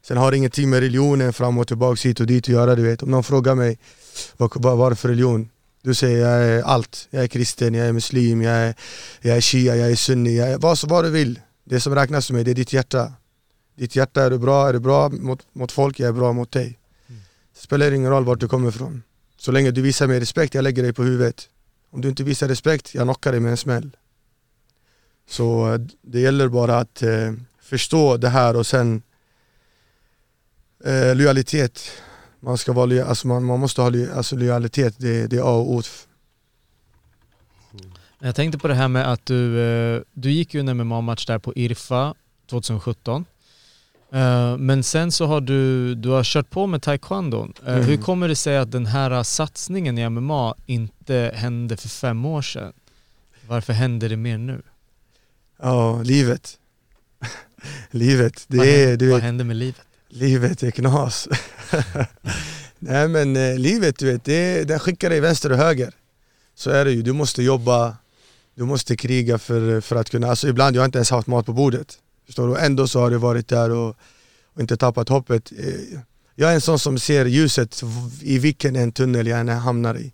Sen 0.09 0.16
har 0.16 0.31
det 0.31 0.37
ingenting 0.37 0.71
med 0.71 0.81
religionen 0.81 1.33
fram 1.33 1.59
och 1.59 1.69
tillbaka 1.69 2.09
hit 2.09 2.21
och 2.21 2.27
dit 2.27 2.45
att 2.45 2.49
göra 2.49 2.75
du 2.75 2.83
vet. 2.83 3.03
Om 3.03 3.11
någon 3.11 3.25
frågar 3.25 3.55
mig 3.55 3.79
vad, 4.37 4.51
vad 4.55 4.79
var 4.79 4.90
det 4.90 4.97
för 4.97 5.09
religion? 5.09 5.49
Du 5.83 5.95
säger 5.95 6.19
jag 6.19 6.45
är 6.45 6.62
allt. 6.62 7.09
Jag 7.11 7.23
är 7.25 7.29
kristen, 7.29 7.75
jag 7.75 7.87
är 7.87 7.92
muslim, 7.92 8.42
jag 8.42 8.55
är, 8.55 8.75
jag 9.21 9.37
är 9.37 9.40
shia, 9.40 9.77
jag 9.77 9.90
är 9.90 9.97
sunni, 9.97 10.37
jag 10.37 10.51
är, 10.51 10.59
vad, 10.59 10.79
vad 10.88 11.05
du 11.05 11.11
vill. 11.11 11.40
Det 11.64 11.81
som 11.81 11.95
räknas 11.95 12.27
för 12.27 12.35
mig 12.35 12.45
det 12.45 12.51
är 12.51 12.55
ditt 12.55 12.73
hjärta. 12.73 13.12
Ditt 13.77 13.97
hjärta, 13.97 14.23
är 14.23 14.31
du 14.31 14.38
bra? 14.38 14.69
Är 14.69 14.73
du 14.73 14.79
bra 14.79 15.09
mot, 15.09 15.47
mot 15.53 15.73
folk? 15.73 16.01
Jag 16.01 16.09
är 16.09 16.12
bra 16.12 16.33
mot 16.33 16.53
dig. 16.53 16.79
Det 17.55 17.61
spelar 17.61 17.92
ingen 17.92 18.11
roll 18.11 18.25
vart 18.25 18.40
du 18.40 18.49
kommer 18.49 18.69
ifrån. 18.69 19.03
Så 19.37 19.53
länge 19.53 19.71
du 19.71 19.83
visar 19.83 20.07
mig 20.07 20.21
respekt, 20.21 20.55
jag 20.55 20.62
lägger 20.62 20.83
dig 20.83 20.92
på 20.92 21.03
huvudet. 21.03 21.49
Om 21.90 22.01
du 22.01 22.09
inte 22.09 22.25
visar 22.25 22.49
respekt, 22.49 22.95
jag 22.95 23.03
knockar 23.03 23.33
dig 23.33 23.40
med 23.40 23.51
en 23.51 23.57
smäll. 23.57 23.97
Så 25.29 25.73
eh, 25.73 25.81
det 26.03 26.21
gäller 26.21 26.49
bara 26.49 26.79
att 26.79 27.03
eh, 27.03 27.33
förstå 27.62 28.16
det 28.16 28.29
här 28.29 28.57
och 28.57 28.66
sen 28.66 29.03
eh, 30.84 31.14
lojalitet. 31.16 31.90
Man, 32.40 32.58
ska 32.58 32.72
vara, 32.72 33.04
alltså 33.04 33.26
man, 33.26 33.44
man 33.44 33.60
måste 33.60 33.80
ha 33.80 33.92
alltså 34.16 34.36
lojalitet, 34.36 34.94
det, 34.98 35.26
det 35.26 35.36
är 35.36 35.40
A 35.40 35.54
och 35.54 35.72
O. 35.72 35.82
Jag 38.18 38.34
tänkte 38.34 38.58
på 38.58 38.68
det 38.68 38.74
här 38.74 38.88
med 38.88 39.12
att 39.12 39.26
du, 39.26 39.60
eh, 39.60 40.02
du 40.12 40.30
gick 40.30 40.54
ju 40.54 40.60
en 40.60 40.76
MMA-match 40.76 41.26
där 41.26 41.38
på 41.38 41.52
Irfa 41.56 42.14
2017. 42.50 43.24
Eh, 44.12 44.56
Men 44.56 44.82
sen 44.82 45.12
så 45.12 45.26
har 45.26 45.40
du, 45.40 45.94
du 45.94 46.08
har 46.08 46.24
kört 46.24 46.50
på 46.50 46.66
med 46.66 46.82
taekwondo. 46.82 47.48
Eh, 47.66 47.74
Mm. 47.74 47.84
Hur 47.84 47.96
kommer 47.96 48.28
det 48.28 48.36
sig 48.36 48.58
att 48.58 48.70
den 48.72 48.86
här 48.86 49.22
satsningen 49.22 49.98
i 49.98 50.08
MMA 50.08 50.54
inte 50.66 51.32
hände 51.34 51.76
för 51.76 51.88
fem 51.88 52.24
år 52.24 52.42
sedan? 52.42 52.72
Varför 53.48 53.72
händer 53.72 54.08
det 54.08 54.16
mer 54.16 54.38
nu? 54.38 54.62
Ja, 55.62 56.02
livet. 56.02 56.58
livet, 57.90 58.44
det 58.48 58.56
vad, 58.58 58.66
är, 58.66 58.78
händer, 58.78 58.96
du 58.96 59.06
vad 59.06 59.16
vet, 59.16 59.24
händer 59.24 59.44
med 59.44 59.56
livet? 59.56 59.86
Livet 60.16 60.62
är 60.62 60.70
knas. 60.70 61.29
Nej 62.79 63.09
men 63.09 63.37
eh, 63.37 63.59
livet, 63.59 63.98
du 63.98 64.07
vet, 64.07 64.24
det, 64.24 64.64
den 64.64 64.79
skickar 64.79 65.11
dig 65.11 65.20
vänster 65.20 65.52
och 65.52 65.59
höger. 65.59 65.94
Så 66.55 66.70
är 66.70 66.85
det 66.85 66.92
ju, 66.92 67.02
du 67.02 67.12
måste 67.12 67.42
jobba, 67.42 67.96
du 68.55 68.64
måste 68.64 68.96
kriga 68.96 69.38
för, 69.38 69.81
för 69.81 69.96
att 69.96 70.11
kunna, 70.11 70.29
alltså 70.29 70.48
ibland 70.48 70.76
jag 70.76 70.81
har 70.81 70.87
inte 70.87 70.98
ens 70.98 71.11
haft 71.11 71.26
mat 71.29 71.46
på 71.46 71.52
bordet. 71.52 71.98
Förstår 72.26 72.48
du? 72.48 72.59
Ändå 72.59 72.88
så 72.88 73.00
har 73.00 73.11
du 73.11 73.16
varit 73.16 73.48
där 73.48 73.70
och, 73.70 73.96
och 74.55 74.61
inte 74.61 74.76
tappat 74.76 75.09
hoppet. 75.09 75.52
Eh, 75.59 75.98
Jag 76.35 76.50
är 76.50 76.55
en 76.55 76.61
sån 76.61 76.79
som 76.79 76.98
ser 76.98 77.26
ljuset 77.26 77.83
i 78.22 78.38
vilken 78.38 78.76
en 78.76 78.92
tunnel 78.92 79.26
jag 79.26 79.40
än 79.40 79.48
hamnar 79.48 79.98
i. 79.98 80.12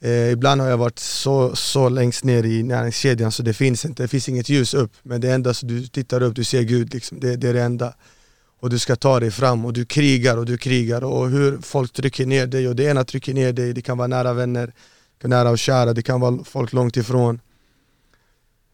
Eh, 0.00 0.30
ibland 0.30 0.60
har 0.60 0.68
jag 0.68 0.76
varit 0.78 0.98
så, 0.98 1.56
så 1.56 1.88
längst 1.88 2.24
ner 2.24 2.44
i 2.44 2.62
näringskedjan 2.62 3.32
så 3.32 3.42
det 3.42 3.54
finns 3.54 3.84
inte, 3.84 4.02
det 4.02 4.08
finns 4.08 4.28
inget 4.28 4.48
ljus 4.48 4.74
upp. 4.74 4.92
Men 5.02 5.20
det 5.20 5.30
enda 5.32 5.54
så 5.54 5.66
du 5.66 5.86
tittar 5.86 6.22
upp, 6.22 6.36
du 6.36 6.44
ser 6.44 6.62
Gud 6.62 6.94
liksom. 6.94 7.20
det, 7.20 7.36
det 7.36 7.48
är 7.48 7.54
det 7.54 7.62
enda. 7.62 7.94
Och 8.60 8.70
du 8.70 8.78
ska 8.78 8.96
ta 8.96 9.20
dig 9.20 9.30
fram 9.30 9.64
och 9.64 9.72
du 9.72 9.84
krigar 9.84 10.36
och 10.36 10.46
du 10.46 10.58
krigar 10.58 11.04
och 11.04 11.30
hur 11.30 11.58
folk 11.58 11.92
trycker 11.92 12.26
ner 12.26 12.46
dig 12.46 12.68
och 12.68 12.76
det 12.76 12.84
ena 12.84 13.04
trycker 13.04 13.34
ner 13.34 13.52
dig, 13.52 13.72
det 13.72 13.82
kan 13.82 13.98
vara 13.98 14.08
nära 14.08 14.32
vänner, 14.32 14.72
nära 15.22 15.50
och 15.50 15.58
kära, 15.58 15.92
det 15.92 16.02
kan 16.02 16.20
vara 16.20 16.44
folk 16.44 16.72
långt 16.72 16.96
ifrån. 16.96 17.40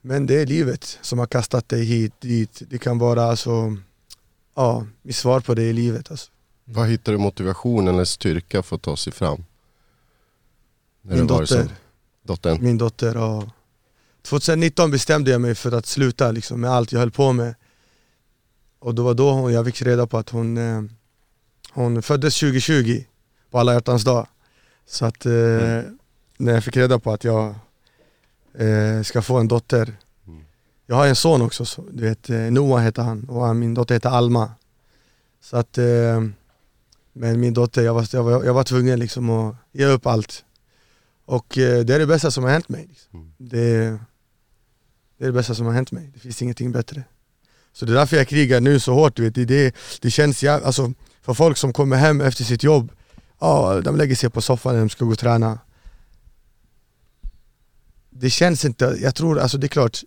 Men 0.00 0.26
det 0.26 0.40
är 0.40 0.46
livet 0.46 0.98
som 1.02 1.18
har 1.18 1.26
kastat 1.26 1.68
dig 1.68 1.84
hit, 1.84 2.12
dit. 2.20 2.62
Det 2.70 2.78
kan 2.78 2.98
vara 2.98 3.24
alltså, 3.24 3.76
ja, 4.54 4.86
mitt 5.02 5.16
svar 5.16 5.40
på 5.40 5.54
det 5.54 5.62
i 5.62 5.72
livet 5.72 6.10
alltså. 6.10 6.30
Var 6.64 6.86
hittar 6.86 7.12
du 7.12 7.18
motivation 7.18 7.88
eller 7.88 8.04
styrka 8.04 8.62
för 8.62 8.76
att 8.76 8.82
ta 8.82 8.96
sig 8.96 9.12
fram? 9.12 9.44
När 11.02 11.16
Min 11.16 11.26
dotter. 11.26 11.68
Dottern? 12.22 12.62
Min 12.62 12.78
dotter 12.78 13.16
och 13.16 13.44
2019 14.22 14.90
bestämde 14.90 15.30
jag 15.30 15.40
mig 15.40 15.54
för 15.54 15.72
att 15.72 15.86
sluta 15.86 16.30
liksom, 16.30 16.60
med 16.60 16.70
allt 16.70 16.92
jag 16.92 17.00
höll 17.00 17.10
på 17.10 17.32
med. 17.32 17.54
Och 18.82 18.94
det 18.94 19.02
var 19.02 19.14
då 19.14 19.30
hon, 19.30 19.52
jag 19.52 19.66
fick 19.66 19.82
reda 19.82 20.06
på 20.06 20.18
att 20.18 20.30
hon, 20.30 20.56
eh, 20.58 20.82
hon 21.72 22.02
föddes 22.02 22.40
2020 22.40 23.04
på 23.50 23.58
alla 23.58 23.74
hjärtans 23.74 24.04
dag. 24.04 24.26
Så 24.86 25.06
att 25.06 25.26
eh, 25.26 25.80
när 26.36 26.52
jag 26.52 26.64
fick 26.64 26.76
reda 26.76 26.98
på 26.98 27.12
att 27.12 27.24
jag 27.24 27.54
eh, 28.54 29.02
ska 29.02 29.22
få 29.22 29.38
en 29.38 29.48
dotter. 29.48 29.96
Jag 30.86 30.96
har 30.96 31.06
en 31.06 31.16
son 31.16 31.42
också, 31.42 31.64
så, 31.64 31.84
du 31.92 32.02
vet, 32.02 32.28
Noah 32.28 32.82
heter 32.82 33.02
han 33.02 33.24
och 33.24 33.56
min 33.56 33.74
dotter 33.74 33.94
heter 33.94 34.08
Alma. 34.10 34.50
Så 35.40 35.56
att, 35.56 35.78
men 37.12 37.40
min 37.40 37.54
dotter, 37.54 37.82
jag 37.82 37.94
var, 37.94 38.08
jag, 38.12 38.22
var, 38.22 38.44
jag 38.44 38.54
var 38.54 38.64
tvungen 38.64 38.98
liksom 38.98 39.30
att 39.30 39.56
ge 39.72 39.86
upp 39.86 40.06
allt. 40.06 40.44
Och 41.24 41.46
det 41.54 41.90
är 41.90 41.98
det 41.98 42.06
bästa 42.06 42.30
som 42.30 42.44
har 42.44 42.50
hänt 42.50 42.68
mig. 42.68 42.86
Liksom. 42.88 43.34
Det, 43.38 43.98
det 45.18 45.24
är 45.24 45.26
det 45.26 45.32
bästa 45.32 45.54
som 45.54 45.66
har 45.66 45.72
hänt 45.72 45.92
mig. 45.92 46.10
Det 46.14 46.20
finns 46.20 46.42
ingenting 46.42 46.72
bättre. 46.72 47.04
Så 47.72 47.84
det 47.84 47.92
är 47.92 47.96
därför 47.96 48.16
jag 48.16 48.28
krigar 48.28 48.60
nu 48.60 48.80
så 48.80 48.94
hårt. 48.94 49.16
Du 49.16 49.22
vet. 49.22 49.34
Det, 49.34 49.44
det, 49.44 49.74
det 50.00 50.10
känns, 50.10 50.42
jäv- 50.42 50.64
alltså, 50.64 50.92
för 51.22 51.34
folk 51.34 51.56
som 51.56 51.72
kommer 51.72 51.96
hem 51.96 52.20
efter 52.20 52.44
sitt 52.44 52.62
jobb, 52.62 52.92
ja, 53.40 53.80
de 53.80 53.96
lägger 53.96 54.14
sig 54.14 54.30
på 54.30 54.40
soffan 54.42 54.72
när 54.72 54.80
de 54.80 54.88
ska 54.88 55.04
gå 55.04 55.10
och 55.12 55.18
träna. 55.18 55.58
det 58.10 58.30
känns 58.30 58.64
inte, 58.64 58.96
jag 59.00 59.14
tror, 59.14 59.38
alltså 59.38 59.58
det 59.58 59.66
är 59.66 59.68
klart 59.68 60.00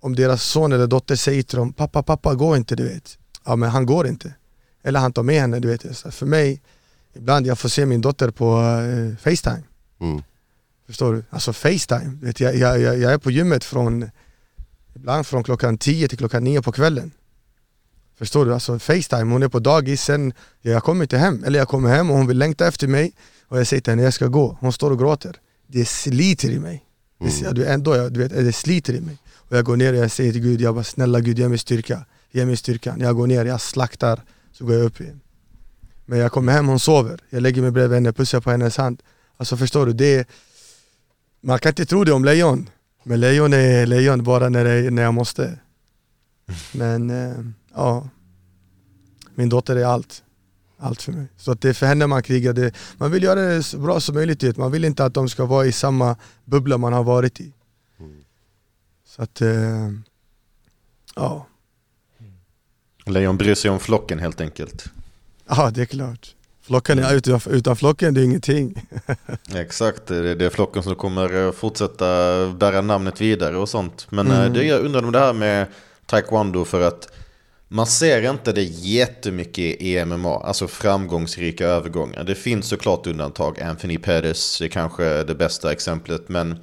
om 0.00 0.16
deras 0.16 0.42
son 0.42 0.72
eller 0.72 0.86
dotter 0.86 1.16
säger 1.16 1.42
till 1.42 1.58
dem 1.58 1.72
pappa, 1.72 2.02
pappa 2.02 2.34
gå 2.34 2.56
inte 2.56 2.76
du 2.76 2.88
vet. 2.88 3.18
Ja 3.44 3.56
men 3.56 3.70
han 3.70 3.86
går 3.86 4.06
inte. 4.06 4.34
Eller 4.82 5.00
han 5.00 5.12
tar 5.12 5.22
med 5.22 5.40
henne 5.40 5.60
du 5.60 5.68
vet. 5.68 5.96
Så 5.96 6.10
för 6.10 6.26
mig, 6.26 6.62
ibland 7.14 7.46
jag 7.46 7.58
får 7.58 7.68
se 7.68 7.86
min 7.86 8.00
dotter 8.00 8.30
på 8.30 8.60
eh, 8.60 9.16
Facetime. 9.16 9.62
Mm. 10.00 10.22
Förstår 10.86 11.14
du? 11.14 11.24
Alltså 11.30 11.52
Facetime. 11.52 12.18
Vet, 12.22 12.40
jag, 12.40 12.56
jag, 12.56 12.80
jag, 12.80 12.98
jag 12.98 13.12
är 13.12 13.18
på 13.18 13.30
gymmet 13.30 13.64
från, 13.64 14.10
ibland 14.96 15.26
från 15.26 15.44
klockan 15.44 15.78
10 15.78 16.08
till 16.08 16.18
klockan 16.18 16.44
9 16.44 16.62
på 16.62 16.72
kvällen. 16.72 17.12
Förstår 18.18 18.46
du? 18.46 18.54
Alltså 18.54 18.78
Facetime, 18.78 19.32
hon 19.32 19.42
är 19.42 19.48
på 19.48 19.58
dagis, 19.58 20.02
sen, 20.02 20.32
ja, 20.62 20.70
jag 20.70 20.82
kommer 20.82 21.04
inte 21.04 21.18
hem. 21.18 21.44
Eller 21.44 21.58
jag 21.58 21.68
kommer 21.68 21.88
hem 21.88 22.10
och 22.10 22.16
hon 22.16 22.26
vill 22.26 22.38
längta 22.38 22.66
efter 22.68 22.88
mig 22.88 23.12
och 23.48 23.58
jag 23.58 23.66
säger 23.66 23.80
till 23.80 23.90
henne 23.92 24.02
jag 24.02 24.14
ska 24.14 24.26
gå. 24.26 24.56
Hon 24.60 24.72
står 24.72 24.90
och 24.90 24.98
gråter. 24.98 25.36
Det 25.66 25.84
sliter 25.84 26.50
i 26.50 26.58
mig. 26.58 26.82
Det, 27.20 27.40
Mm. 27.40 27.54
du, 27.54 27.66
ändå, 27.66 27.96
jag, 27.96 28.12
du 28.12 28.20
vet, 28.20 28.30
det 28.30 28.52
sliter 28.52 28.94
i 28.94 29.00
mig. 29.00 29.18
Och 29.34 29.56
jag 29.56 29.64
går 29.64 29.76
ner 29.76 29.92
och 29.92 29.98
jag 29.98 30.10
säger 30.10 30.32
till 30.32 30.42
Gud, 30.42 30.60
jag 30.60 30.74
bara 30.74 30.84
snälla 30.84 31.20
Gud 31.20 31.38
ge 31.38 31.48
mig 31.48 31.58
styrka. 31.58 32.04
Ge 32.30 32.46
mig 32.46 32.56
styrkan. 32.56 33.00
Jag 33.00 33.16
går 33.16 33.26
ner, 33.26 33.44
jag 33.44 33.60
slaktar, 33.60 34.22
så 34.52 34.64
går 34.64 34.74
jag 34.74 34.84
upp 34.84 35.00
igen. 35.00 35.20
Men 36.06 36.18
jag 36.18 36.32
kommer 36.32 36.52
hem, 36.52 36.66
hon 36.66 36.80
sover. 36.80 37.20
Jag 37.30 37.42
lägger 37.42 37.62
mig 37.62 37.70
bredvid 37.70 37.96
henne, 37.96 38.12
pussar 38.12 38.40
på 38.40 38.50
hennes 38.50 38.76
hand. 38.76 39.02
Alltså 39.36 39.56
förstår 39.56 39.86
du, 39.86 39.92
det 39.92 40.14
är, 40.14 40.26
man 41.40 41.58
kan 41.58 41.70
inte 41.70 41.86
tro 41.86 42.04
det 42.04 42.12
om 42.12 42.24
lejon. 42.24 42.70
Men 43.08 43.20
lejon 43.20 43.52
är 43.52 43.86
lejon 43.86 44.22
bara 44.22 44.48
när, 44.48 44.64
det, 44.64 44.90
när 44.90 45.02
jag 45.02 45.14
måste. 45.14 45.58
Men 46.72 47.10
eh, 47.10 47.36
ja, 47.74 48.08
min 49.34 49.48
dotter 49.48 49.76
är 49.76 49.84
allt. 49.84 50.22
Allt 50.78 51.02
för 51.02 51.12
mig. 51.12 51.26
Så 51.36 51.52
att 51.52 51.60
det 51.60 51.68
är 51.68 51.72
för 51.72 51.86
henne 51.86 52.06
man 52.06 52.22
krigar. 52.22 52.52
Det, 52.52 52.74
man 52.96 53.10
vill 53.10 53.22
göra 53.22 53.40
det 53.40 53.62
så 53.62 53.78
bra 53.78 54.00
som 54.00 54.14
möjligt. 54.14 54.56
Man 54.56 54.72
vill 54.72 54.84
inte 54.84 55.04
att 55.04 55.14
de 55.14 55.28
ska 55.28 55.44
vara 55.44 55.66
i 55.66 55.72
samma 55.72 56.16
bubbla 56.44 56.78
man 56.78 56.92
har 56.92 57.04
varit 57.04 57.40
i. 57.40 57.52
Så 59.04 59.22
att, 59.22 59.40
eh, 59.40 59.90
ja. 61.14 61.46
Lejon 63.04 63.36
bryr 63.36 63.54
sig 63.54 63.70
om 63.70 63.80
flocken 63.80 64.18
helt 64.18 64.40
enkelt. 64.40 64.84
ja, 65.48 65.70
det 65.70 65.82
är 65.82 65.86
klart. 65.86 66.35
Flocken 66.66 66.98
är 66.98 67.14
utan, 67.14 67.40
utan 67.50 67.76
flocken, 67.76 68.14
det 68.14 68.20
är 68.20 68.24
ingenting. 68.24 68.86
Exakt, 69.54 70.06
det 70.06 70.42
är 70.42 70.50
flocken 70.50 70.82
som 70.82 70.94
kommer 70.94 71.46
eh, 71.46 71.52
fortsätta 71.52 72.06
bära 72.48 72.80
namnet 72.80 73.20
vidare 73.20 73.56
och 73.56 73.68
sånt. 73.68 74.06
Men 74.10 74.26
Mm. 74.26 74.38
mm. 74.40 74.52
det 74.52 74.64
jag 74.64 74.80
undrar 74.80 75.02
om 75.02 75.12
det 75.12 75.18
här 75.18 75.32
med 75.32 75.66
taekwondo 76.06 76.64
för 76.64 76.80
att 76.80 77.08
man 77.68 77.86
ser 77.86 78.30
inte 78.30 78.52
det 78.52 78.62
jättemycket 78.62 79.82
i 79.82 80.04
MMA, 80.04 80.40
alltså 80.40 80.68
framgångsrika 80.68 81.66
övergångar. 81.66 82.24
Det 82.24 82.34
finns 82.34 82.68
såklart 82.68 83.06
undantag, 83.06 83.60
Anthony 83.60 83.98
Pettis 83.98 84.60
är 84.60 84.68
kanske 84.68 85.24
det 85.24 85.34
bästa 85.34 85.72
exemplet, 85.72 86.28
men 86.28 86.58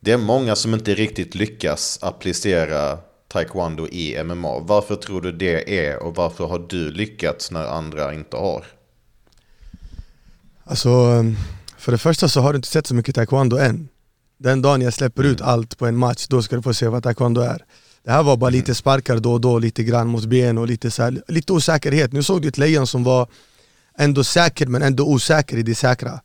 det 0.00 0.12
är 0.12 0.18
många 0.18 0.56
som 0.56 0.74
inte 0.74 0.94
riktigt 0.94 1.34
lyckas 1.34 1.98
applicera 2.02 2.98
taekwondo 3.28 3.88
i 3.88 4.24
MMA. 4.24 4.58
Varför 4.58 4.96
tror 4.96 5.20
du 5.20 5.32
det 5.32 5.86
är 5.86 6.02
och 6.02 6.16
varför 6.16 6.46
har 6.46 6.66
du 6.68 6.90
lyckats 6.90 7.50
när 7.50 7.64
andra 7.66 8.14
inte 8.14 8.36
har? 8.36 8.64
Alltså, 10.64 10.88
um, 10.88 11.36
för 11.78 11.92
det 11.92 11.98
första 11.98 12.28
så 12.28 12.40
har 12.40 12.52
du 12.52 12.56
inte 12.56 12.68
sett 12.68 12.86
så 12.86 12.94
mycket 12.94 13.14
taekwondo 13.14 13.56
än. 13.56 13.88
Den 14.38 14.62
dagen 14.62 14.80
jag 14.80 14.94
släpper 14.94 15.24
ut 15.24 15.40
allt 15.40 15.78
på 15.78 15.86
en 15.86 15.96
match, 15.96 16.26
då 16.28 16.42
ska 16.42 16.56
du 16.56 16.62
få 16.62 16.74
se 16.74 16.88
vad 16.88 17.02
taekwondo 17.02 17.40
är. 17.40 17.64
Det 18.04 18.10
här 18.10 18.22
var 18.22 18.36
bara 18.36 18.50
lite 18.50 18.74
sparkar 18.74 19.18
då 19.18 19.32
och 19.32 19.40
då, 19.40 19.58
lite 19.58 19.82
grann 19.82 20.08
mot 20.08 20.24
ben 20.24 20.58
och 20.58 20.66
lite, 20.66 20.90
så 20.90 21.02
här, 21.02 21.22
lite 21.28 21.52
osäkerhet. 21.52 22.12
Nu 22.12 22.22
såg 22.22 22.42
du 22.42 22.48
ett 22.48 22.58
lejon 22.58 22.86
som 22.86 23.04
var 23.04 23.28
ändå 23.98 24.24
säker 24.24 24.66
men 24.66 24.82
ändå 24.82 25.04
osäker 25.04 25.56
i 25.56 25.62
det 25.62 25.74
säkra. 25.74 26.20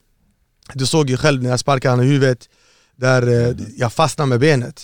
Du 0.73 0.85
såg 0.85 1.09
ju 1.09 1.17
själv 1.17 1.43
när 1.43 1.49
jag 1.49 1.59
sparkade 1.59 1.91
honom 1.91 2.05
i 2.05 2.09
huvudet, 2.09 2.49
där 2.95 3.27
eh, 3.27 3.55
jag 3.77 3.93
fastnade 3.93 4.29
med 4.29 4.39
benet. 4.39 4.83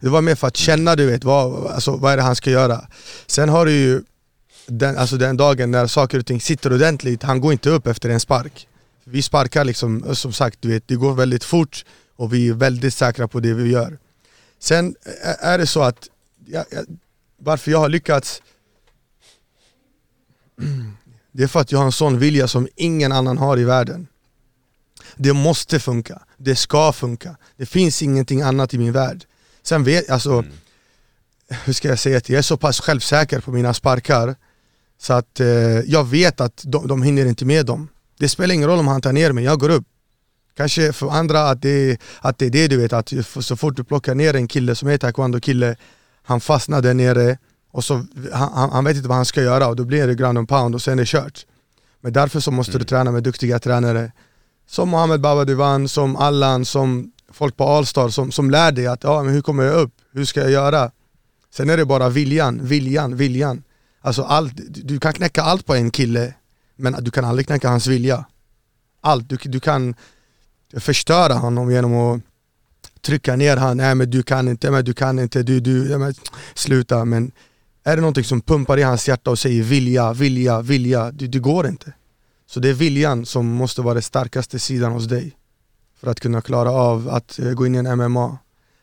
Det 0.00 0.08
var 0.08 0.20
mer 0.20 0.34
för 0.34 0.46
att 0.46 0.56
känna 0.56 0.96
du 0.96 1.06
vet, 1.06 1.24
vad, 1.24 1.66
alltså, 1.66 1.96
vad 1.96 2.12
är 2.12 2.16
det 2.16 2.22
han 2.22 2.36
ska 2.36 2.50
göra. 2.50 2.84
Sen 3.26 3.48
har 3.48 3.66
du 3.66 3.72
ju 3.72 4.02
den, 4.66 4.98
alltså 4.98 5.16
den 5.16 5.36
dagen 5.36 5.70
när 5.70 5.86
saker 5.86 6.18
och 6.18 6.26
ting 6.26 6.40
sitter 6.40 6.72
ordentligt, 6.72 7.22
han 7.22 7.40
går 7.40 7.52
inte 7.52 7.70
upp 7.70 7.86
efter 7.86 8.08
en 8.08 8.20
spark. 8.20 8.68
Vi 9.10 9.22
sparkar 9.22 9.64
liksom, 9.64 10.14
som 10.14 10.32
sagt, 10.32 10.62
du 10.62 10.68
vet, 10.68 10.88
det 10.88 10.94
går 10.94 11.14
väldigt 11.14 11.44
fort 11.44 11.84
och 12.16 12.34
vi 12.34 12.48
är 12.48 12.52
väldigt 12.52 12.94
säkra 12.94 13.28
på 13.28 13.40
det 13.40 13.54
vi 13.54 13.70
gör. 13.70 13.98
Sen 14.58 14.96
är 15.40 15.58
det 15.58 15.66
så 15.66 15.82
att, 15.82 16.08
jag, 16.46 16.64
jag, 16.70 16.84
varför 17.38 17.70
jag 17.70 17.78
har 17.78 17.88
lyckats 17.88 18.42
Det 21.32 21.42
är 21.42 21.46
för 21.46 21.60
att 21.60 21.72
jag 21.72 21.78
har 21.78 21.86
en 21.86 21.92
sån 21.92 22.18
vilja 22.18 22.48
som 22.48 22.68
ingen 22.76 23.12
annan 23.12 23.38
har 23.38 23.58
i 23.58 23.64
världen. 23.64 24.06
Det 25.16 25.32
måste 25.32 25.80
funka, 25.80 26.22
det 26.36 26.56
ska 26.56 26.92
funka. 26.92 27.36
Det 27.56 27.66
finns 27.66 28.02
ingenting 28.02 28.42
annat 28.42 28.74
i 28.74 28.78
min 28.78 28.92
värld. 28.92 29.24
Sen 29.62 29.84
vet 29.84 30.10
alltså, 30.10 30.44
hur 31.64 31.72
ska 31.72 31.88
jag 31.88 31.98
säga 31.98 32.18
det? 32.18 32.30
Jag 32.30 32.38
är 32.38 32.42
så 32.42 32.56
pass 32.56 32.80
självsäker 32.80 33.40
på 33.40 33.50
mina 33.50 33.74
sparkar 33.74 34.36
så 34.98 35.12
att 35.12 35.40
eh, 35.40 35.48
jag 35.86 36.04
vet 36.04 36.40
att 36.40 36.62
de, 36.66 36.88
de 36.88 37.02
hinner 37.02 37.26
inte 37.26 37.44
med 37.44 37.66
dem. 37.66 37.88
Det 38.18 38.28
spelar 38.28 38.54
ingen 38.54 38.68
roll 38.68 38.78
om 38.78 38.88
han 38.88 39.00
tar 39.00 39.12
ner 39.12 39.32
mig, 39.32 39.44
jag 39.44 39.60
går 39.60 39.68
upp. 39.70 39.84
Kanske 40.56 40.92
för 40.92 41.10
andra 41.10 41.48
att 41.50 41.62
det, 41.62 41.98
att 42.20 42.38
det 42.38 42.46
är 42.46 42.50
det 42.50 42.68
du 42.68 42.76
vet, 42.76 42.92
att 42.92 43.12
så 43.40 43.56
fort 43.56 43.76
du 43.76 43.84
plockar 43.84 44.14
ner 44.14 44.34
en 44.36 44.48
kille 44.48 44.74
som 44.74 44.88
är 44.88 44.98
taekwondo-kille, 44.98 45.76
han 46.22 46.40
fastnar 46.40 46.82
där 46.82 46.94
nere 46.94 47.38
och 47.70 47.84
så, 47.84 48.04
han, 48.32 48.70
han- 48.70 48.84
vet 48.84 48.96
inte 48.96 49.08
vad 49.08 49.16
han 49.16 49.24
ska 49.24 49.42
göra 49.42 49.68
och 49.68 49.76
då 49.76 49.84
blir 49.84 50.06
det 50.06 50.14
ground 50.14 50.38
and 50.38 50.48
pound 50.48 50.74
och 50.74 50.82
sen 50.82 50.92
är 50.98 51.02
det 51.02 51.06
kört. 51.08 51.46
Men 52.00 52.12
därför 52.12 52.40
så 52.40 52.50
måste 52.50 52.78
du 52.78 52.84
träna 52.84 53.10
med 53.12 53.22
duktiga 53.22 53.58
tränare 53.58 54.12
som 54.68 54.88
Mohamed 54.88 55.20
Babadivan, 55.20 55.88
som 55.88 56.16
Allan, 56.16 56.64
som 56.64 57.12
folk 57.32 57.56
på 57.56 57.64
Allstar 57.64 58.08
som, 58.08 58.32
som 58.32 58.50
lär 58.50 58.72
dig 58.72 58.86
att 58.86 59.04
ja, 59.04 59.22
men 59.22 59.34
hur 59.34 59.40
kommer 59.42 59.64
jag 59.64 59.74
upp? 59.80 59.92
Hur 60.12 60.24
ska 60.24 60.40
jag 60.40 60.50
göra? 60.50 60.90
Sen 61.54 61.70
är 61.70 61.76
det 61.76 61.84
bara 61.84 62.08
viljan, 62.08 62.60
viljan, 62.62 63.16
viljan. 63.16 63.62
Alltså 64.00 64.22
allt, 64.22 64.52
du 64.68 65.00
kan 65.00 65.12
knäcka 65.12 65.42
allt 65.42 65.66
på 65.66 65.74
en 65.74 65.90
kille 65.90 66.34
men 66.78 67.04
du 67.04 67.10
kan 67.10 67.24
aldrig 67.24 67.46
knäcka 67.46 67.68
hans 67.68 67.86
vilja. 67.86 68.24
Allt, 69.00 69.28
du, 69.28 69.36
du 69.36 69.60
kan 69.60 69.94
förstöra 70.76 71.34
honom 71.34 71.70
genom 71.70 71.94
att 71.94 72.20
trycka 73.00 73.36
ner 73.36 73.56
han, 73.56 73.76
nej 73.76 73.94
men 73.94 74.10
du 74.10 74.22
kan 74.22 74.48
inte, 74.48 74.70
men 74.70 74.84
du 74.84 74.92
kan 74.92 75.18
inte, 75.18 75.42
du, 75.42 75.60
du, 75.60 75.98
men, 75.98 76.14
sluta. 76.54 77.04
Men 77.04 77.32
är 77.84 77.96
det 77.96 78.00
någonting 78.00 78.24
som 78.24 78.40
pumpar 78.40 78.78
i 78.78 78.82
hans 78.82 79.08
hjärta 79.08 79.30
och 79.30 79.38
säger 79.38 79.62
vilja, 79.62 80.12
vilja, 80.12 80.62
vilja, 80.62 81.10
det, 81.10 81.26
det 81.26 81.38
går 81.38 81.66
inte. 81.66 81.92
Så 82.46 82.60
det 82.60 82.68
är 82.68 82.74
viljan 82.74 83.26
som 83.26 83.46
måste 83.46 83.82
vara 83.82 83.94
den 83.94 84.02
starkaste 84.02 84.58
sidan 84.58 84.92
hos 84.92 85.04
dig 85.04 85.36
för 86.00 86.10
att 86.10 86.20
kunna 86.20 86.40
klara 86.40 86.70
av 86.70 87.08
att 87.08 87.38
eh, 87.38 87.52
gå 87.52 87.66
in 87.66 87.74
i 87.74 87.78
en 87.78 87.98
MMA. 87.98 88.38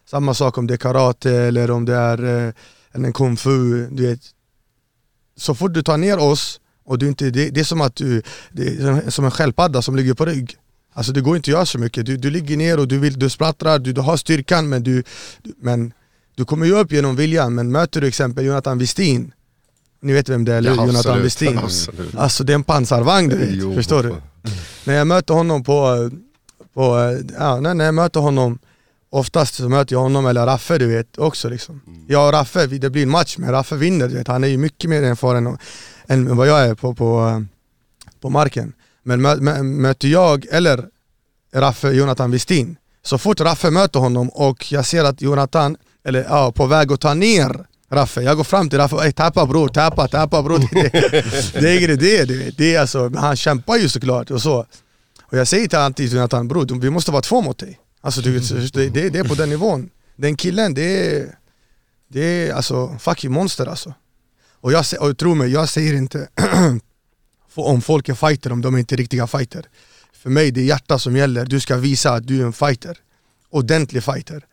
Samma 0.05 0.33
sak 0.33 0.57
om 0.57 0.67
det 0.67 0.73
är 0.73 0.77
karate 0.77 1.31
eller 1.31 1.71
om 1.71 1.85
det 1.85 1.95
är 1.95 2.47
eh, 2.47 2.53
en 2.91 3.13
kung 3.13 3.37
fu, 3.37 3.87
du 3.87 4.07
vet. 4.07 4.21
Så 5.37 5.55
fort 5.55 5.73
du 5.73 5.83
tar 5.83 5.97
ner 5.97 6.19
oss, 6.19 6.59
och 6.85 6.97
du 6.99 7.07
inte, 7.07 7.29
det, 7.29 7.49
det 7.49 7.59
är 7.59 7.63
som 7.63 7.81
att 7.81 7.95
du, 7.95 8.21
som 9.07 9.25
en 9.25 9.31
sköldpadda 9.31 9.81
som 9.81 9.95
ligger 9.95 10.13
på 10.13 10.25
rygg. 10.25 10.57
Alltså 10.93 11.11
det 11.11 11.21
går 11.21 11.35
inte 11.35 11.51
att 11.51 11.53
göra 11.53 11.65
så 11.65 11.79
mycket, 11.79 12.05
du, 12.05 12.17
du 12.17 12.29
ligger 12.29 12.57
ner 12.57 12.79
och 12.79 12.87
du, 12.87 12.99
vill, 12.99 13.19
du 13.19 13.29
sprattlar, 13.29 13.79
du, 13.79 13.93
du 13.93 14.01
har 14.01 14.17
styrkan 14.17 14.69
men 14.69 14.83
du, 14.83 15.03
men 15.61 15.93
du 16.35 16.45
kommer 16.45 16.65
ju 16.65 16.73
upp 16.73 16.91
genom 16.91 17.15
viljan, 17.15 17.55
men 17.55 17.71
möter 17.71 18.01
du 18.01 18.07
exempel 18.07 18.45
Jonathan 18.45 18.77
Westin 18.77 19.31
Ni 20.01 20.13
vet 20.13 20.29
vem 20.29 20.45
det 20.45 20.53
är, 20.53 20.57
eller? 20.57 20.69
Ja, 20.69 20.75
Jonathan 20.75 20.97
absolut, 20.97 21.25
Westin 21.25 21.57
absolut. 21.63 22.15
Alltså 22.15 22.43
det 22.43 22.53
är 22.53 22.55
en 22.55 22.63
pansarvagn 22.63 23.29
du 23.29 23.37
vet, 23.37 23.49
Jo, 23.51 23.75
förstår 23.75 24.03
du? 24.03 24.15
När 24.83 24.93
jag 24.93 25.07
möter 25.07 25.33
honom 25.33 25.63
på, 25.63 26.09
på 26.73 27.17
ja, 27.39 27.59
när 27.59 27.85
jag 27.85 27.93
möter 27.93 28.19
honom 28.19 28.59
Oftast 29.09 29.55
så 29.55 29.69
möter 29.69 29.95
jag 29.95 29.99
honom 29.99 30.25
eller 30.25 30.45
Raffe 30.45 30.77
du 30.77 30.87
vet 30.87 31.17
också 31.17 31.49
liksom 31.49 31.81
Jag 32.07 32.27
och 32.27 32.33
Raffe, 32.33 32.67
det 32.67 32.89
blir 32.89 33.03
en 33.03 33.09
match 33.09 33.37
men 33.37 33.51
Raffe 33.51 33.75
vinner 33.75 34.07
du 34.07 34.15
vet. 34.15 34.27
Han 34.27 34.43
är 34.43 34.47
ju 34.47 34.57
mycket 34.57 34.89
mer 34.89 35.03
erfaren 35.03 35.57
än- 36.07 36.35
vad 36.35 36.47
jag 36.47 36.59
är 36.65 36.75
på, 36.75 36.93
på, 36.93 37.43
på 38.21 38.29
marken. 38.29 38.73
Men 39.03 39.21
mö, 39.21 39.35
mö, 39.35 39.63
möter 39.63 40.07
jag 40.07 40.45
eller 40.51 40.85
Raffe 41.53 41.91
Jonathan 41.91 42.31
Westin 42.31 42.75
Så 43.03 43.17
fort 43.17 43.39
Raffe 43.39 43.71
möter 43.71 43.99
honom 43.99 44.29
och 44.29 44.71
jag 44.71 44.85
ser 44.85 45.03
att 45.03 45.21
Jonathan, 45.21 45.77
eller 46.03 46.23
ja, 46.23 46.51
på 46.51 46.65
väg 46.65 46.91
att 46.91 46.99
ta 47.01 47.13
ner 47.13 47.65
Raffe, 47.91 48.21
jag 48.21 48.37
går 48.37 48.43
fram 48.43 48.69
till 48.69 48.79
Raffe 48.79 48.95
och 48.95 49.05
"Ey, 49.05 49.11
tappa 49.11 49.45
bror, 49.45 49.67
tappa, 49.67 50.07
tappa 50.07 50.43
bror. 50.43 50.59
Det, 50.59 50.89
det, 51.53 51.59
det 51.61 51.69
är 51.71 51.77
ingen 51.77 51.89
idé 51.91 52.25
det 52.25 52.57
det 52.57 52.75
är 52.75 52.79
alltså, 52.81 52.99
men 53.09 53.17
han 53.17 53.35
kämpar 53.35 53.75
ju 53.77 53.89
såklart 53.89 54.31
och 54.31 54.41
så. 54.41 54.65
Och 55.23 55.37
jag 55.37 55.47
säger 55.47 55.67
till 55.67 55.77
alltid 55.77 56.09
till 56.09 56.15
Jonathan, 56.17 56.47
bror 56.47 56.79
vi 56.79 56.89
måste 56.89 57.11
vara 57.11 57.21
två 57.21 57.41
mot 57.41 57.57
dig. 57.57 57.79
Alltså 58.01 58.21
du, 58.21 58.39
det, 58.39 58.89
det, 58.89 59.09
det 59.09 59.19
är 59.19 59.23
på 59.23 59.35
den 59.35 59.49
nivån. 59.49 59.89
Den 60.15 60.35
killen, 60.35 60.73
det 60.73 61.15
är, 61.17 61.35
det 62.07 62.21
är 62.21 62.53
alltså 62.53 62.97
fucking 62.99 63.31
monster 63.31 63.65
alltså. 63.65 63.93
Och, 64.65 64.71
jag, 64.71 64.85
och 64.99 65.17
tro 65.17 65.35
mig, 65.35 65.51
jag 65.51 65.69
säger 65.69 65.93
inte 65.93 66.29
om 67.55 67.81
folk 67.81 68.09
är 68.09 68.13
fighter 68.13 68.51
om 68.51 68.61
de 68.61 68.75
är 68.75 68.79
inte 68.79 68.95
riktiga 68.95 69.27
fighter. 69.27 69.65
För 70.13 70.29
mig 70.29 70.51
det 70.51 70.61
är 70.61 70.65
hjärta 70.65 70.99
som 70.99 71.15
gäller, 71.15 71.45
du 71.45 71.59
ska 71.59 71.75
visa 71.77 72.13
att 72.13 72.27
du 72.27 72.41
är 72.41 72.45
en 72.45 72.53
fighter. 72.53 72.97
Ordentlig 73.49 74.03
fighter. 74.03 74.45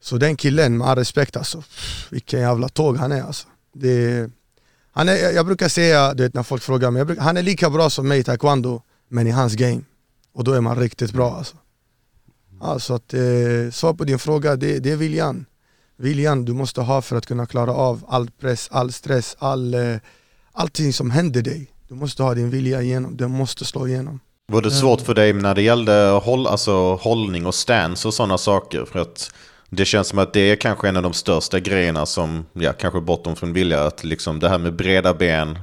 Så 0.00 0.16
den 0.16 0.36
killen, 0.36 0.78
med 0.78 0.88
all 0.88 0.98
respekt 0.98 1.36
alltså, 1.36 1.62
vilken 2.10 2.40
jävla 2.40 2.68
tåg 2.68 2.96
han 2.96 3.12
är 3.12 3.22
alltså. 3.22 3.48
Det 3.74 4.30
han 4.92 5.08
är, 5.08 5.32
Jag 5.32 5.46
brukar 5.46 5.68
säga, 5.68 6.14
du 6.14 6.22
vet 6.22 6.34
när 6.34 6.42
folk 6.42 6.62
frågar 6.62 6.90
mig, 6.90 7.04
brukar, 7.04 7.22
han 7.22 7.36
är 7.36 7.42
lika 7.42 7.70
bra 7.70 7.90
som 7.90 8.08
mig 8.08 8.18
i 8.18 8.24
taekwondo 8.24 8.82
Men 9.08 9.26
i 9.26 9.30
hans 9.30 9.54
game. 9.54 9.82
Och 10.32 10.44
då 10.44 10.52
är 10.52 10.60
man 10.60 10.76
riktigt 10.76 11.12
bra 11.12 11.36
alltså. 11.36 11.56
Alltså 12.60 12.94
att, 12.94 13.14
eh, 13.14 13.70
svar 13.72 13.94
på 13.94 14.04
din 14.04 14.18
fråga, 14.18 14.56
det, 14.56 14.78
det 14.78 14.90
är 14.90 14.96
viljan. 14.96 15.46
Viljan 16.00 16.44
du 16.44 16.52
måste 16.52 16.80
ha 16.80 17.02
för 17.02 17.16
att 17.16 17.26
kunna 17.26 17.46
klara 17.46 17.72
av 17.72 18.04
all 18.08 18.30
press, 18.40 18.68
all 18.72 18.92
stress, 18.92 19.36
all, 19.38 19.74
eh, 19.74 19.96
allting 20.52 20.92
som 20.92 21.10
händer 21.10 21.42
dig. 21.42 21.70
Du 21.88 21.94
måste 21.94 22.22
ha 22.22 22.34
din 22.34 22.50
vilja 22.50 22.82
igenom, 22.82 23.16
den 23.16 23.30
måste 23.30 23.64
slå 23.64 23.88
igenom. 23.88 24.20
Var 24.52 24.62
det 24.62 24.70
svårt 24.70 25.00
för 25.00 25.14
dig 25.14 25.32
när 25.32 25.54
det 25.54 25.62
gällde 25.62 26.20
håll, 26.22 26.46
alltså, 26.46 26.94
hållning 26.94 27.46
och 27.46 27.54
stance 27.54 28.08
och 28.08 28.14
sådana 28.14 28.38
saker? 28.38 28.84
För 28.84 28.98
att 28.98 29.30
det 29.70 29.84
känns 29.84 30.08
som 30.08 30.18
att 30.18 30.32
det 30.32 30.40
är 30.40 30.56
kanske 30.56 30.88
en 30.88 30.96
av 30.96 31.02
de 31.02 31.12
största 31.12 31.60
grejerna 31.60 32.06
som, 32.06 32.46
ja, 32.52 32.72
kanske 32.72 33.00
bortom 33.00 33.36
från 33.36 33.52
vilja, 33.52 33.86
att 33.86 34.04
liksom 34.04 34.38
det 34.40 34.48
här 34.48 34.58
med 34.58 34.76
breda 34.76 35.14
ben, 35.14 35.58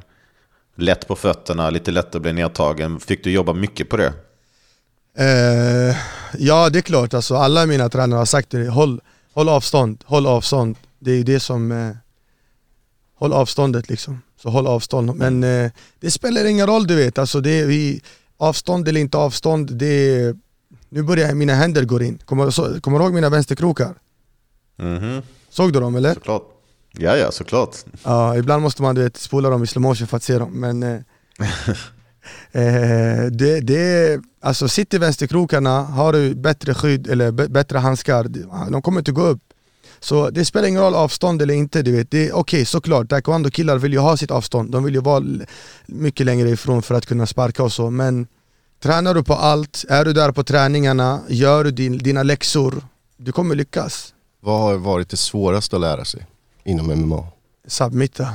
lätt 0.75 1.07
på 1.07 1.15
fötterna, 1.15 1.69
lite 1.69 1.91
lätt 1.91 2.15
att 2.15 2.21
bli 2.21 2.33
nedtagen. 2.33 2.99
Fick 2.99 3.23
du 3.23 3.31
jobba 3.31 3.53
mycket 3.53 3.89
på 3.89 3.97
det? 3.97 4.13
Eh, 5.17 5.95
ja 6.37 6.69
det 6.69 6.79
är 6.79 6.81
klart, 6.81 7.13
alltså, 7.13 7.35
alla 7.35 7.65
mina 7.65 7.89
tränare 7.89 8.17
har 8.17 8.25
sagt 8.25 8.49
det, 8.49 8.69
håll, 8.69 9.01
håll 9.35 9.49
avstånd, 9.49 10.03
håll 10.05 10.27
avstånd. 10.27 10.75
Det 10.99 11.11
är 11.11 11.23
det 11.23 11.39
som, 11.39 11.71
eh, 11.71 11.91
håll 13.19 13.33
avståndet 13.33 13.89
liksom. 13.89 14.21
Så 14.41 14.49
håll 14.49 14.67
avstånd. 14.67 15.15
Men 15.15 15.43
eh, 15.43 15.71
det 15.99 16.11
spelar 16.11 16.45
ingen 16.45 16.67
roll 16.67 16.87
du 16.87 16.95
vet, 16.95 17.17
alltså, 17.17 17.41
det 17.41 17.65
vi, 17.65 18.01
avstånd 18.37 18.87
eller 18.87 18.99
inte 19.01 19.17
avstånd, 19.17 19.71
det 19.77 20.35
nu 20.89 21.03
börjar 21.03 21.33
mina 21.33 21.53
händer 21.53 21.83
gå 21.85 22.01
in. 22.01 22.17
Kommer, 22.25 22.49
så, 22.49 22.81
kommer 22.81 22.99
du 22.99 23.05
ihåg 23.05 23.13
mina 23.13 23.29
vänsterkrokar? 23.29 23.95
Mhm, 24.77 25.21
Såg 25.49 25.73
du 25.73 25.79
dem 25.79 25.95
eller? 25.95 26.13
såklart. 26.13 26.43
Ja, 26.91 27.17
ja, 27.17 27.31
såklart. 27.31 27.75
Ja, 28.03 28.37
ibland 28.37 28.61
måste 28.63 28.81
man 28.81 28.95
du 28.95 29.03
vet, 29.03 29.17
spola 29.17 29.49
dem 29.49 29.63
i 29.63 29.67
slow 29.67 29.81
motion 29.81 30.07
för 30.07 30.17
att 30.17 30.23
se 30.23 30.37
dem 30.37 30.51
men 30.51 30.83
eh, 30.83 30.99
eh, 32.51 33.25
det, 33.31 33.59
det, 33.61 34.21
alltså 34.41 34.67
sitter 34.67 34.99
vänsterkrokarna, 34.99 35.81
har 35.81 36.13
du 36.13 36.35
bättre 36.35 36.73
skydd 36.73 37.07
eller 37.07 37.31
bättre 37.31 37.77
handskar, 37.77 38.23
de 38.71 38.81
kommer 38.81 38.99
inte 38.99 39.11
gå 39.11 39.21
upp 39.21 39.41
Så 39.99 40.29
det 40.29 40.45
spelar 40.45 40.67
ingen 40.67 40.81
roll 40.81 40.95
avstånd 40.95 41.41
eller 41.41 41.53
inte, 41.53 41.81
du 41.81 41.91
vet. 41.91 42.33
Okej 42.33 42.65
såklart, 42.65 43.09
taekwondo-killar 43.09 43.77
vill 43.77 43.93
ju 43.93 43.99
ha 43.99 44.17
sitt 44.17 44.31
avstånd, 44.31 44.71
de 44.71 44.83
vill 44.83 44.93
ju 44.93 45.01
vara 45.01 45.23
mycket 45.85 46.25
längre 46.25 46.49
ifrån 46.49 46.81
för 46.81 46.95
att 46.95 47.05
kunna 47.05 47.25
sparka 47.25 47.63
och 47.63 47.71
så 47.71 47.89
men 47.89 48.27
Tränar 48.79 49.13
du 49.13 49.23
på 49.23 49.33
allt, 49.33 49.85
är 49.89 50.05
du 50.05 50.13
där 50.13 50.31
på 50.31 50.43
träningarna, 50.43 51.21
gör 51.27 51.63
du 51.63 51.71
din, 51.71 51.97
dina 51.97 52.23
läxor, 52.23 52.83
du 53.17 53.31
kommer 53.31 53.55
lyckas 53.55 54.13
Vad 54.39 54.61
har 54.61 54.77
varit 54.77 55.09
det 55.09 55.17
svåraste 55.17 55.75
att 55.75 55.81
lära 55.81 56.05
sig 56.05 56.27
inom 56.63 56.87
MMA? 56.87 57.27
Submitta 57.67 58.33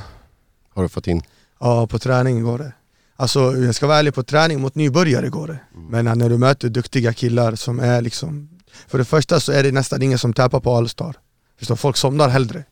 Har 0.74 0.82
du 0.82 0.88
fått 0.88 1.06
in? 1.06 1.22
Ja, 1.60 1.86
på 1.86 1.98
träning 1.98 2.42
går 2.42 2.58
det. 2.58 2.72
Alltså 3.20 3.56
jag 3.56 3.74
ska 3.74 3.86
vara 3.86 3.98
ärlig, 3.98 4.14
på 4.14 4.22
träning 4.22 4.60
mot 4.60 4.74
nybörjare 4.74 5.28
går 5.28 5.46
det. 5.46 5.58
Men 5.90 6.04
när 6.04 6.28
du 6.28 6.38
möter 6.38 6.68
duktiga 6.68 7.12
killar 7.12 7.54
som 7.54 7.80
är 7.80 8.00
liksom 8.00 8.48
För 8.88 8.98
det 8.98 9.04
första 9.04 9.40
så 9.40 9.52
är 9.52 9.62
det 9.62 9.72
nästan 9.72 10.02
ingen 10.02 10.18
som 10.18 10.32
tappar 10.32 10.60
på 10.60 10.74
Allstar. 10.74 11.16
Förstår, 11.58 11.76
folk 11.76 11.96
somnar 11.96 12.28
hellre. 12.28 12.64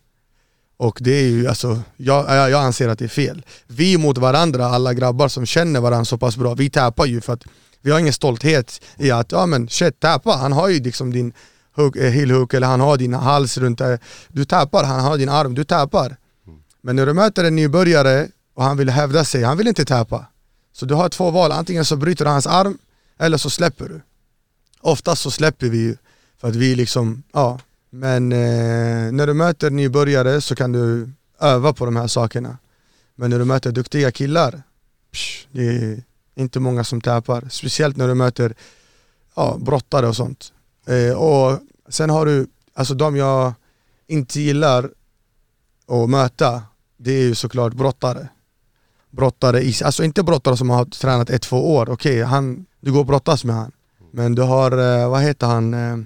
Och 0.76 0.98
det 1.00 1.10
är 1.10 1.28
ju 1.28 1.48
alltså, 1.48 1.80
jag, 1.96 2.50
jag 2.50 2.64
anser 2.64 2.88
att 2.88 2.98
det 2.98 3.04
är 3.04 3.08
fel. 3.08 3.44
Vi 3.66 3.98
mot 3.98 4.18
varandra, 4.18 4.66
alla 4.66 4.94
grabbar 4.94 5.28
som 5.28 5.46
känner 5.46 5.80
varandra 5.80 6.04
så 6.04 6.18
pass 6.18 6.36
bra, 6.36 6.54
vi 6.54 6.70
tappar 6.70 7.06
ju 7.06 7.20
för 7.20 7.32
att 7.32 7.44
vi 7.82 7.90
har 7.90 7.98
ingen 7.98 8.12
stolthet 8.12 8.80
i 8.96 9.10
att, 9.10 9.32
ja 9.32 9.46
men 9.46 9.68
shit, 9.68 10.00
tappa, 10.00 10.30
han 10.30 10.52
har 10.52 10.68
ju 10.68 10.80
liksom 10.82 11.12
din 11.12 11.32
hook, 11.76 11.96
eh, 11.96 12.18
eller 12.18 12.66
han 12.66 12.80
har 12.80 12.96
din 12.96 13.14
hals 13.14 13.58
runt 13.58 13.78
där. 13.78 13.98
Du 14.28 14.44
tappar, 14.44 14.84
han 14.84 15.00
har 15.00 15.18
din 15.18 15.28
arm, 15.28 15.54
du 15.54 15.64
tappar. 15.64 16.16
Men 16.82 16.96
när 16.96 17.06
du 17.06 17.14
möter 17.14 17.44
en 17.44 17.56
nybörjare 17.56 18.28
och 18.54 18.64
han 18.64 18.76
vill 18.76 18.90
hävda 18.90 19.24
sig, 19.24 19.42
han 19.42 19.56
vill 19.56 19.68
inte 19.68 19.84
tappa. 19.84 20.26
Så 20.78 20.86
du 20.86 20.94
har 20.94 21.08
två 21.08 21.30
val, 21.30 21.52
antingen 21.52 21.84
så 21.84 21.96
bryter 21.96 22.24
du 22.24 22.30
hans 22.30 22.46
arm 22.46 22.78
eller 23.18 23.38
så 23.38 23.50
släpper 23.50 23.88
du. 23.88 24.00
Oftast 24.80 25.22
så 25.22 25.30
släpper 25.30 25.68
vi 25.68 25.78
ju 25.78 25.96
för 26.36 26.48
att 26.48 26.56
vi 26.56 26.74
liksom, 26.74 27.22
ja. 27.32 27.60
Men 27.90 28.32
eh, 28.32 29.12
när 29.12 29.26
du 29.26 29.34
möter 29.34 29.70
nybörjare 29.70 30.40
så 30.40 30.56
kan 30.56 30.72
du 30.72 31.10
öva 31.40 31.72
på 31.72 31.84
de 31.84 31.96
här 31.96 32.06
sakerna. 32.06 32.58
Men 33.14 33.30
när 33.30 33.38
du 33.38 33.44
möter 33.44 33.72
duktiga 33.72 34.10
killar, 34.10 34.62
psh, 35.12 35.46
det 35.52 35.66
är 35.66 36.02
inte 36.34 36.60
många 36.60 36.84
som 36.84 37.00
tappar. 37.00 37.48
Speciellt 37.50 37.96
när 37.96 38.08
du 38.08 38.14
möter 38.14 38.54
ja, 39.36 39.56
brottare 39.60 40.08
och 40.08 40.16
sånt. 40.16 40.52
Eh, 40.86 41.16
och 41.16 41.60
sen 41.88 42.10
har 42.10 42.26
du, 42.26 42.46
alltså 42.74 42.94
de 42.94 43.16
jag 43.16 43.52
inte 44.06 44.40
gillar 44.40 44.90
att 45.88 46.10
möta, 46.10 46.62
det 46.96 47.12
är 47.12 47.22
ju 47.22 47.34
såklart 47.34 47.72
brottare. 47.72 48.28
Brottare, 49.10 49.62
i, 49.62 49.74
alltså 49.84 50.04
inte 50.04 50.22
brottare 50.22 50.56
som 50.56 50.70
har 50.70 50.84
tränat 50.84 51.30
ett, 51.30 51.42
två 51.42 51.74
år, 51.74 51.90
okej, 51.90 52.22
han, 52.22 52.66
du 52.80 52.92
går 52.92 53.00
och 53.00 53.06
brottas 53.06 53.44
med 53.44 53.56
han. 53.56 53.72
Men 54.12 54.34
du 54.34 54.42
har, 54.42 55.00
eh, 55.02 55.10
vad 55.10 55.22
heter 55.22 55.46
han? 55.46 55.74
Eh, 55.74 55.96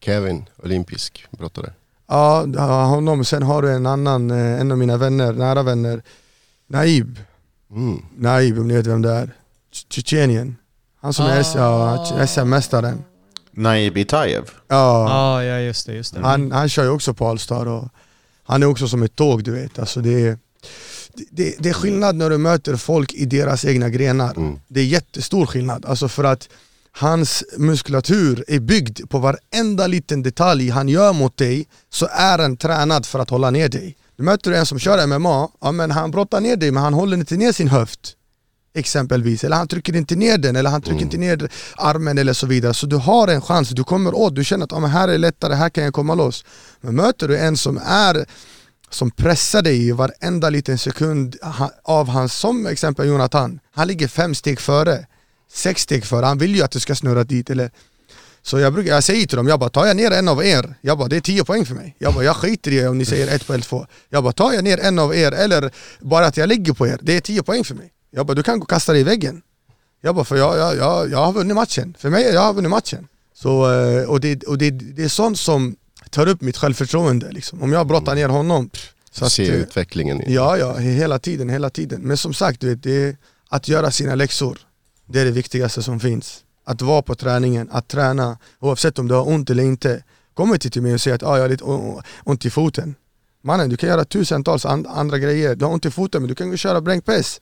Kevin, 0.00 0.44
olympisk 0.62 1.26
brottare. 1.30 1.72
Ja, 2.08 2.44
honom, 2.84 3.24
sen 3.24 3.42
har 3.42 3.62
du 3.62 3.72
en 3.72 3.86
annan, 3.86 4.30
eh, 4.30 4.60
en 4.60 4.72
av 4.72 4.78
mina 4.78 4.96
vänner, 4.96 5.32
nära 5.32 5.62
vänner, 5.62 6.02
Naib. 6.66 7.18
Mm. 7.70 8.02
Naib, 8.16 8.58
om 8.58 8.68
ni 8.68 8.74
vet 8.74 8.86
vem 8.86 9.02
det 9.02 9.10
är. 9.10 9.30
Tjetjenien. 9.90 10.56
Han 11.00 11.12
som 11.12 11.26
är 11.26 11.46
ja, 11.56 12.26
SM-mästaren. 12.26 13.04
Naib 13.50 13.96
Itaev. 13.96 14.50
Ja, 14.68 15.08
Ja, 15.08 15.44
ja 15.44 15.58
just 15.58 15.86
det, 15.86 15.92
just 15.92 16.14
det. 16.14 16.20
han, 16.20 16.52
han 16.52 16.68
kör 16.68 16.84
ju 16.84 16.90
också 16.90 17.14
på 17.14 17.26
Allstar 17.28 17.66
och 17.66 17.88
han 18.44 18.62
är 18.62 18.66
också 18.66 18.88
som 18.88 19.02
ett 19.02 19.16
tåg 19.16 19.44
du 19.44 19.50
vet. 19.50 19.78
Alltså 19.78 20.00
det, 20.00 20.26
är, 20.26 20.38
det, 21.30 21.54
det 21.58 21.68
är 21.68 21.72
skillnad 21.72 22.16
när 22.16 22.30
du 22.30 22.38
möter 22.38 22.76
folk 22.76 23.14
i 23.14 23.24
deras 23.24 23.64
egna 23.64 23.88
grenar. 23.88 24.36
Mm. 24.36 24.58
Det 24.68 24.80
är 24.80 24.84
jättestor 24.84 25.46
skillnad. 25.46 25.86
Alltså 25.86 26.08
för 26.08 26.24
att 26.24 26.48
hans 26.92 27.44
muskulatur 27.56 28.44
är 28.48 28.60
byggd 28.60 29.00
på 29.08 29.18
varenda 29.18 29.86
liten 29.86 30.22
detalj 30.22 30.70
han 30.70 30.88
gör 30.88 31.12
mot 31.12 31.36
dig 31.36 31.66
så 31.90 32.08
är 32.10 32.38
den 32.38 32.56
tränad 32.56 33.06
för 33.06 33.18
att 33.18 33.30
hålla 33.30 33.50
ner 33.50 33.68
dig. 33.68 33.96
Du 34.16 34.22
möter 34.22 34.52
en 34.52 34.66
som 34.66 34.78
kör 34.78 35.06
MMA, 35.06 35.48
ja, 35.60 35.72
men 35.72 35.90
han 35.90 36.10
brottar 36.10 36.40
ner 36.40 36.56
dig 36.56 36.70
men 36.70 36.82
han 36.82 36.94
håller 36.94 37.16
inte 37.16 37.36
ner 37.36 37.52
sin 37.52 37.68
höft 37.68 38.14
exempelvis, 38.74 39.44
eller 39.44 39.56
han 39.56 39.68
trycker 39.68 39.96
inte 39.96 40.16
ner 40.16 40.38
den, 40.38 40.56
eller 40.56 40.70
han 40.70 40.82
trycker 40.82 41.02
inte 41.02 41.16
ner 41.16 41.50
armen 41.76 42.18
eller 42.18 42.32
så 42.32 42.46
vidare. 42.46 42.74
Så 42.74 42.86
du 42.86 42.96
har 42.96 43.28
en 43.28 43.40
chans, 43.40 43.68
du 43.68 43.84
kommer 43.84 44.14
åt, 44.14 44.34
du 44.34 44.44
känner 44.44 44.64
att 44.64 44.72
ah, 44.72 44.80
men 44.80 44.90
här 44.90 45.08
är 45.08 45.18
lättare, 45.18 45.54
här 45.54 45.68
kan 45.68 45.84
jag 45.84 45.94
komma 45.94 46.14
loss. 46.14 46.44
Men 46.80 46.96
möter 46.96 47.28
du 47.28 47.38
en 47.38 47.56
som 47.56 47.80
är 47.86 48.26
som 48.90 49.10
pressar 49.10 49.62
dig 49.62 49.88
i 49.88 49.92
varenda 49.92 50.50
liten 50.50 50.78
sekund 50.78 51.36
av 51.82 52.08
hans, 52.08 52.34
som 52.34 52.66
exempel 52.66 53.08
Jonathan, 53.08 53.60
han 53.72 53.88
ligger 53.88 54.08
fem 54.08 54.34
steg 54.34 54.60
före, 54.60 55.06
sex 55.52 55.82
steg 55.82 56.04
före, 56.04 56.26
han 56.26 56.38
vill 56.38 56.56
ju 56.56 56.62
att 56.62 56.70
du 56.70 56.80
ska 56.80 56.94
snurra 56.94 57.24
dit 57.24 57.50
eller 57.50 57.70
så 58.42 58.58
jag, 58.58 58.72
brukar, 58.72 58.90
jag 58.90 59.04
säger 59.04 59.26
till 59.26 59.36
dem, 59.36 59.48
jag 59.48 59.60
bara 59.60 59.70
tar 59.70 59.86
jag 59.86 59.96
ner 59.96 60.10
en 60.10 60.28
av 60.28 60.44
er, 60.44 60.74
jag 60.80 60.98
bara 60.98 61.08
det 61.08 61.16
är 61.16 61.20
10 61.20 61.44
poäng 61.44 61.66
för 61.66 61.74
mig. 61.74 61.96
Jag 61.98 62.14
bara 62.14 62.24
jag 62.24 62.36
skiter 62.36 62.70
i 62.70 62.86
om 62.86 62.98
ni 62.98 63.04
säger 63.04 63.34
ett 63.34 63.46
på 63.46 63.52
eller 63.52 63.64
två. 63.64 63.86
Jag 64.08 64.22
bara 64.24 64.32
tar 64.32 64.52
jag 64.52 64.64
ner 64.64 64.80
en 64.80 64.98
av 64.98 65.14
er 65.14 65.32
eller 65.32 65.70
bara 66.00 66.26
att 66.26 66.36
jag 66.36 66.48
ligger 66.48 66.72
på 66.72 66.86
er, 66.86 66.98
det 67.02 67.16
är 67.16 67.20
10 67.20 67.42
poäng 67.42 67.64
för 67.64 67.74
mig. 67.74 67.92
Jag 68.10 68.26
bara 68.26 68.34
du 68.34 68.42
kan 68.42 68.58
gå 68.58 68.62
och 68.62 68.70
kasta 68.70 68.92
dig 68.92 69.00
i 69.00 69.04
väggen. 69.04 69.42
Jag 70.00 70.14
bara 70.14 70.24
för 70.24 70.36
jag, 70.36 70.58
jag, 70.58 70.76
jag, 70.76 71.10
jag 71.10 71.18
har 71.18 71.32
vunnit 71.32 71.54
matchen. 71.54 71.94
För 71.98 72.10
mig, 72.10 72.24
jag 72.24 72.40
har 72.40 72.52
vunnit 72.52 72.70
matchen. 72.70 73.08
Så, 73.34 73.72
eh, 73.72 74.08
och 74.08 74.20
det, 74.20 74.42
och 74.42 74.58
det, 74.58 74.70
det 74.70 75.04
är 75.04 75.08
sånt 75.08 75.38
som 75.38 75.76
tar 76.08 76.28
upp 76.28 76.40
mitt 76.40 76.56
självförtroende 76.56 77.32
liksom. 77.32 77.62
Om 77.62 77.72
jag 77.72 77.86
brottar 77.86 78.14
ner 78.14 78.28
honom. 78.28 78.68
pff, 78.68 78.92
Så 79.10 79.24
att, 79.24 79.32
Se 79.32 79.48
eh, 79.48 79.54
utvecklingen. 79.54 80.22
Ja, 80.26 80.56
ja, 80.58 80.76
hela 80.76 81.18
tiden, 81.18 81.48
hela 81.48 81.70
tiden. 81.70 82.00
Men 82.02 82.16
som 82.16 82.34
sagt, 82.34 82.60
du 82.60 82.68
vet, 82.68 82.82
det 82.82 83.04
är 83.04 83.16
att 83.48 83.68
göra 83.68 83.90
sina 83.90 84.14
läxor. 84.14 84.58
Det 85.06 85.20
är 85.20 85.24
det 85.24 85.30
viktigaste 85.30 85.82
som 85.82 86.00
finns. 86.00 86.44
Att 86.64 86.82
vara 86.82 87.02
på 87.02 87.14
träningen, 87.14 87.68
att 87.72 87.88
träna, 87.88 88.38
oavsett 88.60 88.98
om 88.98 89.08
du 89.08 89.14
har 89.14 89.28
ont 89.28 89.50
eller 89.50 89.62
inte. 89.62 90.02
Kom 90.34 90.52
inte 90.52 90.70
till 90.70 90.82
mig 90.82 90.94
och 90.94 91.00
säg 91.00 91.12
att 91.12 91.22
ah, 91.22 91.36
jag 91.36 91.44
har 91.44 91.48
lite 91.48 91.64
ont 92.24 92.44
i 92.44 92.50
foten. 92.50 92.94
Mannen, 93.42 93.68
du 93.70 93.76
kan 93.76 93.88
göra 93.88 94.04
tusentals 94.04 94.64
and- 94.66 94.86
andra 94.86 95.18
grejer. 95.18 95.54
Du 95.56 95.64
har 95.64 95.72
ont 95.72 95.86
i 95.86 95.90
foten, 95.90 96.22
men 96.22 96.28
du 96.28 96.34
kan 96.34 96.56
köra 96.56 96.80
bränkpress. 96.80 97.40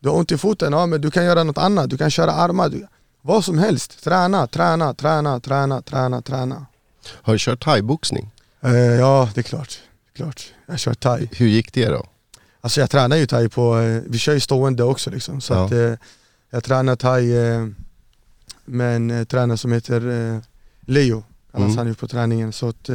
Du 0.00 0.08
har 0.08 0.16
ont 0.16 0.32
i 0.32 0.38
foten, 0.38 0.72
ja 0.72 0.86
men 0.86 1.00
du 1.00 1.10
kan 1.10 1.24
göra 1.24 1.44
något 1.44 1.58
annat. 1.58 1.90
Du 1.90 1.98
kan 1.98 2.10
köra 2.10 2.32
armar. 2.32 2.68
Du, 2.68 2.86
vad 3.22 3.44
som 3.44 3.58
helst. 3.58 4.04
Träna, 4.04 4.46
träna, 4.46 4.94
träna, 4.94 5.40
träna, 5.40 5.82
träna, 5.82 6.22
träna. 6.22 6.66
Har 7.22 7.32
du 7.32 7.38
kört 7.38 7.64
thaiboxning? 7.64 8.30
Eh, 8.60 8.70
ja, 8.76 9.30
det 9.34 9.40
är 9.40 9.42
klart. 9.42 9.80
Det 10.04 10.20
är 10.20 10.24
klart. 10.24 10.52
Jag 10.66 10.78
kör 10.78 10.94
thai. 10.94 11.28
Hur 11.32 11.46
gick 11.46 11.72
det 11.72 11.86
då? 11.88 12.06
Alltså 12.60 12.80
jag 12.80 12.90
tränar 12.90 13.16
ju 13.16 13.26
thai 13.26 13.48
på, 13.48 13.78
eh, 13.78 14.02
vi 14.06 14.18
kör 14.18 14.32
ju 14.34 14.40
stående 14.40 14.82
också 14.84 15.10
liksom. 15.10 15.40
Så 15.40 15.52
Ja. 15.54 15.64
att, 15.66 15.72
eh, 15.72 15.92
jag 16.50 16.64
tränar 16.64 16.96
thai 16.96 17.36
eh, 17.36 17.66
med 18.64 18.96
en 18.96 19.10
eh, 19.10 19.24
tränare 19.24 19.58
som 19.58 19.72
heter 19.72 20.08
eh, 20.34 20.40
Leo, 20.80 21.24
kallas 21.52 21.64
Mm. 21.66 21.76
han 21.78 21.86
ju 21.86 21.94
på 21.94 22.08
träningen. 22.08 22.52
Så 22.52 22.68
att, 22.68 22.90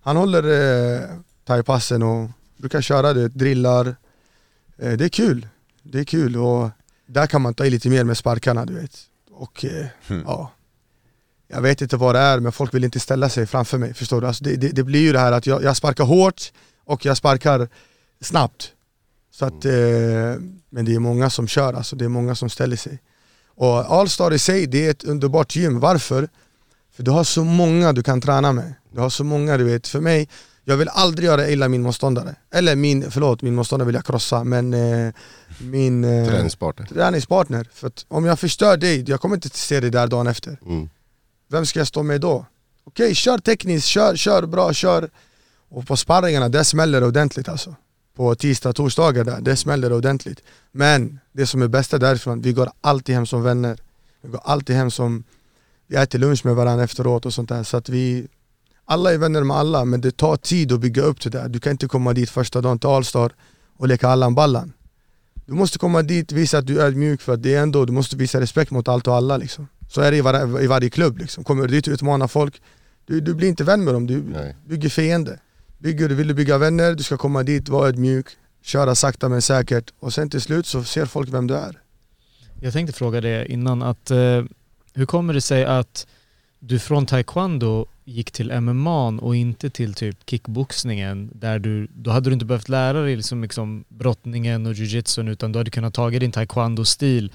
han 0.00 0.16
håller 0.16 0.42
eh, 0.42 1.00
thai-passen 1.44 2.02
och 2.02 2.30
brukar 2.56 2.80
köra 2.80 3.12
det, 3.12 3.28
drillar. 3.28 3.96
Det 4.76 5.04
är 5.04 5.08
kul, 5.08 5.48
det 5.82 6.00
är 6.00 6.04
kul 6.04 6.36
och 6.36 6.70
där 7.06 7.26
kan 7.26 7.42
man 7.42 7.54
ta 7.54 7.64
i 7.66 7.70
lite 7.70 7.88
mer 7.88 8.04
med 8.04 8.16
sparkarna 8.16 8.64
du 8.64 8.74
vet. 8.74 8.98
Och 9.30 9.64
Hmm. 10.06 10.22
ja, 10.26 10.50
jag 11.48 11.60
vet 11.60 11.82
inte 11.82 11.96
vad 11.96 12.14
det 12.14 12.18
är 12.18 12.40
men 12.40 12.52
folk 12.52 12.74
vill 12.74 12.84
inte 12.84 13.00
ställa 13.00 13.28
sig 13.28 13.46
framför 13.46 13.78
mig, 13.78 13.94
förstår 13.94 14.20
du? 14.20 14.26
Alltså 14.26 14.44
det, 14.44 14.56
det, 14.56 14.68
det 14.68 14.82
blir 14.84 15.00
ju 15.00 15.12
det 15.12 15.18
här 15.18 15.32
att 15.32 15.46
jag, 15.46 15.62
jag 15.62 15.76
sparkar 15.76 16.04
hårt 16.04 16.52
och 16.84 17.04
jag 17.04 17.16
sparkar 17.16 17.68
snabbt. 18.20 18.72
Så 19.30 19.44
att, 19.44 19.64
eh, 19.64 19.72
men 20.70 20.84
det 20.84 20.94
är 20.94 20.98
många 20.98 21.30
som 21.30 21.48
kör, 21.48 21.72
alltså 21.74 21.96
det 21.96 22.04
är 22.04 22.08
många 22.08 22.34
som 22.34 22.50
ställer 22.50 22.76
sig. 22.76 22.98
Och 23.48 23.92
Allstar 23.92 24.32
i 24.32 24.38
sig, 24.38 24.66
det 24.66 24.86
är 24.86 24.90
ett 24.90 25.04
underbart 25.04 25.56
gym. 25.56 25.80
Varför? 25.80 26.28
För 26.96 27.02
du 27.02 27.10
har 27.10 27.24
så 27.24 27.44
många 27.44 27.92
du 27.92 28.02
kan 28.02 28.20
träna 28.20 28.52
med. 28.52 28.74
Du 28.92 29.00
har 29.00 29.10
så 29.10 29.24
många 29.24 29.56
du 29.56 29.64
vet. 29.64 29.88
För 29.88 30.00
mig, 30.00 30.28
jag 30.64 30.76
vill 30.76 30.88
aldrig 30.88 31.26
göra 31.26 31.48
illa 31.48 31.68
min 31.68 31.82
motståndare. 31.82 32.34
Eller 32.50 32.76
min, 32.76 33.10
förlåt, 33.10 33.42
min 33.42 33.54
motståndare 33.54 33.86
vill 33.86 33.94
jag 33.94 34.04
krossa, 34.04 34.44
men 34.44 34.74
eh, 34.74 35.12
min 35.58 36.04
eh, 36.04 36.28
Träningspartner. 36.28 36.86
träningspartner. 36.86 37.68
För 37.72 37.86
att 37.86 38.04
om 38.08 38.24
jag 38.24 38.38
förstör 38.38 38.76
dig, 38.76 39.04
jag 39.10 39.20
kommer 39.20 39.34
inte 39.34 39.48
se 39.48 39.80
dig 39.80 39.90
där 39.90 40.06
dagen 40.06 40.26
efter. 40.26 40.58
Mm. 40.66 40.88
Vem 41.48 41.66
ska 41.66 41.80
jag 41.80 41.86
stå 41.86 42.02
med 42.02 42.20
då? 42.20 42.46
Okej, 42.84 43.14
kör 43.14 43.38
tekniskt, 43.38 43.86
kör, 43.86 44.16
kör 44.16 44.46
bra, 44.46 44.72
kör. 44.72 45.10
Och 45.68 45.86
på 45.86 45.96
sparringarna, 45.96 46.48
där 46.48 46.62
smäller 46.62 47.00
det 47.00 47.06
ordentligt 47.06 47.48
alltså. 47.48 47.74
På 48.14 48.34
tisdag, 48.34 48.72
torsdagar 48.72 49.24
där, 49.24 49.40
det 49.40 49.56
smäller 49.56 49.90
det 49.90 49.96
ordentligt. 49.96 50.42
Men 50.72 51.20
det 51.32 51.46
som 51.46 51.62
är 51.62 51.68
bästa 51.68 51.98
därifrån, 51.98 52.40
vi 52.40 52.52
går 52.52 52.70
alltid 52.80 53.14
hem 53.14 53.26
som 53.26 53.42
vänner. 53.42 53.78
Vi 54.22 54.28
går 54.28 54.40
alltid 54.44 54.76
hem 54.76 54.90
som, 54.90 55.24
vi 55.86 55.96
äter 55.96 56.18
lunch 56.18 56.44
med 56.44 56.54
varandra 56.54 56.84
efteråt 56.84 57.26
och 57.26 57.34
sånt 57.34 57.48
där. 57.48 57.62
Så 57.62 57.76
att 57.76 57.88
vi, 57.88 58.26
alla 58.84 59.12
är 59.12 59.18
vänner 59.18 59.42
med 59.42 59.56
alla, 59.56 59.84
men 59.84 60.00
det 60.00 60.16
tar 60.16 60.36
tid 60.36 60.72
att 60.72 60.80
bygga 60.80 61.02
upp 61.02 61.20
det 61.20 61.30
där. 61.30 61.48
Du 61.48 61.60
kan 61.60 61.72
inte 61.72 61.88
komma 61.88 62.12
dit 62.12 62.30
första 62.30 62.60
dagen 62.60 62.78
till 62.78 62.88
Allstar 62.88 63.32
och 63.76 63.88
leka 63.88 64.08
Allan 64.08 64.34
Ballan. 64.34 64.72
Du 65.46 65.52
måste 65.52 65.78
komma 65.78 66.02
dit, 66.02 66.32
visa 66.32 66.58
att 66.58 66.66
du 66.66 66.80
är 66.80 66.90
mjuk 66.90 67.20
för 67.22 67.34
att 67.34 67.42
det 67.42 67.54
är 67.54 67.62
ändå, 67.62 67.84
du 67.84 67.92
måste 67.92 68.16
visa 68.16 68.40
respekt 68.40 68.70
mot 68.70 68.88
allt 68.88 69.06
och 69.06 69.14
alla 69.14 69.36
liksom. 69.36 69.68
Så 69.88 70.00
är 70.00 70.10
det 70.10 70.16
i, 70.16 70.20
var, 70.20 70.62
i 70.62 70.66
varje 70.66 70.90
klubb 70.90 71.18
liksom. 71.18 71.44
Kommer 71.44 71.62
du 71.62 71.68
dit 71.68 71.86
och 71.86 71.92
utmanar 71.92 72.28
folk, 72.28 72.62
du, 73.06 73.20
du 73.20 73.34
blir 73.34 73.48
inte 73.48 73.64
vän 73.64 73.84
med 73.84 73.94
dem, 73.94 74.06
du 74.06 74.22
Nej. 74.22 74.56
bygger 74.66 74.88
fiende. 74.88 75.38
Bygger, 75.78 76.08
vill 76.08 76.28
du 76.28 76.34
bygga 76.34 76.58
vänner, 76.58 76.94
du 76.94 77.02
ska 77.02 77.16
komma 77.16 77.42
dit, 77.42 77.68
vara 77.68 77.88
ödmjuk, 77.88 78.26
köra 78.62 78.94
sakta 78.94 79.28
men 79.28 79.42
säkert 79.42 79.92
och 80.00 80.12
sen 80.12 80.30
till 80.30 80.40
slut 80.40 80.66
så 80.66 80.84
ser 80.84 81.06
folk 81.06 81.28
vem 81.28 81.46
du 81.46 81.54
är. 81.54 81.80
Jag 82.60 82.72
tänkte 82.72 82.92
fråga 82.92 83.20
det 83.20 83.52
innan 83.52 83.82
att 83.82 84.10
eh, 84.10 84.44
hur 84.94 85.06
kommer 85.06 85.34
det 85.34 85.40
sig 85.40 85.64
att 85.64 86.06
du 86.58 86.78
från 86.78 87.06
taekwondo 87.06 87.86
gick 88.04 88.30
till 88.30 88.60
MMA 88.60 89.08
och 89.08 89.36
inte 89.36 89.70
till 89.70 89.94
typ 89.94 90.16
kickboxningen 90.30 91.30
där 91.34 91.58
du, 91.58 91.88
då 91.94 92.10
hade 92.10 92.30
du 92.30 92.34
inte 92.34 92.44
behövt 92.44 92.68
lära 92.68 93.02
dig 93.02 93.16
liksom, 93.16 93.42
liksom 93.42 93.84
brottningen 93.88 94.66
och 94.66 94.72
jujitsun 94.72 95.28
utan 95.28 95.52
du 95.52 95.58
hade 95.58 95.70
kunnat 95.70 95.94
ta 95.94 96.10
din 96.10 96.32
taekwondo-stil 96.32 97.32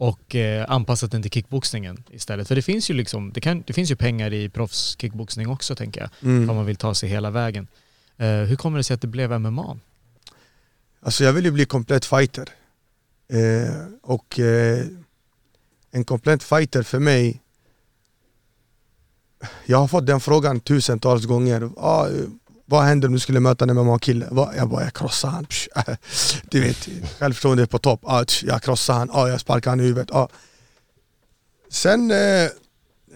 och 0.00 0.34
eh, 0.36 0.64
anpassat 0.70 1.10
den 1.10 1.22
till 1.22 1.30
kickboxningen 1.30 2.04
istället. 2.10 2.48
För 2.48 2.54
det 2.54 2.62
finns 2.62 2.90
ju 2.90 2.94
liksom, 2.94 3.32
det, 3.32 3.40
kan, 3.40 3.62
det 3.66 3.72
finns 3.72 3.90
ju 3.90 3.96
pengar 3.96 4.32
i 4.32 4.48
proffskickboxning 4.48 5.48
också 5.48 5.74
tänker 5.76 6.00
jag, 6.00 6.10
Mm. 6.22 6.50
om 6.50 6.56
man 6.56 6.66
vill 6.66 6.76
ta 6.76 6.94
sig 6.94 7.08
hela 7.08 7.30
vägen. 7.30 7.66
Eh, 8.16 8.26
hur 8.28 8.56
kommer 8.56 8.78
det 8.78 8.84
sig 8.84 8.94
att 8.94 9.00
det 9.00 9.06
blev 9.08 9.40
MMA? 9.40 9.78
Alltså 11.00 11.24
jag 11.24 11.32
vill 11.32 11.44
ju 11.44 11.50
bli 11.50 11.64
komplett 11.66 12.04
fighter. 12.04 12.48
Eh, 13.28 13.74
och 14.02 14.38
eh, 14.40 14.86
en 15.90 16.04
komplett 16.04 16.42
fighter 16.42 16.82
för 16.82 16.98
mig, 16.98 17.40
jag 19.66 19.78
har 19.78 19.88
fått 19.88 20.06
den 20.06 20.20
frågan 20.20 20.60
tusentals 20.60 21.24
gånger. 21.26 21.70
Ah, 21.76 22.08
vad 22.70 22.82
händer 22.82 23.08
om 23.08 23.14
du 23.14 23.20
skulle 23.20 23.40
möta 23.40 23.64
en 23.64 23.74
MMA-kille? 23.76 24.26
Jag 24.56 24.68
bara, 24.68 24.84
jag 24.84 24.92
krossar 24.92 25.28
han. 25.28 25.44
Psh, 25.44 25.68
Du 26.50 26.60
vet, 26.60 26.88
självförtroende 27.18 27.66
på 27.66 27.78
topp. 27.78 28.00
Ah, 28.02 28.24
jag 28.42 28.62
krossar 28.62 28.94
han, 28.94 29.10
ah, 29.12 29.28
jag 29.28 29.40
sparkar 29.40 29.70
han 29.70 29.80
i 29.80 29.82
huvudet. 29.82 30.10
Ah. 30.10 30.28
Sen 31.70 32.10
eh, 32.10 32.48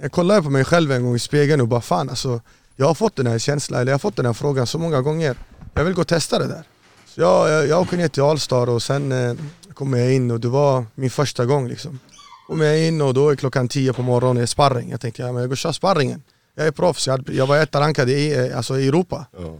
jag 0.02 0.12
kollade 0.12 0.42
på 0.42 0.50
mig 0.50 0.64
själv 0.64 0.92
en 0.92 1.04
gång 1.04 1.14
i 1.14 1.18
spegeln 1.18 1.60
och 1.60 1.68
bara 1.68 1.80
fan 1.80 2.10
alltså, 2.10 2.40
jag 2.76 2.86
har 2.86 2.94
fått 2.94 3.16
den 3.16 3.26
här 3.26 3.38
känslan, 3.38 3.80
eller 3.80 3.92
jag 3.92 3.94
har 3.94 3.98
fått 3.98 4.16
den 4.16 4.26
här 4.26 4.32
frågan 4.32 4.66
så 4.66 4.78
många 4.78 5.00
gånger. 5.00 5.36
Jag 5.74 5.84
vill 5.84 5.94
gå 5.94 6.00
och 6.00 6.08
testa 6.08 6.38
det 6.38 6.46
där. 6.46 6.62
Så 7.06 7.20
jag, 7.20 7.50
jag, 7.50 7.66
jag 7.68 7.80
åker 7.80 7.96
ner 7.96 8.08
till 8.08 8.22
Allstar 8.22 8.68
och 8.68 8.82
sen 8.82 9.12
eh, 9.12 9.34
kommer 9.74 9.98
jag 9.98 10.14
in 10.14 10.30
och 10.30 10.40
det 10.40 10.48
var 10.48 10.86
min 10.94 11.10
första 11.10 11.44
gång 11.44 11.68
liksom. 11.68 11.98
Kommer 12.46 12.64
jag 12.64 12.86
in 12.86 13.00
och 13.00 13.14
då 13.14 13.28
är 13.28 13.36
klockan 13.36 13.68
tio 13.68 13.92
på 13.92 14.02
morgonen, 14.02 14.36
det 14.36 14.42
är 14.42 14.46
sparring. 14.46 14.90
Jag 14.90 15.00
tänkte, 15.00 15.22
ja, 15.22 15.32
men 15.32 15.40
jag 15.40 15.48
går 15.48 15.54
och 15.54 15.58
kör 15.58 15.72
sparringen. 15.72 16.22
Jag 16.54 16.66
är 16.66 16.70
proffs, 16.70 17.06
jag, 17.06 17.28
jag 17.28 17.46
var 17.46 17.58
etta 17.58 17.80
rankad 17.80 18.10
i, 18.10 18.34
eh, 18.34 18.56
alltså 18.56 18.78
i 18.78 18.88
Europa. 18.88 19.26
Ja. 19.38 19.58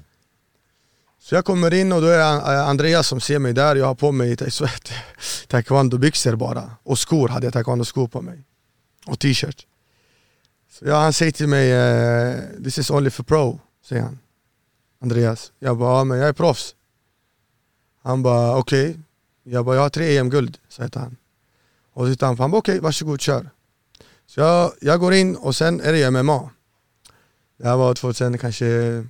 Så 1.18 1.34
jag 1.34 1.44
kommer 1.44 1.74
in 1.74 1.92
och 1.92 2.00
då 2.00 2.06
är 2.06 2.18
det 2.18 2.24
eh, 2.24 2.68
Andreas 2.68 3.08
som 3.08 3.20
ser 3.20 3.38
mig 3.38 3.52
där, 3.52 3.76
jag 3.76 3.86
har 3.86 3.94
på 3.94 4.12
mig 4.12 4.36
taekwondo-byxor 5.48 6.36
bara. 6.36 6.70
Och 6.82 6.98
skor, 6.98 7.28
hade 7.28 7.46
jag 7.46 7.52
taekwondo-skor 7.52 8.08
på 8.08 8.22
mig. 8.22 8.44
Och 9.06 9.18
t-shirt. 9.18 9.66
Så 10.70 10.92
han 10.92 11.12
säger 11.12 11.32
till 11.32 11.48
mig, 11.48 11.72
eh, 11.72 12.38
this 12.64 12.78
is 12.78 12.90
only 12.90 13.10
for 13.10 13.24
pro, 13.24 13.60
säger 13.84 14.02
han. 14.02 14.18
Andreas. 15.00 15.52
Jag 15.58 15.78
bara, 15.78 15.98
ja, 15.98 16.04
men 16.04 16.18
jag 16.18 16.28
är 16.28 16.32
proffs. 16.32 16.74
Han 18.02 18.22
bara, 18.22 18.56
okej. 18.56 18.98
Jag 19.42 19.64
bara, 19.64 19.76
jag 19.76 19.82
har 19.82 19.90
tre 19.90 20.18
EM-guld, 20.18 20.58
säger 20.68 20.90
han. 20.94 21.16
Och 21.92 22.06
så 22.06 22.12
tittar 22.12 22.26
han 22.26 22.36
på 22.36 22.42
han 22.42 22.50
bara, 22.50 22.58
okej, 22.58 22.80
varsågod, 22.80 23.20
kör. 23.20 23.50
Så 24.26 24.40
jag, 24.40 24.72
jag 24.80 25.00
går 25.00 25.14
in 25.14 25.36
och 25.36 25.56
sen 25.56 25.80
är 25.80 25.92
det 25.92 26.10
MMA. 26.10 26.50
Det 27.56 27.68
här 27.68 27.76
var 27.76 27.94
2000 27.94 28.38
kanske 28.38 29.04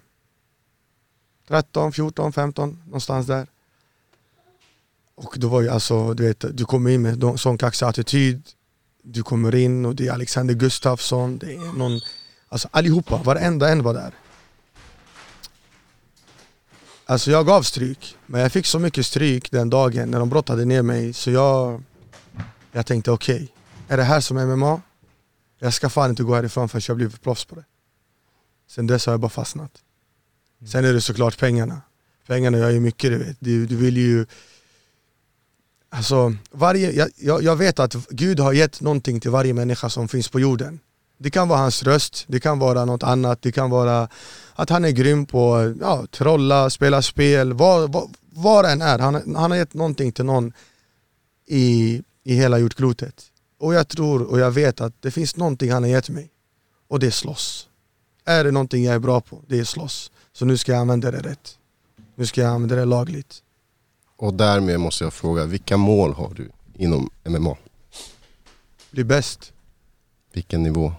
13, 1.49 1.93
14, 1.93 2.33
15 2.33 2.83
någonstans 2.85 3.27
där. 3.27 3.47
Och 5.15 5.35
då 5.39 5.49
var 5.49 5.61
ju 5.61 5.69
alltså, 5.69 6.15
du 6.15 6.27
vet, 6.27 6.45
du 6.57 6.65
kommer 6.65 6.91
in 6.91 7.03
med 7.03 7.25
en 7.25 7.39
sån 7.39 7.59
kaxig 7.59 7.87
attityd. 7.87 8.43
Du 9.03 9.23
kommer 9.23 9.55
in 9.55 9.87
och 9.87 9.95
det 9.95 10.09
är 10.09 10.13
Alexander 10.13 10.55
Gustafsson, 10.55 11.39
det 11.39 11.55
är 11.55 11.79
någon, 11.79 12.01
alltså 12.49 12.69
allihopa, 12.71 13.23
varenda 13.23 13.69
en 13.69 13.83
var 13.83 13.95
där. 13.95 14.13
Alltså 17.07 17.31
jag 17.31 17.47
gav 17.47 17.63
stryk, 17.63 18.17
men 18.27 18.41
jag 18.41 18.53
fick 18.53 18.67
så 18.67 18.79
mycket 18.79 19.07
stryk 19.07 19.51
den 19.51 19.71
dagen 19.71 20.11
när 20.11 20.19
de 20.19 20.29
brottade 20.29 20.65
ner 20.65 20.83
mig 20.83 21.13
så 21.13 21.31
jag, 21.31 21.83
jag 22.73 22.87
tänkte 22.87 23.11
okej, 23.11 23.53
är 23.89 23.97
det 23.97 24.03
här 24.03 24.21
som 24.21 24.37
MMA? 24.37 24.81
Jag 25.59 25.75
ska 25.75 25.89
fan 25.89 26.11
inte 26.11 26.23
gå 26.23 26.35
härifrån 26.35 26.69
förrän 26.69 26.83
jag 26.89 26.97
blivit 26.97 27.23
proffs 27.23 27.45
på 27.45 27.55
det. 27.55 27.65
Sen 28.69 28.87
dess 28.87 29.07
har 29.07 29.13
jag 29.13 29.21
bara 29.21 29.29
fastnat. 29.29 29.71
Sen 30.73 30.85
är 30.85 30.93
det 30.93 31.01
såklart 31.01 31.39
pengarna. 31.39 31.81
Pengarna 32.27 32.59
gör 32.59 32.71
ju 32.71 32.81
mycket 32.81 33.11
du 33.11 33.19
vet. 33.19 33.37
Du, 33.41 33.67
du 33.67 33.77
vill 33.77 33.97
ju... 33.97 34.27
Alltså, 35.89 36.37
varje, 36.51 36.93
jag, 36.93 37.09
jag, 37.17 37.43
jag 37.43 37.57
vet 37.57 37.79
att 37.79 37.95
Gud 38.11 38.41
har 38.41 38.53
gett 38.53 38.81
någonting 38.81 39.21
till 39.21 39.31
varje 39.31 39.55
människa 39.55 39.91
som 39.91 40.09
finns 40.09 40.29
på 40.29 40.41
jorden. 40.41 40.81
Det 41.19 41.31
kan 41.31 41.49
vara 41.49 41.59
hans 41.59 41.83
röst, 41.83 42.25
det 42.27 42.41
kan 42.41 42.59
vara 42.59 42.85
något 42.85 43.03
annat, 43.03 43.43
det 43.43 43.53
kan 43.53 43.71
vara 43.71 44.09
att 44.55 44.71
han 44.71 44.85
är 44.85 44.91
grym 44.91 45.27
på 45.27 45.75
ja, 45.81 46.07
trolla, 46.11 46.71
spela 46.71 47.03
spel, 47.03 47.53
vad, 47.53 47.93
vad, 47.93 48.17
vad 48.31 48.65
det 48.65 48.71
än 48.71 48.83
är. 48.83 48.99
Han, 48.99 49.35
han 49.37 49.51
har 49.51 49.59
gett 49.59 49.75
någonting 49.75 50.13
till 50.13 50.25
någon 50.25 50.53
i, 51.47 52.03
i 52.25 52.35
hela 52.35 52.59
jordklotet. 52.59 53.25
Och 53.59 53.75
jag 53.75 53.89
tror 53.89 54.23
och 54.23 54.41
jag 54.41 54.51
vet 54.51 54.81
att 54.81 55.03
det 55.03 55.11
finns 55.11 55.37
någonting 55.37 55.73
han 55.73 55.83
har 55.83 55.91
gett 55.91 56.09
mig. 56.09 56.31
Och 56.89 57.01
det 57.01 57.07
är 57.07 57.11
slåss. 57.11 57.69
Är 58.25 58.45
det 58.45 58.51
någonting 58.51 58.85
jag 58.85 58.95
är 58.95 58.99
bra 58.99 59.21
på, 59.21 59.43
det 59.47 59.59
är 59.59 59.65
slåss. 59.65 60.11
Så 60.33 60.45
nu 60.45 60.59
ska 60.59 60.73
jag 60.73 60.81
använda 60.81 61.11
det 61.11 61.21
rätt. 61.21 61.59
Nu 62.15 62.27
ska 62.27 62.41
jag 62.41 62.51
använda 62.51 62.77
det 62.77 62.85
lagligt. 62.85 63.43
Och 64.17 64.35
därmed 64.35 64.81
måste 64.81 65.05
jag 65.05 65.13
fråga, 65.13 65.45
vilka 65.45 65.77
mål 65.77 66.13
har 66.13 66.35
du 66.35 66.51
inom 66.75 67.11
MMA? 67.25 67.57
Bli 68.91 69.05
bäst. 69.05 69.53
Vilken 70.33 70.63
nivå? 70.63 70.93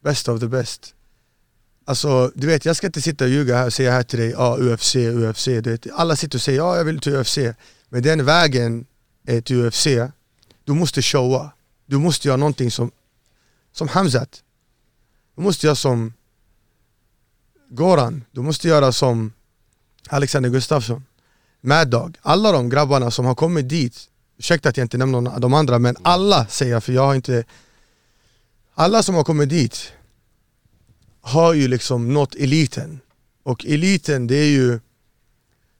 Best 0.00 0.28
of 0.28 0.40
the 0.40 0.46
best. 0.46 0.94
Alltså, 1.84 2.32
du 2.34 2.46
vet 2.46 2.64
jag 2.64 2.76
ska 2.76 2.86
inte 2.86 3.02
sitta 3.02 3.24
och 3.24 3.30
ljuga 3.30 3.56
här 3.56 3.66
och 3.66 3.72
säga 3.72 3.92
här 3.92 4.02
till 4.02 4.18
dig, 4.18 4.30
ja 4.30 4.56
UFC, 4.60 4.96
UFC. 4.96 5.44
Du 5.44 5.60
vet, 5.60 5.86
alla 5.92 6.16
sitter 6.16 6.38
och 6.38 6.42
säger, 6.42 6.58
ja 6.58 6.76
jag 6.76 6.84
vill 6.84 7.00
till 7.00 7.16
UFC. 7.16 7.38
Men 7.88 8.02
den 8.02 8.24
vägen 8.24 8.86
är 9.26 9.40
till 9.40 9.66
UFC, 9.66 9.86
du 10.64 10.72
måste 10.72 11.02
showa. 11.02 11.50
Du 11.86 11.98
måste 11.98 12.28
göra 12.28 12.36
någonting 12.36 12.70
som, 12.70 12.90
som 13.72 13.88
Hamzat. 13.88 14.42
Du 15.36 15.42
måste 15.42 15.66
göra 15.66 15.76
som 15.76 16.12
Goran. 17.70 18.24
Du 18.32 18.40
måste 18.40 18.68
göra 18.68 18.92
som 18.92 19.32
Alexander 20.08 20.50
Gustafsson. 20.50 21.04
Mad 21.60 21.88
Dog. 21.90 22.16
Alla 22.22 22.52
de 22.52 22.68
grabbarna 22.68 23.10
som 23.10 23.24
har 23.24 23.34
kommit 23.34 23.68
dit, 23.68 24.08
ursäkta 24.38 24.68
att 24.68 24.76
jag 24.76 24.84
inte 24.84 24.98
nämner 24.98 25.20
någon- 25.20 25.40
de 25.40 25.54
andra, 25.54 25.78
men 25.78 25.96
alla 26.02 26.46
säger 26.46 26.72
jag 26.72 26.84
för 26.84 26.92
jag 26.92 27.02
har 27.06 27.14
inte 27.14 27.44
alla 28.74 29.02
som 29.02 29.14
har 29.14 29.24
kommit 29.24 29.48
dit 29.48 29.92
har 31.20 31.54
ju 31.54 31.68
liksom 31.68 32.14
nått 32.14 32.34
eliten. 32.34 33.00
Och 33.42 33.66
eliten 33.66 34.26
det 34.26 34.36
är 34.36 34.50
ju 34.50 34.80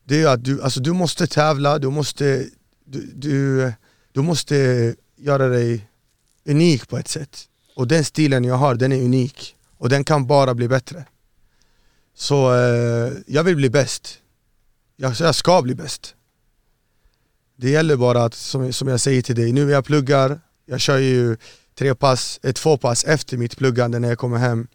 det 0.05 0.23
är 0.23 0.27
att 0.29 0.45
du, 0.45 0.63
alltså 0.63 0.81
du 0.81 0.93
måste 0.93 1.27
tävla, 1.27 1.79
du 1.79 1.91
måste, 1.91 2.47
du, 2.85 3.11
du, 3.15 3.73
du 4.13 4.23
måste 4.23 4.95
göra 5.17 5.49
dig 5.49 5.89
unik 6.47 6.89
på 6.89 6.99
ett 6.99 7.09
sätt. 7.09 7.45
Och 7.77 7.89
den 7.89 8.05
stilen 8.05 8.45
jag 8.45 8.55
har, 8.55 8.75
den 8.75 8.93
är 8.93 9.03
unik. 9.03 9.57
Och 9.79 9.89
den 9.89 10.05
kan 10.05 10.27
bara 10.27 10.55
bli 10.55 10.69
bättre. 10.69 11.05
Så 12.19 12.55
eh, 12.55 13.13
jag 13.27 13.45
vill 13.45 13.57
bli 13.57 13.71
bäst. 13.71 14.19
Jag, 14.97 15.15
jag 15.21 15.35
ska 15.35 15.63
bli 15.63 15.75
bäst. 15.75 16.15
Det 17.57 17.71
gäller 17.71 17.97
bara 17.97 18.25
att, 18.25 18.35
som, 18.35 18.73
som 18.73 18.89
jag 18.89 19.01
säger 19.01 19.23
till 19.23 19.35
dig, 19.35 19.53
nu 19.53 19.65
när 19.65 19.73
jag 19.73 19.85
pluggar, 19.85 20.41
jag 20.67 20.81
kör 20.81 20.99
ju 20.99 21.37
tre 21.75 21.95
pass, 21.95 22.41
eh, 22.43 22.53
två 22.53 22.77
pass 22.77 23.05
efter 23.05 23.37
mitt 23.37 23.57
pluggande 23.57 23.99
när 23.99 24.09
jag 24.09 24.19
kommer 24.19 24.39
hem. 24.39 24.67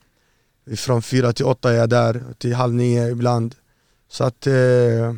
Från 0.77 1.01
fyra 1.01 1.33
till 1.33 1.45
åtta 1.45 1.71
är 1.71 1.75
jag 1.75 1.89
där, 1.89 2.23
till 2.37 2.53
halv 2.53 2.73
nio 2.73 3.09
ibland. 3.09 3.55
Så 4.09 4.23
att 4.23 4.47
eh, 4.47 5.13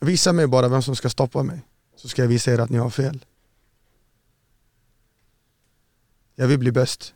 visa 0.00 0.32
mig 0.32 0.46
bara 0.46 0.68
vem 0.68 0.82
som 0.82 0.96
ska 0.96 1.08
stoppa 1.08 1.42
mig. 1.42 1.60
Så 1.96 2.08
ska 2.08 2.22
jag 2.22 2.28
visa 2.28 2.52
er 2.52 2.58
att 2.58 2.70
ni 2.70 2.78
har 2.78 2.90
fel. 2.90 3.24
Jag 6.34 6.46
vill 6.46 6.58
bli 6.58 6.72
bäst. 6.72 7.14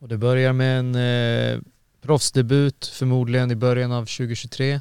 Och 0.00 0.08
det 0.08 0.18
börjar 0.18 0.52
med 0.52 0.78
en 0.78 0.94
eh, 0.94 1.60
proffsdebut 2.02 2.86
förmodligen 2.86 3.50
i 3.50 3.54
början 3.54 3.92
av 3.92 4.04
2023. 4.04 4.80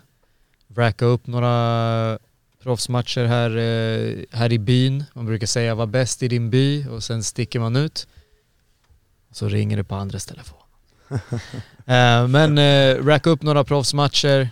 Racka 0.76 1.06
upp 1.06 1.28
några 1.28 2.20
proffsmatcher 2.64 3.26
här, 3.26 3.58
eh, 3.58 4.18
här 4.32 4.52
i 4.52 4.60
byn. 4.60 5.04
Man 5.14 5.26
brukar 5.26 5.48
säga 5.48 5.76
var 5.76 5.86
bäst 5.86 6.24
i 6.24 6.28
din 6.28 6.50
by 6.50 6.88
och 6.88 7.04
sen 7.04 7.24
sticker 7.24 7.60
man 7.60 7.76
ut. 7.76 8.08
Och 9.30 9.36
så 9.36 9.48
ringer 9.48 9.78
det 9.78 9.84
på 9.84 9.96
andras 9.96 10.26
telefon. 10.26 10.60
eh, 11.86 12.28
men 12.28 12.58
eh, 12.58 13.06
racka 13.06 13.30
upp 13.30 13.42
några 13.42 13.64
proffsmatcher, 13.64 14.50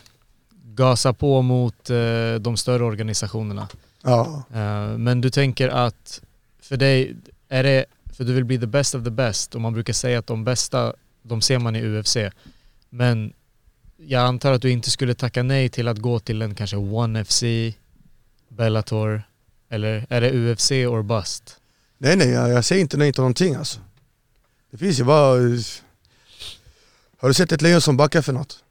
gasa 0.64 1.14
på 1.14 1.42
mot 1.42 1.90
eh, 1.90 2.36
de 2.40 2.58
större 2.58 2.84
organisationerna. 2.84 3.68
Ja, 4.04 4.44
Eh, 4.54 4.98
men 4.98 5.22
du 5.22 5.30
tänker 5.30 5.70
att 5.70 6.22
för 6.62 6.78
dig, 6.78 7.16
är 7.50 7.64
det 7.64 7.86
för 8.18 8.24
du 8.24 8.34
vill 8.34 8.46
bli 8.46 8.60
the 8.60 8.68
best 8.68 8.96
of 8.96 9.04
the 9.04 9.10
best 9.10 9.56
och 9.56 9.62
man 9.62 9.74
brukar 9.74 9.94
säga 9.94 10.20
att 10.20 10.28
de 10.28 10.44
bästa, 10.44 10.94
de 11.22 11.42
ser 11.42 11.60
man 11.60 11.76
i 11.76 11.82
UFC. 11.82 12.18
Men 12.90 13.34
jag 13.98 14.24
antar 14.24 14.52
att 14.52 14.62
du 14.62 14.72
inte 14.72 14.90
skulle 14.90 15.16
tacka 15.16 15.44
nej 15.44 15.70
till 15.70 15.88
att 15.88 15.98
gå 15.98 16.20
till 16.20 16.42
en 16.42 16.56
kanske 16.56 16.78
One 16.78 17.26
FC, 17.26 17.44
Bellator, 18.50 19.24
eller 19.70 20.06
är 20.10 20.22
det 20.22 20.32
UFC 20.32 20.72
or 20.72 21.04
bust? 21.04 21.60
nej 21.98 22.16
nej 22.16 22.30
jag, 22.30 22.50
jag 22.50 22.66
säger 22.66 22.82
inte 22.82 22.98
nej 22.98 23.14
till 23.14 23.22
någonting 23.22 23.56
alltså. 23.56 23.80
Det 24.72 24.78
finns 24.78 25.00
ju 25.00 25.04
bara... 25.04 25.40
Har 27.18 27.28
du 27.28 27.34
sett 27.34 27.52
ett 27.52 27.62
lejon 27.62 27.82
som 27.82 27.98
backar 27.98 28.22
för 28.22 28.34
något? 28.34 28.64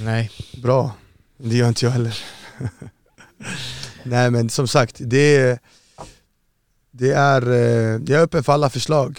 Nej. 0.00 0.30
Bra, 0.62 0.94
det 1.36 1.56
gör 1.56 1.68
inte 1.68 1.84
jag 1.84 1.92
heller. 1.92 2.18
Nej 4.02 4.30
men 4.30 4.50
som 4.50 4.68
sagt, 4.68 4.96
det, 4.98 5.58
det 6.98 7.12
är, 7.12 7.50
eh, 7.50 8.00
jag 8.06 8.10
är 8.10 8.22
öppen 8.22 8.44
för 8.44 8.52
alla 8.52 8.70
förslag. 8.70 9.18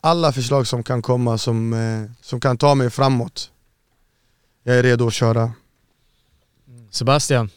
Alla 0.00 0.32
förslag 0.32 0.66
som 0.66 0.82
kan 0.82 1.02
komma 1.02 1.38
som, 1.38 1.72
eh, 1.72 2.10
som 2.22 2.40
kan 2.40 2.58
ta 2.58 2.74
mig 2.74 2.90
framåt. 2.90 3.50
Jag 4.64 4.76
är 4.76 4.82
redo 4.82 5.06
att 5.06 5.12
köra. 5.12 5.52
Sebastian, 6.90 7.50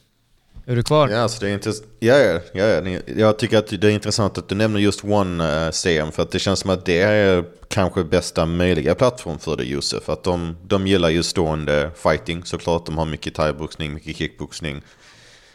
är 0.66 0.76
du 0.76 0.84
kvar? 0.84 1.10
Ja, 1.10 1.20
alltså 1.20 1.40
det 1.40 1.50
är 1.50 1.58
intress- 1.58 1.84
ja, 2.00 2.18
ja, 2.18 2.42
ja, 2.54 3.00
jag 3.06 3.40
tycker 3.40 3.58
att 3.58 3.68
det 3.68 3.88
är 3.88 3.92
intressant 3.92 4.38
att 4.38 4.50
du 4.50 4.56
nämner 4.56 4.80
just 4.80 5.04
One 5.04 5.66
uh, 5.66 5.72
CM 5.72 6.12
för 6.12 6.24
att 6.24 6.32
det 6.32 6.40
känns 6.40 6.60
som 6.60 6.70
att 6.70 6.86
det 6.86 7.02
är 7.02 7.46
kanske 7.68 8.04
bästa 8.04 8.46
möjliga 8.46 8.96
plattform 8.96 9.40
för 9.40 9.58
dig 9.58 9.72
Josef. 9.72 10.10
Att 10.10 10.24
de, 10.24 10.58
de 10.68 10.88
gillar 10.88 11.10
ju 11.10 11.24
stående 11.24 11.92
fighting 11.96 12.44
såklart. 12.46 12.86
De 12.86 12.98
har 12.98 13.06
mycket 13.06 13.36
thaiboxning, 13.36 13.94
mycket 13.94 14.18
kickboxning. 14.18 14.82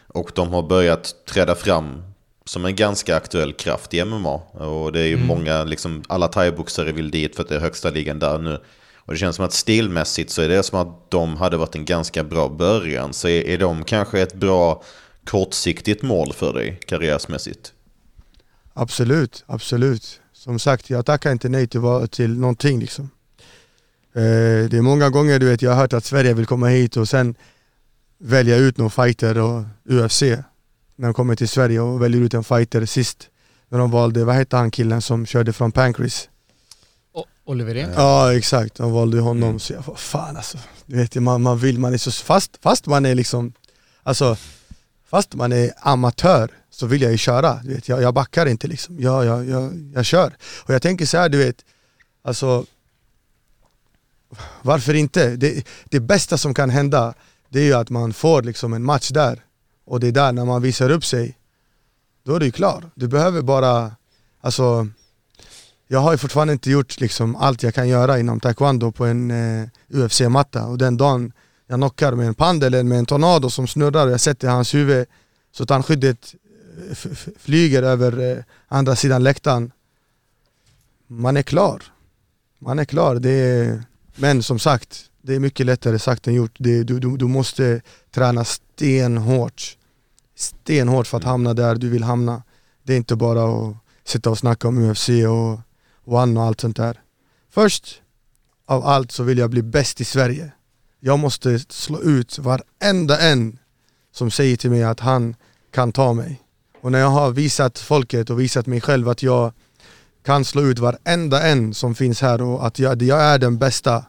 Och 0.09 0.31
de 0.35 0.53
har 0.53 0.63
börjat 0.63 1.15
träda 1.29 1.55
fram 1.55 2.03
som 2.47 2.65
en 2.65 2.77
ganska 2.77 3.17
aktuell 3.17 3.53
kraft 3.53 3.95
i 3.95 4.05
MMA. 4.05 4.35
Och 4.35 4.93
det 4.93 5.01
är 5.01 5.07
ju 5.07 5.17
många, 5.17 5.65
liksom 5.65 6.03
alla 6.09 6.29
thaiboxare 6.29 6.93
vill 6.93 7.11
dit 7.11 7.37
för 7.37 7.43
att 7.43 7.49
det 7.49 7.57
är 7.57 7.61
högsta 7.61 7.91
ligan 7.91 8.19
där 8.19 8.39
nu. 8.39 8.61
Och 8.97 9.13
det 9.13 9.19
känns 9.19 9.37
som 9.37 9.45
att 9.45 9.53
stilmässigt 9.53 10.31
så 10.31 10.43
är 10.43 10.49
det 10.49 10.63
som 10.63 10.81
att 10.81 11.11
de 11.11 11.37
hade 11.37 11.57
varit 11.57 11.75
en 11.75 11.85
ganska 11.85 12.25
bra 12.25 12.49
början. 12.49 13.13
Så 13.13 13.29
är, 13.29 13.47
är 13.47 13.59
de 13.59 13.85
kanske 13.85 14.21
ett 14.21 14.35
bra 14.35 14.83
kortsiktigt 15.25 16.03
mål 16.03 16.33
för 16.33 16.53
dig 16.53 16.81
karriärsmässigt? 16.87 17.73
Absolut, 18.75 19.45
absolut. 19.47 20.21
Som 20.33 20.59
sagt, 20.59 20.91
jag 20.91 21.07
tackar 21.07 21.33
inte 21.33 21.49
nej 21.49 21.67
till, 21.67 21.81
till 22.11 22.39
någonting 22.39 22.81
liksom. 22.81 23.11
Eh, 24.15 24.69
det 24.71 24.77
är 24.77 24.83
många 24.83 25.11
gånger 25.11 25.39
du 25.39 25.47
vet, 25.47 25.63
jag 25.63 25.71
har 25.71 25.77
hört 25.77 25.93
att 25.93 26.05
Sverige 26.05 26.35
vill 26.35 26.47
komma 26.47 26.69
hit 26.69 26.97
och 26.97 27.09
sen 27.09 27.35
välja 28.19 28.57
ut 28.57 28.79
någon 28.79 28.91
fighter 28.91 29.39
och 29.39 29.63
UFC. 29.85 30.23
När 30.97 31.09
de 31.09 31.15
kommer 31.15 31.37
till 31.37 31.49
Sverige 31.49 31.81
och 31.81 32.03
väljer 32.03 32.23
ut 32.23 32.35
en 32.35 32.45
fighter 32.45 32.87
sist. 32.87 33.29
När 33.69 33.79
de 33.79 33.91
valde, 33.91 34.25
vad 34.25 34.35
hette 34.35 34.57
han 34.57 34.71
killen 34.71 35.03
som 35.03 35.27
körde 35.27 35.53
från 35.53 35.73
Pancrase? 35.73 36.29
O- 37.13 37.25
Oliver 37.45 37.75
Rehn? 37.75 37.91
Ja 37.97 38.35
exakt, 38.35 38.75
de 38.75 38.93
valde 38.93 39.21
honom. 39.21 39.59
Så 39.59 39.73
jag 39.73 39.83
bara, 39.85 39.97
fan 39.97 40.37
alltså. 40.37 40.59
Du 40.87 40.97
vet, 40.97 41.15
man, 41.15 41.43
man 41.43 41.59
vill, 41.59 41.79
man 41.79 41.95
är 41.95 41.99
så 41.99 42.11
fast, 42.13 42.57
fast 42.63 42.87
man 42.87 43.07
är 43.07 43.15
liksom, 43.15 43.53
alltså 44.03 44.37
fast 45.11 45.35
man 45.35 45.53
är 45.53 45.73
amatör 45.81 46.51
så 46.71 46.87
vill 46.87 47.03
jag 47.03 47.13
ju 47.13 47.19
köra. 47.19 47.61
Du 47.65 47.75
vet, 47.75 47.89
jag, 47.89 48.03
jag 48.03 48.15
backar 48.15 48.47
inte 48.47 48.67
liksom, 48.67 49.01
jag, 49.01 49.25
jag, 49.25 49.49
jag, 49.49 49.91
jag 49.95 50.05
kör. 50.05 50.37
Och 50.65 50.75
jag 50.75 50.83
tänker 50.83 51.07
så 51.07 51.19
här, 51.19 51.29
du 51.29 51.39
vet, 51.39 51.65
alltså 52.23 52.65
varför 54.63 54.95
inte? 54.95 55.37
Det, 55.37 55.67
det 55.85 56.01
bästa 56.01 56.39
som 56.39 56.55
kan 56.55 56.71
hända 56.71 57.15
det 57.49 57.61
är 57.61 57.65
ju 57.65 57.75
att 57.75 57.91
man 57.91 58.13
får 58.13 58.43
liksom 58.43 58.73
en 58.73 58.83
match 58.85 59.09
där 59.11 59.43
och 59.87 60.01
det 60.01 60.09
är 60.09 60.13
där 60.13 60.33
när 60.33 60.45
man 60.45 60.63
visar 60.63 60.91
upp 60.91 61.05
sig 61.05 61.39
då 62.27 62.35
är 62.35 62.41
du 62.41 62.51
klar. 62.51 62.91
Du 62.95 63.09
behöver 63.09 63.43
bara, 63.43 63.97
alltså 64.41 64.89
jag 65.89 66.01
har 66.01 66.13
ju 66.13 66.19
fortfarande 66.19 66.53
inte 66.53 66.71
gjort 66.71 67.01
liksom 67.01 67.37
allt 67.37 67.63
jag 67.63 67.75
kan 67.75 67.89
göra 67.89 68.19
inom 68.19 68.41
taekwondo 68.41 68.93
på 68.93 69.05
en 69.05 69.31
eh, 69.31 69.69
UFC-matta 69.89 70.67
och 70.67 70.79
den 70.79 70.97
dagen 70.97 71.33
jag 71.67 71.79
knockar 71.79 72.13
med 72.13 72.27
en 72.27 72.35
pand 72.35 72.65
eller 72.65 72.83
med 72.83 72.99
en 72.99 73.07
tornado 73.07 73.51
som 73.51 73.67
snurrar 73.67 74.07
och 74.07 74.13
jag 74.13 74.21
sätter 74.21 74.49
hans 74.49 74.75
huvud 74.75 75.07
så 75.53 75.63
att 75.63 75.69
tandskyddet 75.69 76.35
skyddet 76.89 77.05
eh, 77.05 77.33
flyger 77.39 77.83
över 77.83 78.37
eh, 78.37 78.45
andra 78.69 78.97
sidan 78.97 79.23
läktaren. 79.23 79.73
Man 81.07 81.37
är 81.37 81.43
klar. 81.43 81.83
Man 82.59 82.79
är 82.79 82.85
klar, 82.85 83.15
det 83.15 83.31
är, 83.31 83.83
men 84.17 84.43
som 84.43 84.59
sagt 84.59 85.05
det 85.27 85.35
är 85.35 85.41
mycket 85.41 85.67
lättare 85.67 85.99
sagt 85.99 86.27
än 86.27 86.35
gjort 86.35 86.57
det, 86.59 86.83
du, 86.83 87.01
du, 87.01 87.17
du 87.17 87.27
måste 87.27 87.81
träna 88.15 88.45
stenhårt 88.45 89.77
Stenhårt 90.35 91.07
för 91.07 91.17
att 91.19 91.25
hamna 91.25 91.55
där 91.55 91.75
du 91.75 91.89
vill 91.89 92.03
hamna 92.03 92.43
Det 92.83 92.93
är 92.93 92.97
inte 92.97 93.17
bara 93.17 93.45
att 93.45 93.77
sitta 94.05 94.31
och 94.31 94.39
snacka 94.39 94.69
om 94.69 94.79
UFC 94.79 95.09
och 95.09 95.61
One 96.05 96.41
och 96.41 96.47
allt 96.47 96.61
sånt 96.61 96.77
där. 96.77 97.01
Först 97.51 98.03
av 98.67 98.87
allt 98.87 99.13
så 99.13 99.23
vill 99.23 99.39
jag 99.39 99.51
bli 99.51 99.63
bäst 99.63 100.01
i 100.01 100.05
Sverige. 100.05 100.53
Jag 101.01 101.19
måste 101.19 101.59
slå 101.59 102.01
ut 102.01 102.39
varenda 102.39 103.21
en 103.21 103.59
som 104.13 104.31
säger 104.31 104.57
till 104.57 104.71
mig 104.71 104.83
att 104.83 105.01
han 105.01 105.35
kan 105.73 105.93
ta 105.93 106.13
mig. 106.13 106.41
Och 106.81 106.93
när 106.93 106.99
jag 106.99 107.11
har 107.11 107.31
visat 107.31 107.79
folket 107.79 108.31
och 108.31 108.41
visat 108.41 108.67
mig 108.67 108.81
själv 108.81 109.09
att 109.09 109.23
jag 109.23 109.53
kan 110.25 110.45
slå 110.45 110.63
ut 110.63 110.79
varenda 110.79 111.43
en 111.43 111.75
som 111.75 111.95
finns 111.95 112.21
här 112.21 112.43
och 112.43 112.67
att 112.67 112.79
jag, 112.79 113.03
jag 113.03 113.21
är 113.21 113.39
den 113.39 113.59
bästa. 113.59 114.05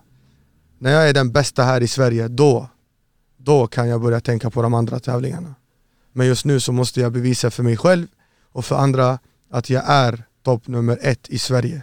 När 0.79 0.91
jag 0.91 1.09
är 1.09 1.13
den 1.13 1.31
bästa 1.31 1.63
här 1.63 1.81
i 1.83 1.87
Sverige, 1.87 2.27
då, 2.27 2.69
då 3.37 3.67
kan 3.67 3.89
jag 3.89 4.01
börja 4.01 4.19
tänka 4.19 4.49
på 4.49 4.61
de 4.61 4.73
andra 4.73 4.99
tävlingarna. 4.99 5.55
Men 6.11 6.27
just 6.27 6.45
nu 6.45 6.59
så 6.59 6.71
måste 6.71 7.01
jag 7.01 7.11
bevisa 7.11 7.51
för 7.51 7.63
mig 7.63 7.77
själv 7.77 8.07
och 8.51 8.65
för 8.65 8.75
andra 8.75 9.19
att 9.49 9.69
jag 9.69 9.83
är 9.87 10.23
topp 10.43 10.67
nummer 10.67 10.99
ett 11.01 11.29
i 11.29 11.39
Sverige. 11.39 11.81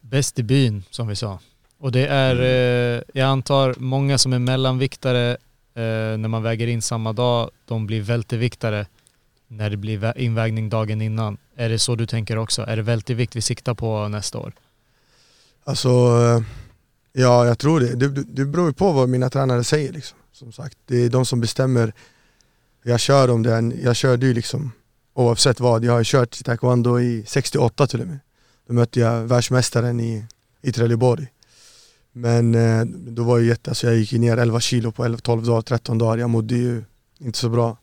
Bäst 0.00 0.38
i 0.38 0.42
byn 0.42 0.84
som 0.90 1.08
vi 1.08 1.16
sa. 1.16 1.38
Och 1.78 1.92
det 1.92 2.06
är, 2.06 2.36
eh, 2.36 3.02
jag 3.14 3.26
antar 3.28 3.74
många 3.78 4.18
som 4.18 4.32
är 4.32 4.38
mellanviktare 4.38 5.30
eh, 5.74 6.18
när 6.18 6.28
man 6.28 6.42
väger 6.42 6.66
in 6.66 6.82
samma 6.82 7.12
dag, 7.12 7.50
de 7.64 7.86
blir 7.86 8.00
välteviktare 8.02 8.86
när 9.48 9.70
det 9.70 9.76
blir 9.76 9.98
vä- 9.98 10.16
invägning 10.16 10.68
dagen 10.68 11.02
innan. 11.02 11.36
Är 11.56 11.68
det 11.68 11.78
så 11.78 11.94
du 11.94 12.06
tänker 12.06 12.38
också? 12.38 12.62
Är 12.62 12.76
det 12.76 12.82
vältevikt 12.82 13.36
vi 13.36 13.40
siktar 13.40 13.74
på 13.74 14.08
nästa 14.08 14.38
år? 14.38 14.52
Alltså, 15.64 15.88
eh, 15.88 16.42
ja 17.16 17.46
jag 17.46 17.58
tror 17.58 17.80
det. 17.80 17.94
Det, 17.94 18.08
det- 18.08 18.44
beror 18.44 18.72
på 18.72 18.92
vad 18.92 19.08
mina 19.08 19.30
tränare 19.30 19.64
säger 19.64 19.92
liksom. 19.92 20.18
Som 20.32 20.52
sagt, 20.52 20.78
det 20.86 20.96
är 21.04 21.10
de 21.10 21.26
som 21.26 21.40
bestämmer. 21.40 21.92
Jag 22.82 23.00
kör 23.00 23.30
om 23.30 23.42
det, 23.42 23.72
jag 23.82 23.96
körde 23.96 24.26
ju 24.26 24.34
liksom 24.34 24.72
oavsett 25.14 25.60
vad. 25.60 25.84
Jag 25.84 25.92
har 25.92 26.04
kört 26.04 26.44
taekwondo 26.44 27.00
i 27.00 27.24
68 27.26 27.86
till 27.86 28.00
och 28.00 28.06
med. 28.06 28.18
Då 28.66 28.72
mötte 28.74 29.00
jag 29.00 29.22
världsmästaren 29.22 30.00
i, 30.00 30.24
i 30.62 30.72
Trelleborg. 30.72 31.26
Men 32.12 32.54
eh, 32.54 32.84
då 32.86 33.22
var 33.22 33.38
ju 33.38 33.46
jätte, 33.48 33.70
alltså 33.70 33.86
jag 33.86 33.96
gick 33.96 34.12
ner 34.12 34.36
11 34.36 34.60
kilo 34.60 34.92
på 34.92 35.04
11, 35.04 35.18
12 35.18 35.44
dagar, 35.46 35.62
13 35.62 35.98
dagar. 35.98 36.18
Jag 36.18 36.30
mådde 36.30 36.54
ju 36.54 36.84
inte 37.18 37.38
så 37.38 37.48
bra. 37.48 37.76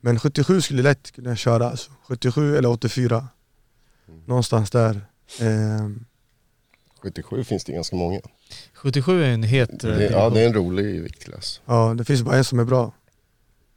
Men 0.00 0.18
77 0.18 0.60
skulle 0.60 0.82
lätt 0.82 1.10
kunna 1.10 1.36
köra 1.36 1.70
alltså. 1.70 1.90
77 2.08 2.56
eller 2.56 2.68
84. 2.68 3.28
Någonstans 4.26 4.70
där. 4.70 5.00
Eh, 5.40 5.88
77 7.02 7.44
finns 7.44 7.64
det 7.64 7.72
ganska 7.72 7.96
många. 7.96 8.20
77 8.82 9.22
är 9.24 9.28
en 9.28 9.42
het 9.42 9.84
eh, 9.84 9.90
Det, 9.90 10.10
ja, 10.10 10.30
det 10.30 10.40
är 10.40 10.46
en 10.46 10.54
rolig 10.54 11.02
viktklass. 11.02 11.60
ja, 11.66 11.94
det 11.98 12.04
finns 12.04 12.22
bara 12.22 12.36
en 12.36 12.44
som 12.44 12.58
är 12.58 12.64
bra. 12.64 12.92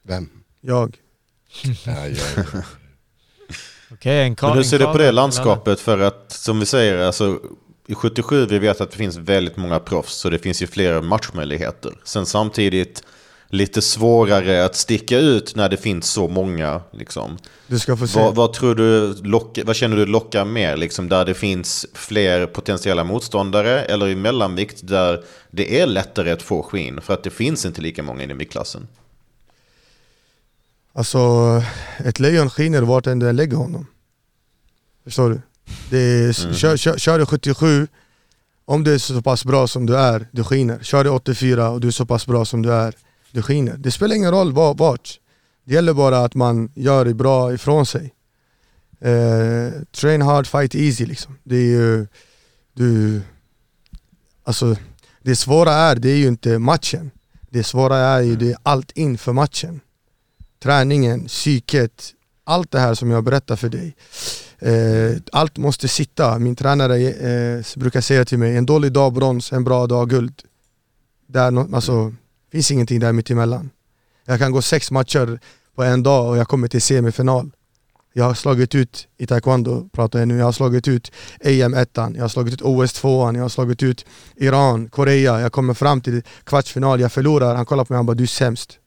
Vem? 0.03 0.29
Jag. 0.61 0.97
Ja, 1.85 2.07
jag, 2.07 2.45
Okej, 3.91 4.35
en 4.41 4.53
hur 4.53 4.63
ser 4.63 4.79
du 4.79 4.85
på 4.85 4.97
det 4.97 5.11
landskapet? 5.11 5.79
För 5.79 5.99
att 5.99 6.31
som 6.31 6.59
vi 6.59 6.65
säger, 6.65 6.97
alltså, 6.97 7.39
i 7.87 7.95
77 7.95 8.45
vi 8.45 8.59
vet 8.59 8.81
att 8.81 8.91
det 8.91 8.97
finns 8.97 9.17
väldigt 9.17 9.57
många 9.57 9.79
proffs 9.79 10.13
så 10.13 10.29
det 10.29 10.39
finns 10.39 10.61
ju 10.61 10.67
flera 10.67 11.01
matchmöjligheter. 11.01 11.93
Sen 12.03 12.25
samtidigt 12.25 13.03
lite 13.53 13.81
svårare 13.81 14.65
att 14.65 14.75
sticka 14.75 15.17
ut 15.17 15.55
när 15.55 15.69
det 15.69 15.77
finns 15.77 16.05
så 16.05 16.27
många. 16.27 16.81
Liksom. 16.91 17.37
Du 17.67 17.79
ska 17.79 17.97
få 17.97 18.07
se. 18.07 18.19
Vad, 18.19 18.35
vad, 18.35 18.53
tror 18.53 18.75
du 18.75 19.13
lockar, 19.13 19.63
vad 19.63 19.75
känner 19.75 19.97
du 19.97 20.05
lockar 20.05 20.45
mer? 20.45 20.77
Liksom, 20.77 21.09
där 21.09 21.25
det 21.25 21.33
finns 21.33 21.85
fler 21.93 22.45
potentiella 22.45 23.03
motståndare 23.03 23.83
eller 23.83 24.07
i 24.07 24.15
mellanvikt 24.15 24.87
där 24.87 25.23
det 25.51 25.79
är 25.79 25.87
lättare 25.87 26.31
att 26.31 26.41
få 26.41 26.63
skinn 26.63 27.01
för 27.01 27.13
att 27.13 27.23
det 27.23 27.29
finns 27.29 27.65
inte 27.65 27.81
lika 27.81 28.03
många 28.03 28.23
i 28.23 28.27
den 28.27 28.37
viktklassen? 28.37 28.87
Alltså, 30.93 31.19
ett 32.05 32.19
lejon 32.19 32.49
skiner 32.49 32.81
vart 32.81 33.07
än 33.07 33.19
den 33.19 33.35
lägger 33.35 33.57
honom. 33.57 33.87
Förstår 35.03 35.29
du? 35.29 35.41
Det 35.89 35.97
är, 35.97 36.53
kör, 36.53 36.77
kör, 36.77 36.97
kör 36.97 37.19
du 37.19 37.25
77, 37.25 37.87
om 38.65 38.83
du 38.83 38.93
är 38.93 38.97
så 38.97 39.21
pass 39.21 39.45
bra 39.45 39.67
som 39.67 39.85
du 39.85 39.97
är, 39.97 40.27
du 40.31 40.43
skiner. 40.43 40.79
Kör 40.81 41.03
du 41.03 41.09
84 41.09 41.69
och 41.69 41.81
du 41.81 41.87
är 41.87 41.91
så 41.91 42.05
pass 42.05 42.25
bra 42.25 42.45
som 42.45 42.61
du 42.61 42.73
är, 42.73 42.93
det 43.33 43.41
skiner. 43.41 43.77
Det 43.77 43.91
spelar 43.91 44.15
ingen 44.15 44.31
roll 44.31 44.51
var- 44.53 44.73
vart. 44.75 45.19
Det 45.65 45.73
gäller 45.73 45.93
bara 45.93 46.17
att 46.19 46.35
man 46.35 46.71
gör 46.75 47.05
det 47.05 47.13
bra 47.13 47.53
ifrån 47.53 47.85
sig. 47.85 48.13
Eh, 48.99 49.71
train 49.91 50.21
hard, 50.21 50.47
fight 50.47 50.75
easy 50.75 51.05
liksom. 51.05 51.37
Det 51.43 51.55
är 51.55 51.65
ju, 51.65 52.07
du, 52.73 53.21
alltså, 54.43 54.75
det 55.21 55.35
svåra 55.35 55.73
är, 55.73 55.95
det 55.95 56.09
är 56.09 56.15
ju 56.15 56.27
inte 56.27 56.59
matchen. 56.59 57.11
Det 57.49 57.63
svåra 57.63 57.97
är 57.97 58.21
ju 58.21 58.35
det 58.35 58.51
är 58.51 58.57
allt 58.63 58.91
inför 58.91 59.33
matchen. 59.33 59.79
Träningen, 60.63 61.25
psyket, 61.25 62.13
allt 62.43 62.71
det 62.71 62.79
här 62.79 62.93
som 62.93 63.11
jag 63.11 63.23
berättar 63.23 63.55
för 63.55 63.69
dig. 63.69 63.95
Eh, 64.59 65.17
allt 65.31 65.57
måste 65.57 65.87
sitta. 65.87 66.39
Min 66.39 66.55
tränare 66.55 66.97
eh, 66.97 67.63
brukar 67.75 68.01
säga 68.01 68.25
till 68.25 68.37
mig, 68.37 68.57
en 68.57 68.65
dålig 68.65 68.91
dag 68.91 69.13
brons, 69.13 69.53
en 69.53 69.63
bra 69.63 69.87
dag 69.87 70.09
guld. 70.09 70.41
Där, 71.27 71.75
alltså, 71.75 72.13
finns 72.53 72.71
ingenting 72.71 72.99
där 72.99 73.13
mittemellan. 73.13 73.69
Jag 74.25 74.39
kan 74.39 74.51
gå 74.51 74.61
sex 74.61 74.91
matcher 74.91 75.39
på 75.75 75.83
en 75.83 76.03
dag 76.03 76.29
och 76.29 76.37
jag 76.37 76.47
kommer 76.47 76.67
till 76.67 76.81
semifinal. 76.81 77.51
Jag 78.13 78.25
har 78.25 78.33
slagit 78.33 78.75
ut 78.75 79.07
i 79.17 79.27
taekwondo, 79.27 79.89
pratar 79.89 80.19
jag 80.19 80.27
nu, 80.27 80.37
jag 80.37 80.45
har 80.45 80.51
slagit 80.51 80.87
ut 80.87 81.11
EM 81.41 81.73
1 81.73 81.89
jag 81.93 82.21
har 82.21 82.27
slagit 82.27 82.53
ut 82.53 82.61
OS 82.61 82.93
2 82.93 83.31
jag 83.33 83.41
har 83.41 83.49
slagit 83.49 83.83
ut 83.83 84.05
Iran, 84.35 84.89
Korea, 84.89 85.41
jag 85.41 85.51
kommer 85.51 85.73
fram 85.73 86.01
till 86.01 86.21
kvartsfinal, 86.43 86.99
jag 86.99 87.11
förlorar, 87.11 87.55
han 87.55 87.65
kollar 87.65 87.85
på 87.85 87.93
mig 87.93 87.97
han 87.97 88.05
bara 88.05 88.13
du 88.13 88.23
är 88.23 88.27
sämst. 88.27 88.79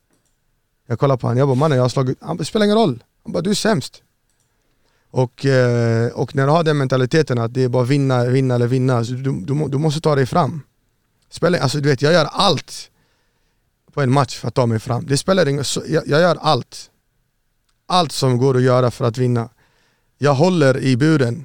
Jag 0.87 0.99
kollar 0.99 1.17
på 1.17 1.27
honom, 1.27 1.39
jag 1.39 1.49
bara 1.49 1.55
mannen 1.55 1.77
jag 1.77 1.85
har 1.85 1.89
slagit, 1.89 2.19
han 2.21 2.37
bara, 2.37 2.45
spelar 2.45 2.67
ingen 2.67 2.79
roll, 2.79 3.05
han 3.25 3.33
bara 3.33 3.43
du 3.43 3.51
är 3.51 3.55
sämst. 3.55 4.03
Och, 5.11 5.47
eh, 5.47 6.09
och 6.13 6.35
när 6.35 6.47
du 6.47 6.53
har 6.53 6.65
den 6.65 6.79
mentaliteten 6.79 7.39
att 7.39 7.55
det 7.55 7.63
är 7.65 7.69
bara 7.69 7.85
vinna, 7.85 8.25
vinna 8.25 8.55
eller 8.55 8.67
vinna, 8.67 9.03
du, 9.03 9.17
du, 9.17 9.69
du 9.69 9.79
måste 9.79 10.01
ta 10.01 10.15
dig 10.15 10.27
fram. 10.27 10.63
Spelar, 11.31 11.59
alltså 11.59 11.79
du 11.79 11.89
vet, 11.89 12.03
jag 12.03 12.13
gör 12.13 12.25
allt 12.25 12.91
på 13.97 14.03
en 14.03 14.13
match 14.13 14.37
för 14.39 14.49
att 14.49 14.55
ta 14.55 14.67
mig 14.67 14.79
fram. 14.79 15.07
Det 15.07 15.17
spelar 15.17 15.49
ingen 15.49 15.65
jag, 15.89 16.03
jag 16.07 16.21
gör 16.21 16.37
allt. 16.41 16.91
Allt 17.87 18.13
som 18.13 18.39
går 18.39 18.57
att 18.57 18.63
göra 18.63 18.91
för 18.91 19.05
att 19.05 19.19
vinna. 19.19 19.49
Jag 20.19 20.35
håller 20.35 20.79
i 20.79 20.97
buren. 20.97 21.45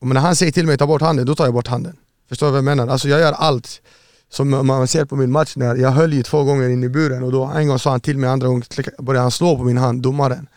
Och 0.00 0.06
när 0.06 0.20
han 0.20 0.36
säger 0.36 0.52
till 0.52 0.66
mig 0.66 0.78
ta 0.78 0.86
bort 0.86 1.02
handen, 1.02 1.26
då 1.26 1.34
tar 1.34 1.44
jag 1.44 1.54
bort 1.54 1.66
handen. 1.66 1.96
Förstår 2.28 2.46
du 2.46 2.50
vad 2.50 2.58
jag 2.58 2.64
menar? 2.64 2.88
Alltså 2.88 3.08
jag 3.08 3.20
gör 3.20 3.32
allt. 3.32 3.82
Som 4.30 4.66
man 4.66 4.88
ser 4.88 5.04
på 5.04 5.16
min 5.16 5.32
match 5.32 5.56
när 5.56 5.76
jag 5.76 5.90
höll 5.90 6.12
ju 6.12 6.22
två 6.22 6.44
gånger 6.44 6.68
in 6.68 6.84
i 6.84 6.88
buren 6.88 7.22
och 7.22 7.32
då 7.32 7.44
en 7.44 7.68
gång 7.68 7.78
sa 7.78 7.90
han 7.90 8.00
till 8.00 8.18
mig, 8.18 8.30
andra 8.30 8.46
gången 8.46 8.64
började 8.98 9.22
han 9.22 9.30
slå 9.30 9.56
på 9.56 9.64
min 9.64 9.78
hand, 9.78 10.02
domaren. 10.02 10.48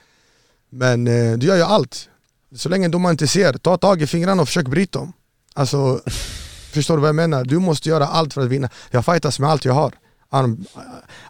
Men 0.69 1.07
eh, 1.07 1.37
du 1.37 1.47
gör 1.47 1.55
ju 1.55 1.63
allt. 1.63 2.09
Så 2.55 2.69
länge 2.69 2.87
domaren 2.87 3.13
inte 3.13 3.27
ser, 3.27 3.53
ta 3.53 3.77
tag 3.77 4.01
i 4.01 4.07
fingrarna 4.07 4.41
och 4.41 4.47
försök 4.47 4.67
bryta 4.67 4.99
dem. 4.99 5.13
Alltså, 5.53 6.01
förstår 6.73 6.95
du 6.95 7.01
vad 7.01 7.09
jag 7.09 7.15
menar? 7.15 7.45
Du 7.45 7.59
måste 7.59 7.89
göra 7.89 8.07
allt 8.07 8.33
för 8.33 8.41
att 8.41 8.47
vinna. 8.47 8.69
Jag 8.91 9.05
fightas 9.05 9.39
med 9.39 9.49
allt 9.49 9.65
jag 9.65 9.73
har. 9.73 9.93
Arm, 10.35 10.65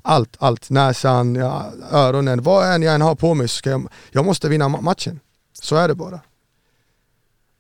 allt, 0.02 0.36
allt. 0.40 0.70
Näsan, 0.70 1.36
ja, 1.36 1.72
öronen, 1.92 2.44
vad 2.44 2.74
än 2.76 2.82
jag 2.82 2.96
än 2.96 3.02
har 3.02 3.16
på 3.16 3.34
mig 3.34 3.48
så 3.48 3.56
ska 3.56 3.70
jag, 3.70 3.88
jag 4.12 4.26
måste 4.26 4.50
vinna 4.50 4.66
ma- 4.66 4.82
matchen. 4.82 5.20
Så 5.62 5.76
är 5.76 5.88
det 5.88 5.96
bara. 5.96 6.20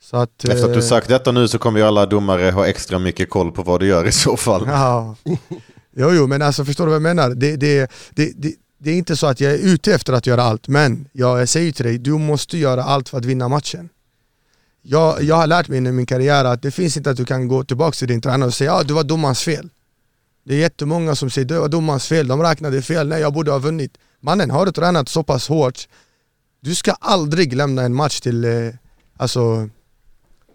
Så 0.02 0.18
att, 0.18 0.44
Efter 0.46 0.66
att 0.66 0.74
du 0.74 0.80
eh, 0.80 0.86
sagt 0.86 1.08
detta 1.08 1.32
nu 1.32 1.48
så 1.48 1.58
kommer 1.58 1.80
ju 1.80 1.86
alla 1.86 2.06
domare 2.06 2.52
ha 2.52 2.68
extra 2.68 3.00
mycket 3.00 3.30
koll 3.30 3.52
på 3.52 3.64
vad 3.64 3.80
du 3.80 3.88
gör 3.88 4.08
i 4.08 4.12
så 4.12 4.38
fall. 4.38 4.64
Ja. 4.68 5.16
Jo, 5.98 6.12
jo, 6.12 6.28
men 6.28 6.42
alltså 6.42 6.66
förstår 6.66 6.86
du 6.86 6.90
vad 6.90 6.96
jag 6.96 7.02
menar? 7.16 7.30
Det, 7.30 7.56
det, 7.56 7.92
det, 8.10 8.32
det, 8.36 8.54
det 8.78 8.92
är 8.92 8.96
inte 8.98 9.16
så 9.16 9.28
att 9.28 9.40
jag 9.40 9.54
är 9.54 9.58
ute 9.58 9.94
efter 9.94 10.14
att 10.14 10.28
göra 10.28 10.44
allt, 10.44 10.68
men 10.68 11.08
jag, 11.12 11.42
jag 11.42 11.50
säger 11.50 11.72
till 11.72 11.86
dig, 11.86 11.98
du 11.98 12.12
måste 12.12 12.58
göra 12.58 12.84
allt 12.84 13.10
för 13.10 13.18
att 13.18 13.26
vinna 13.26 13.48
matchen. 13.48 13.90
Jag, 14.82 15.24
jag 15.24 15.36
har 15.36 15.48
lärt 15.48 15.68
mig 15.68 15.78
under 15.78 15.92
min 15.92 16.06
karriär 16.06 16.46
att 16.46 16.62
det 16.62 16.72
finns 16.72 16.98
inte 16.98 17.10
att 17.10 17.18
du 17.18 17.26
kan 17.26 17.48
gå 17.48 17.64
tillbaka 17.64 17.92
till 17.92 18.08
din 18.08 18.22
tränare 18.22 18.48
och 18.48 18.54
säga 18.54 18.72
ja, 18.72 18.84
det 18.84 18.94
var 18.94 19.04
domarens 19.04 19.42
fel. 19.42 19.70
Det 20.48 20.54
är 20.56 20.60
jättemånga 20.60 21.16
som 21.16 21.30
säger 21.30 21.48
det 21.48 21.60
var 21.60 21.68
domarens 21.68 22.08
fel, 22.08 22.28
de 22.28 22.42
räknade 22.42 22.82
fel, 22.82 23.08
nej 23.08 23.22
jag 23.22 23.34
borde 23.34 23.52
ha 23.52 23.60
vunnit. 23.60 23.98
Mannen, 24.20 24.52
har 24.52 24.66
du 24.66 24.72
tränat 24.72 25.10
så 25.10 25.24
pass 25.24 25.48
hårt, 25.48 25.88
du 26.60 26.76
ska 26.76 26.92
aldrig 26.92 27.54
lämna 27.54 27.82
en 27.82 27.96
match 27.96 28.20
till, 28.20 28.46
eh, 28.46 28.74
alltså, 29.18 29.70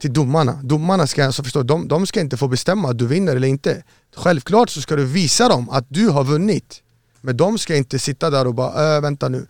till 0.01 0.13
domarna. 0.13 0.61
Domarna 0.63 1.07
ska, 1.07 1.27
alltså 1.27 1.43
förstå, 1.43 1.63
de, 1.63 1.89
de 1.89 2.07
ska 2.07 2.21
inte 2.21 2.37
få 2.37 2.49
bestämma 2.49 2.91
att 2.91 2.99
du 2.99 3.07
vinner 3.07 3.37
eller 3.37 3.49
inte. 3.49 3.83
Självklart 4.17 4.71
så 4.71 4.81
ska 4.81 4.97
du 4.97 5.05
visa 5.05 5.49
dem 5.49 5.71
att 5.71 5.85
du 5.89 6.09
har 6.09 6.25
vunnit. 6.25 6.83
Men 7.21 7.37
de 7.37 7.59
ska 7.59 7.77
inte 7.77 7.99
sitta 7.99 8.31
där 8.31 8.47
och 8.47 8.55
bara 8.55 8.97
äh, 8.97 9.03
vänta 9.03 9.29
nu, 9.29 9.47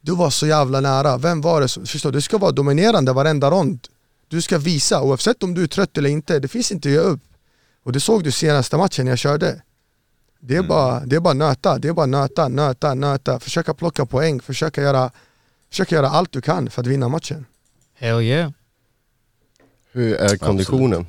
du 0.00 0.14
var 0.14 0.30
så 0.30 0.46
jävla 0.46 0.80
nära, 0.80 1.18
vem 1.18 1.40
var 1.40 1.60
det 1.60 1.68
som... 1.68 1.86
Förstår, 1.86 2.12
du 2.12 2.18
Du 2.18 2.22
ska 2.22 2.38
vara 2.38 2.52
dominerande 2.52 3.12
varenda 3.12 3.50
rond. 3.50 3.80
Du 4.28 4.42
ska 4.42 4.58
visa, 4.58 5.02
oavsett 5.02 5.42
om 5.42 5.54
du 5.54 5.62
är 5.62 5.66
trött 5.66 5.98
eller 5.98 6.10
inte, 6.10 6.38
det 6.38 6.48
finns 6.48 6.72
inte 6.72 6.88
att 6.88 6.92
ge 6.92 6.98
upp. 6.98 7.20
Och 7.84 7.92
det 7.92 8.00
såg 8.00 8.24
du 8.24 8.30
senaste 8.30 8.76
matchen 8.76 9.06
jag 9.06 9.18
körde. 9.18 9.62
Det 10.42 10.56
är, 10.56 10.62
bara, 10.62 11.00
det 11.06 11.16
är 11.16 11.20
bara 11.20 11.34
nöta, 11.34 11.78
det 11.78 11.88
är 11.88 11.92
bara 11.92 12.06
nöta, 12.06 12.48
nöta, 12.48 12.94
nöta, 12.94 13.40
försöka 13.40 13.74
plocka 13.74 14.06
poäng, 14.06 14.40
försöka 14.40 14.82
göra, 14.82 15.10
försöka 15.70 15.94
göra 15.94 16.08
allt 16.08 16.32
du 16.32 16.40
kan 16.40 16.70
för 16.70 16.80
att 16.80 16.86
vinna 16.86 17.08
matchen. 17.08 17.46
Hell 17.94 18.20
yeah. 18.20 18.50
Hur 19.92 20.14
är 20.14 20.36
konditionen? 20.36 21.06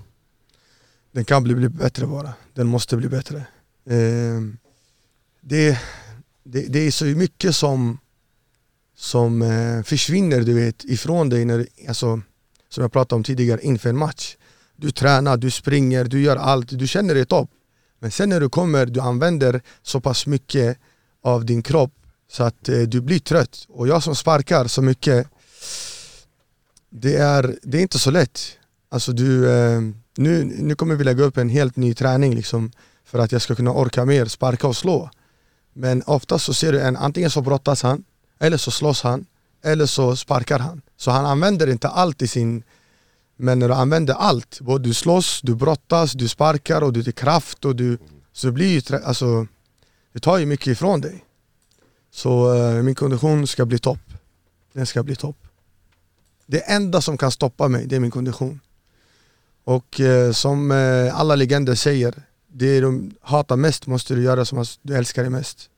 Den 1.11 1.25
kan 1.25 1.43
bli, 1.43 1.55
bli 1.55 1.69
bättre 1.69 2.07
bara. 2.07 2.34
Den 2.53 2.67
måste 2.67 2.97
bli 2.97 3.09
bättre. 3.09 3.45
Ehm, 3.89 4.57
det, 5.41 5.79
det, 6.43 6.61
det 6.61 6.79
är 6.79 6.91
så 6.91 7.05
mycket 7.05 7.55
som, 7.55 7.97
som 8.95 9.41
eh, 9.41 9.84
försvinner 9.84 10.41
du 10.41 10.53
vet, 10.53 10.84
ifrån 10.84 11.29
dig, 11.29 11.45
när, 11.45 11.67
alltså, 11.88 12.21
som 12.69 12.82
jag 12.82 12.91
pratade 12.91 13.17
om 13.17 13.23
tidigare, 13.23 13.61
inför 13.61 13.89
en 13.89 13.97
match. 13.97 14.38
Du 14.75 14.91
tränar, 14.91 15.38
du 15.38 15.51
springer, 15.51 16.05
du 16.05 16.21
gör 16.21 16.38
allt, 16.38 16.79
du 16.79 16.88
känner 16.88 17.13
dig 17.15 17.25
topp. 17.25 17.49
Men 18.02 18.12
sen 18.12 18.30
när 18.30 18.39
du 18.39 18.49
kommer, 18.49 18.86
du 18.86 18.99
använder 18.99 19.62
så 19.82 20.02
pass 20.02 20.28
mycket 20.28 20.78
av 21.24 21.45
din 21.45 21.64
kropp 21.64 21.93
så 22.32 22.43
att 22.43 22.70
eh, 22.70 22.80
du 22.80 23.02
blir 23.02 23.20
trött. 23.20 23.66
Och 23.70 23.88
jag 23.88 24.04
som 24.04 24.16
sparkar 24.16 24.68
så 24.68 24.82
mycket, 24.82 25.28
det 26.89 27.16
är, 27.16 27.56
det 27.64 27.78
är 27.78 27.82
inte 27.82 27.99
så 27.99 28.12
lätt. 28.12 28.39
Alltså 28.89 29.12
du, 29.12 29.52
eh, 29.52 29.82
nu, 30.18 30.43
nu 30.43 30.76
kommer 30.76 30.95
vi 30.95 31.04
lägga 31.04 31.24
upp 31.24 31.38
en 31.38 31.49
helt 31.49 31.76
ny 31.76 31.93
träning 31.93 32.36
liksom 32.36 32.72
för 33.06 33.20
att 33.20 33.32
jag 33.32 33.41
ska 33.41 33.56
kunna 33.56 33.72
orka 33.72 34.06
mer, 34.06 34.26
sparka 34.26 34.68
och 34.68 34.76
slå. 34.76 35.10
Men 35.74 36.04
oftast 36.06 36.45
så 36.45 36.54
ser 36.54 36.72
du 36.72 36.82
en, 36.82 36.97
antingen 36.97 37.30
så 37.30 37.41
brottas 37.41 37.84
han, 37.84 38.04
eller 38.39 38.58
så 38.58 38.72
slåss 38.72 39.02
han, 39.02 39.26
eller 39.64 39.86
så 39.86 40.16
sparkar 40.16 40.60
han. 40.60 40.82
Så 40.97 41.12
han 41.12 41.26
använder 41.26 41.70
inte 41.70 41.88
allt 41.88 42.22
i 42.22 42.28
sin... 42.28 42.64
Men 43.41 43.59
när 43.59 43.67
du 43.67 43.73
använder 43.73 44.13
allt, 44.13 44.61
både 44.61 44.89
du 44.89 44.93
slåss, 44.93 45.41
du 45.43 45.55
brottas, 45.55 46.13
du 46.13 46.27
sparkar 46.27 46.81
och 46.81 46.93
du 46.93 47.03
tar 47.03 47.11
kraft 47.11 47.65
och 47.65 47.75
du... 47.75 47.97
Så 48.33 48.51
blir 48.51 48.67
ju, 48.67 48.97
alltså, 49.03 49.47
det 50.13 50.19
tar 50.19 50.37
ju 50.37 50.45
mycket 50.45 50.67
ifrån 50.67 51.01
dig. 51.01 51.23
Så 52.11 52.55
eh, 52.55 52.83
min 52.83 52.95
kondition 52.95 53.47
ska 53.47 53.65
bli 53.65 53.79
topp. 53.79 54.13
Den 54.73 54.85
ska 54.85 55.03
bli 55.03 55.15
topp. 55.15 55.37
Det 56.45 56.59
enda 56.59 57.01
som 57.01 57.17
kan 57.17 57.31
stoppa 57.31 57.67
mig, 57.67 57.85
det 57.85 57.95
är 57.95 57.99
min 57.99 58.11
kondition. 58.11 58.59
Och 59.63 59.99
eh, 59.99 60.31
som 60.31 60.71
eh, 60.71 61.19
alla 61.19 61.35
legender 61.35 61.75
säger, 61.75 62.23
det 62.47 62.81
de 62.81 63.11
hatar 63.21 63.55
mest 63.55 63.87
måste 63.87 64.13
du 64.13 64.23
göra 64.23 64.45
som 64.45 64.65
du 64.81 64.95
älskar 64.95 65.23
det 65.23 65.29
mest. 65.29 65.69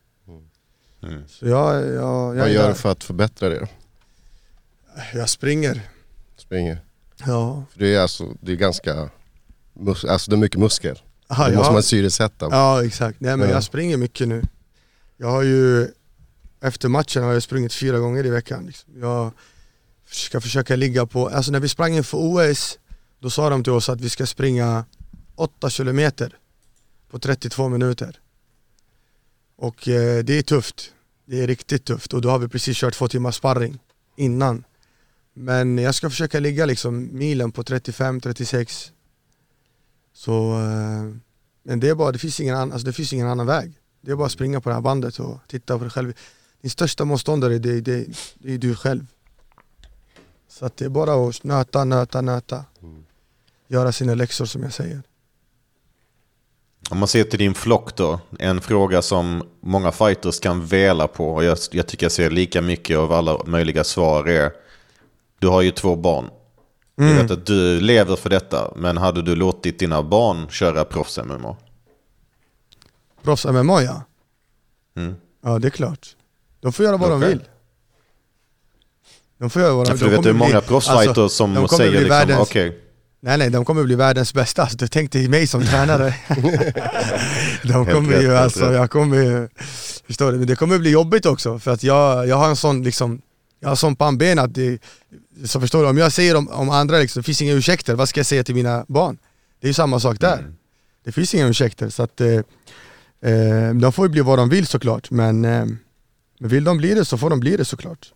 Mm. 1.03 1.23
Så 1.27 1.47
jag, 1.47 1.75
jag, 1.75 2.35
jag, 2.35 2.35
Vad 2.35 2.51
gör 2.51 2.69
du 2.69 2.75
för 2.75 2.91
att 2.91 3.03
förbättra 3.03 3.49
det 3.49 3.59
då? 3.59 3.67
jag 5.13 5.29
springer. 5.29 5.81
Springer? 6.37 6.79
Ja. 7.27 7.63
För 7.71 7.79
det 7.79 7.95
är 7.95 7.99
alltså, 7.99 8.33
det 8.41 8.51
är 8.51 8.55
ganska, 8.55 9.09
mus- 9.73 10.05
alltså 10.09 10.31
det 10.31 10.35
är 10.35 10.39
mycket 10.39 10.59
muskler. 10.59 11.03
Aha, 11.27 11.45
Det 11.47 11.51
ja. 11.53 11.57
måste 11.57 11.73
man 11.73 11.83
syresätta. 11.83 12.47
Ja 12.51 12.85
exakt, 12.85 13.19
nej 13.19 13.37
men 13.37 13.47
Ja. 13.49 13.53
jag 13.55 13.63
springer 13.63 13.97
mycket 13.97 14.27
nu 14.27 14.41
Jag 15.17 15.27
har 15.27 15.41
ju 15.43 15.87
Efter 16.61 16.89
matchen 16.89 17.23
har 17.23 17.33
jag 17.33 17.43
sprungit 17.43 17.73
fyra 17.73 17.99
gånger 17.99 18.25
i 18.25 18.29
veckan 18.29 18.65
liksom. 18.65 18.89
Jag 19.01 19.31
ska 20.11 20.41
försöka 20.41 20.75
ligga 20.75 21.05
på, 21.05 21.27
alltså 21.29 21.51
när 21.51 21.59
vi 21.59 21.69
sprang 21.69 21.93
inför 21.95 22.17
OS 22.21 22.79
Då 23.19 23.29
sa 23.29 23.49
de 23.49 23.63
till 23.63 23.73
oss 23.73 23.89
att 23.89 24.01
vi 24.01 24.09
ska 24.09 24.25
springa 24.25 24.85
8 25.35 25.69
kilometer 25.69 26.37
På 27.11 27.19
32 27.19 27.69
minuter 27.69 28.19
Och 29.57 29.87
eh, 29.87 30.23
det 30.23 30.33
är 30.37 30.41
tufft 30.41 30.91
Det 31.25 31.43
är 31.43 31.47
riktigt 31.47 31.85
tufft 31.85 32.13
och 32.13 32.21
då 32.21 32.29
har 32.29 32.39
vi 32.39 32.47
precis 32.47 32.77
kört 32.77 32.93
två 32.93 33.07
timmars 33.07 33.35
sparring 33.35 33.79
Innan 34.17 34.63
Men 35.33 35.77
jag 35.77 35.95
ska 35.95 36.09
försöka 36.09 36.39
ligga 36.39 36.65
liksom 36.65 37.09
milen 37.11 37.51
på 37.51 37.63
35-36 37.63 38.91
Så 40.13 40.53
eh, 40.53 41.15
men 41.63 41.79
det 41.79 41.89
är 41.89 41.95
bara, 41.95 42.11
det 42.11 42.19
finns 42.19 42.39
ingen 42.39 42.55
annan, 42.55 42.71
alltså 42.71 42.85
det 42.85 42.93
finns 42.93 43.13
ingen 43.13 43.27
annan 43.27 43.45
väg. 43.45 43.73
Det 44.01 44.11
är 44.11 44.15
bara 44.15 44.25
att 44.25 44.31
springa 44.31 44.61
på 44.61 44.69
det 44.69 44.75
här 44.75 44.81
bandet 44.81 45.19
och 45.19 45.37
titta 45.47 45.77
på 45.77 45.83
dig 45.83 45.91
själv. 45.91 46.13
Din 46.61 46.71
största 46.71 47.05
motståndare, 47.05 47.57
det, 47.57 47.81
det, 47.81 48.05
det 48.33 48.53
är 48.53 48.57
du 48.57 48.75
själv. 48.75 49.05
Så 50.47 50.65
att 50.65 50.77
det 50.77 50.85
är 50.85 50.89
bara 50.89 51.29
att 51.29 51.43
nöta, 51.43 51.83
nöta, 51.83 52.21
nöta. 52.21 52.65
Göra 53.67 53.91
sina 53.91 54.15
läxor 54.15 54.45
som 54.45 54.63
jag 54.63 54.73
säger. 54.73 55.01
Om 56.89 56.97
man 56.97 57.07
ser 57.07 57.23
till 57.23 57.39
din 57.39 57.53
flock 57.53 57.95
då, 57.95 58.19
en 58.39 58.61
fråga 58.61 59.01
som 59.01 59.43
många 59.61 59.91
fighters 59.91 60.39
kan 60.39 60.65
väla 60.65 61.07
på 61.07 61.33
och 61.33 61.43
jag, 61.43 61.57
jag 61.71 61.87
tycker 61.87 62.05
jag 62.05 62.11
ser 62.11 62.29
lika 62.29 62.61
mycket 62.61 62.97
av 62.97 63.11
alla 63.11 63.43
möjliga 63.45 63.83
svar 63.83 64.29
är 64.29 64.51
Du 65.43 65.47
har 65.49 65.61
ju 65.61 65.71
två 65.71 65.95
barn. 65.95 66.29
Jag 66.95 67.05
Mm. 67.07 67.21
vet 67.21 67.31
att 67.31 67.45
du 67.45 67.81
lever 67.81 68.15
för 68.15 68.29
detta, 68.29 68.71
men 68.75 68.97
hade 68.97 69.21
du 69.21 69.35
låtit 69.35 69.79
dina 69.79 70.03
barn 70.03 70.47
köra 70.49 70.83
proffs-MMA? 70.85 71.55
Proffs 73.23 73.45
MMA 73.45 73.81
ja. 73.83 74.03
Mm. 74.97 75.15
Ja 75.43 75.59
det 75.59 75.67
är 75.67 75.69
klart. 75.69 76.07
De 76.61 76.73
får 76.73 76.85
göra 76.85 76.97
vad 76.97 77.09
de 77.09 77.17
Okej. 77.17 77.29
vill. 77.29 77.41
De 79.39 79.49
får 79.49 79.61
göra 79.61 79.73
vad 79.73 79.85
de 79.85 79.89
Ja, 79.89 79.93
vill. 79.93 79.99
för 79.99 80.05
du 80.05 80.11
De 80.11 80.17
vet, 80.17 80.25
kommer 80.33 80.45
många 80.47 80.61
proffsfighters 80.61 81.07
alltså, 81.07 81.29
som 81.29 81.53
de 81.53 81.67
säger 81.67 81.91
liksom, 81.91 82.09
världens- 82.11 82.41
okej, 82.41 82.79
Nej 83.19 83.37
nej, 83.37 83.49
de 83.49 83.65
kommer 83.65 83.83
bli 83.83 83.95
världens 83.95 84.33
bästa. 84.33 84.61
Alltså, 84.61 84.77
du 84.77 84.87
tänk 84.87 85.11
dig 85.11 85.27
mig 85.29 85.47
som 85.47 85.61
tränare. 85.65 86.15
de 87.63 87.85
kommer 87.85 88.21
ju 88.21 88.35
alltså, 88.35 88.73
jag 88.73 88.91
kommer 88.91 89.17
ju, 89.17 89.49
förstår 90.07 90.31
du? 90.31 90.37
Men 90.37 90.47
det 90.47 90.55
kommer 90.55 90.79
bli 90.79 90.89
jobbigt 90.91 91.25
också 91.25 91.59
för 91.59 91.71
att 91.71 91.83
jag, 91.83 92.27
jag 92.27 92.35
har 92.35 92.47
en 92.49 92.55
sån 92.55 92.83
liksom, 92.83 93.21
jag 93.63 93.69
har 93.69 93.75
sån 93.75 93.95
pannben 93.95 94.39
att 94.39 94.55
det, 94.55 94.81
så 95.45 95.59
förstår 95.59 95.83
du, 95.83 95.89
om 95.89 95.97
jag 95.97 96.11
säger 96.11 96.35
om, 96.35 96.47
om 96.49 96.69
andra 96.69 96.97
liksom, 96.97 97.19
det 97.19 97.25
finns 97.25 97.41
inga 97.41 97.53
ursäkter, 97.53 97.95
vad 97.95 98.09
ska 98.09 98.19
jag 98.19 98.25
säga 98.25 98.43
till 98.43 98.55
mina 98.55 98.85
barn? 98.87 99.17
Det 99.59 99.65
är 99.65 99.69
ju 99.69 99.73
samma 99.73 99.99
sak 99.99 100.19
där. 100.19 100.37
Mm. 100.37 100.55
Det 101.03 101.11
finns 101.11 101.33
inga 101.33 101.47
ursäkter 101.47 101.89
så 101.89 102.03
att 102.03 102.21
eh, 102.21 102.27
eh, 103.21 103.73
de 103.73 103.91
får 103.93 104.05
ju 104.05 104.09
bli 104.09 104.21
vad 104.21 104.39
de 104.39 104.49
vill 104.49 104.67
såklart 104.67 105.11
men, 105.11 105.45
eh, 105.45 105.65
men 106.39 106.49
vill 106.49 106.63
de 106.63 106.77
bli 106.77 106.93
det 106.93 107.05
så 107.05 107.17
får 107.17 107.29
de 107.29 107.39
bli 107.39 107.57
det 107.57 107.65
såklart. 107.65 108.13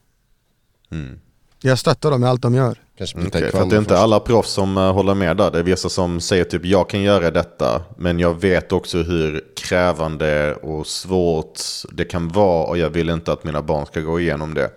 Mm. 0.91 1.19
Jag 1.61 1.79
stöttar 1.79 2.11
dem 2.11 2.23
i 2.23 2.27
allt 2.27 2.41
de 2.41 2.53
gör. 2.53 2.81
Kanske 2.97 3.17
Okej, 3.17 3.51
för 3.51 3.65
det 3.65 3.75
är 3.75 3.79
inte 3.79 3.89
först. 3.89 4.01
alla 4.01 4.19
proffs 4.19 4.51
som 4.51 4.77
eh, 4.77 4.93
håller 4.93 5.13
med 5.15 5.37
där. 5.37 5.51
Det 5.51 5.59
är 5.59 5.63
vissa 5.63 5.89
som 5.89 6.21
säger 6.21 6.43
typ 6.43 6.65
jag 6.65 6.89
kan 6.89 7.01
göra 7.01 7.31
detta, 7.31 7.81
men 7.97 8.19
jag 8.19 8.41
vet 8.41 8.71
också 8.71 8.97
hur 8.97 9.43
krävande 9.57 10.55
och 10.55 10.87
svårt 10.87 11.61
det 11.91 12.05
kan 12.05 12.27
vara 12.27 12.67
och 12.67 12.77
jag 12.77 12.89
vill 12.89 13.09
inte 13.09 13.31
att 13.31 13.43
mina 13.43 13.61
barn 13.61 13.85
ska 13.85 13.99
gå 13.99 14.19
igenom 14.19 14.53
det. 14.53 14.69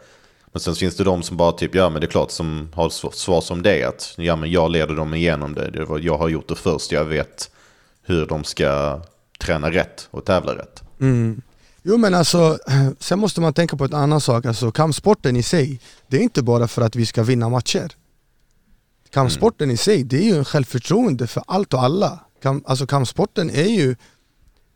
Men 0.53 0.61
sen 0.61 0.74
finns 0.74 0.96
det 0.96 1.05
de 1.05 1.22
som 1.22 1.36
bara 1.36 1.53
typ, 1.53 1.74
ja 1.74 1.90
men 1.90 2.01
det 2.01 2.07
är 2.07 2.11
klart 2.11 2.30
som 2.30 2.68
har 2.74 2.88
sv- 2.88 3.12
svar 3.12 3.40
som 3.40 3.62
det 3.62 3.84
att 3.84 4.14
ja 4.16 4.36
men 4.36 4.51
jag 4.51 4.70
leder 4.70 4.94
dem 4.94 5.14
igenom 5.14 5.55
det. 5.55 5.70
det 5.70 5.84
var, 5.84 5.98
jag 5.98 6.18
har 6.18 6.28
gjort 6.28 6.48
det 6.48 6.55
först, 6.55 6.92
jag 6.92 7.05
vet 7.05 7.51
hur 8.03 8.26
de 8.26 8.44
ska 8.44 9.03
träna 9.40 9.70
rätt 9.70 10.09
och 10.11 10.24
tävla 10.24 10.55
rätt. 10.55 10.82
Mm. 11.01 11.42
Jo 11.82 11.96
men 11.96 12.14
alltså, 12.14 12.59
sen 12.98 13.18
måste 13.18 13.40
man 13.40 13.55
tänka 13.55 13.76
på 13.76 13.84
en 13.84 13.94
annan 13.94 14.20
sak, 14.20 14.46
alltså 14.46 14.72
kampsporten 14.72 15.36
i 15.36 15.42
sig, 15.42 15.80
det 16.09 16.16
är 16.16 16.20
inte 16.20 16.42
bara 16.42 16.68
för 16.68 16.82
att 16.82 16.96
vi 16.96 17.07
ska 17.07 17.22
vinna 17.22 17.48
matcher. 17.48 17.92
Kampsporten 19.12 19.70
i 19.70 19.76
sig, 19.76 20.05
det 20.05 20.16
är 20.16 20.22
ju 20.22 20.36
en 20.38 20.44
självförtroende 20.44 21.26
för 21.26 21.42
allt 21.46 21.74
och 21.74 21.82
alla. 21.82 22.18
Kamp, 22.42 22.70
alltså 22.70 22.86
kampsporten 22.86 23.51
är 23.51 23.68
ju 23.68 23.96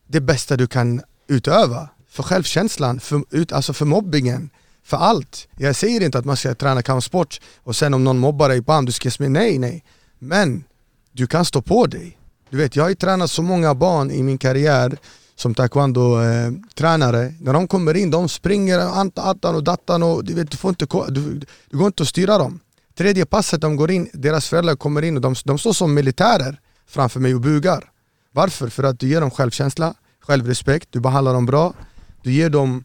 det 0.07 0.21
bästa 0.21 0.57
du 0.57 0.67
kan 0.67 1.03
utöva. 1.29 1.89
För 2.09 2.23
självkänslan, 2.23 3.01
för, 3.01 3.23
ut, 3.31 3.53
alltså 3.53 3.73
för 3.73 3.85
mobbingen, 3.85 4.51
för 4.85 4.97
allt. 4.97 5.49
Jag 5.57 5.77
säger 5.77 6.01
inte 6.03 6.19
att 6.19 6.25
man 6.25 6.37
ska 6.37 6.55
träna 6.55 6.83
kampsport 6.83 7.41
och 7.63 7.77
sen 7.77 7.95
om 7.95 8.05
någon 8.05 8.19
mobbar 8.19 8.49
dig, 8.49 8.61
bam, 8.61 8.85
du 8.85 8.93
ska 8.93 9.11
smita. 9.11 9.31
nej 9.31 9.59
nej. 9.59 9.85
Men 10.19 10.65
du 11.13 11.27
kan 11.27 11.45
stå 11.45 11.63
på 11.63 11.87
dig. 11.87 12.19
Du 12.51 12.57
vet, 12.57 12.77
jag 12.77 12.85
har 12.85 12.89
ju 12.89 12.95
tränat 12.95 13.31
så 13.31 13.43
många 13.43 13.75
barn 13.75 14.11
i 14.11 14.23
min 14.23 14.39
karriär 14.39 14.97
som 15.37 15.55
taekwondo-tränare. 15.55 17.23
Eh, 17.27 17.33
När 17.41 17.53
de 17.53 17.69
kommer 17.69 17.95
in, 17.97 18.11
de 18.11 18.29
springer 18.29 18.79
attan 18.79 19.55
och 19.55 19.65
dattan 19.65 20.03
och 20.03 20.25
du, 20.25 20.35
vet, 20.35 20.51
du, 20.51 20.57
får 20.57 20.69
inte, 20.69 20.87
du, 21.09 21.41
du 21.71 21.79
går 21.79 21.87
inte 21.87 22.03
att 22.03 22.09
styra 22.09 22.39
dem. 22.39 22.61
Tredje 22.97 23.27
passet 23.27 23.61
de 23.61 23.77
går 23.77 23.91
in, 23.91 24.11
deras 24.13 24.49
föräldrar 24.49 24.77
kommer 24.77 25.03
in 25.03 25.17
och 25.17 25.23
de, 25.23 25.35
de 25.45 25.59
står 25.59 25.73
som 25.73 25.95
militärer 25.95 26.61
framför 26.87 27.21
mig 27.21 27.35
och 27.35 27.41
bugar. 27.41 27.91
Varför? 28.33 28.69
För 28.69 28.83
att 28.83 28.99
du 29.01 29.09
ger 29.09 29.21
dem 29.21 29.31
självkänsla, 29.31 29.95
självrespekt, 30.21 30.89
du 30.93 31.01
behandlar 31.01 31.35
dem 31.35 31.47
bra, 31.47 31.75
du 32.23 32.33
ger 32.33 32.51
dem, 32.51 32.85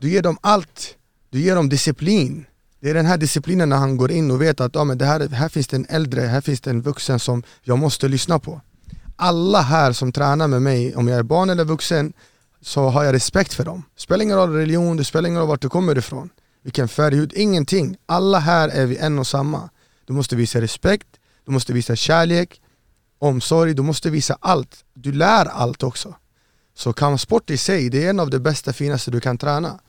du 0.00 0.08
ger 0.10 0.22
dem 0.22 0.38
allt. 0.40 0.94
Du 1.36 1.42
ger 1.42 1.56
dem 1.56 1.68
disciplin. 1.68 2.46
Det 2.80 2.90
är 2.90 2.94
den 2.94 3.06
här 3.06 3.16
disciplinen 3.16 3.68
när 3.68 3.76
han 3.76 3.96
går 3.96 4.10
in 4.10 4.30
och 4.30 4.42
vet 4.42 4.60
att 4.60 4.76
ah, 4.76 4.84
men 4.84 4.98
det 4.98 5.04
här, 5.04 5.28
här 5.28 5.48
finns 5.48 5.66
det 5.66 5.76
en 5.76 5.86
äldre, 5.88 6.20
här 6.20 6.40
finns 6.40 6.60
det 6.60 6.70
en 6.70 6.82
vuxen 6.82 7.18
som 7.18 7.42
jag 7.62 7.78
måste 7.78 8.08
lyssna 8.08 8.38
på. 8.38 8.60
Alla 9.16 9.60
här 9.60 9.92
som 9.92 10.12
tränar 10.12 10.48
med 10.48 10.62
mig, 10.62 10.96
om 10.96 11.08
jag 11.08 11.18
är 11.18 11.22
barn 11.22 11.50
eller 11.50 11.64
vuxen, 11.64 12.12
så 12.60 12.88
har 12.88 13.04
jag 13.04 13.14
respekt 13.14 13.54
för 13.54 13.64
dem. 13.64 13.82
Det 13.94 14.00
spelar 14.00 14.22
ingen 14.22 14.36
roll 14.36 14.52
religion, 14.52 14.96
det 14.96 15.04
spelar 15.04 15.28
ingen 15.28 15.40
roll 15.40 15.48
vart 15.48 15.60
du 15.60 15.68
kommer 15.68 15.98
ifrån. 15.98 16.30
Vilken 16.62 16.88
färg, 16.88 17.16
hud, 17.16 17.32
ingenting. 17.36 17.96
Alla 18.06 18.38
här 18.38 18.68
är 18.68 18.86
vi 18.86 18.96
en 18.96 19.18
och 19.18 19.26
samma. 19.26 19.70
Du 20.04 20.12
måste 20.12 20.36
visa 20.36 20.60
respekt, 20.60 21.08
du 21.46 21.52
måste 21.52 21.72
visa 21.72 21.96
kärlek, 21.96 22.60
omsorg, 23.18 23.74
du 23.74 23.82
måste 23.82 24.10
visa 24.10 24.38
allt. 24.40 24.84
Du 24.94 25.12
lär 25.12 25.46
allt 25.46 25.82
också. 25.82 26.14
Så 26.74 26.92
kampsport 26.92 27.50
i 27.50 27.56
sig, 27.56 27.90
det 27.90 28.04
är 28.04 28.10
en 28.10 28.20
av 28.20 28.30
de 28.30 28.38
bästa, 28.38 28.72
finaste 28.72 29.10
du 29.10 29.20
kan 29.20 29.38
träna. 29.38 29.80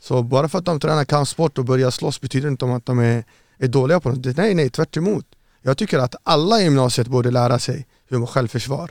Så 0.00 0.22
bara 0.22 0.48
för 0.48 0.58
att 0.58 0.64
de 0.64 0.80
tränar 0.80 1.04
kampsport 1.04 1.58
och 1.58 1.64
börjar 1.64 1.90
slåss 1.90 2.20
betyder 2.20 2.48
inte 2.48 2.74
att 2.74 2.86
de 2.86 2.98
är, 2.98 3.24
är 3.58 3.68
dåliga 3.68 4.00
på 4.00 4.08
något. 4.08 4.36
Nej, 4.36 4.54
nej, 4.54 4.70
tvärt 4.70 4.96
emot. 4.96 5.26
Jag 5.62 5.78
tycker 5.78 5.98
att 5.98 6.14
alla 6.22 6.60
i 6.60 6.64
gymnasiet 6.64 7.08
borde 7.08 7.30
lära 7.30 7.58
sig 7.58 7.86
hur 8.08 8.18
man 8.18 8.26
självförsvar. 8.26 8.90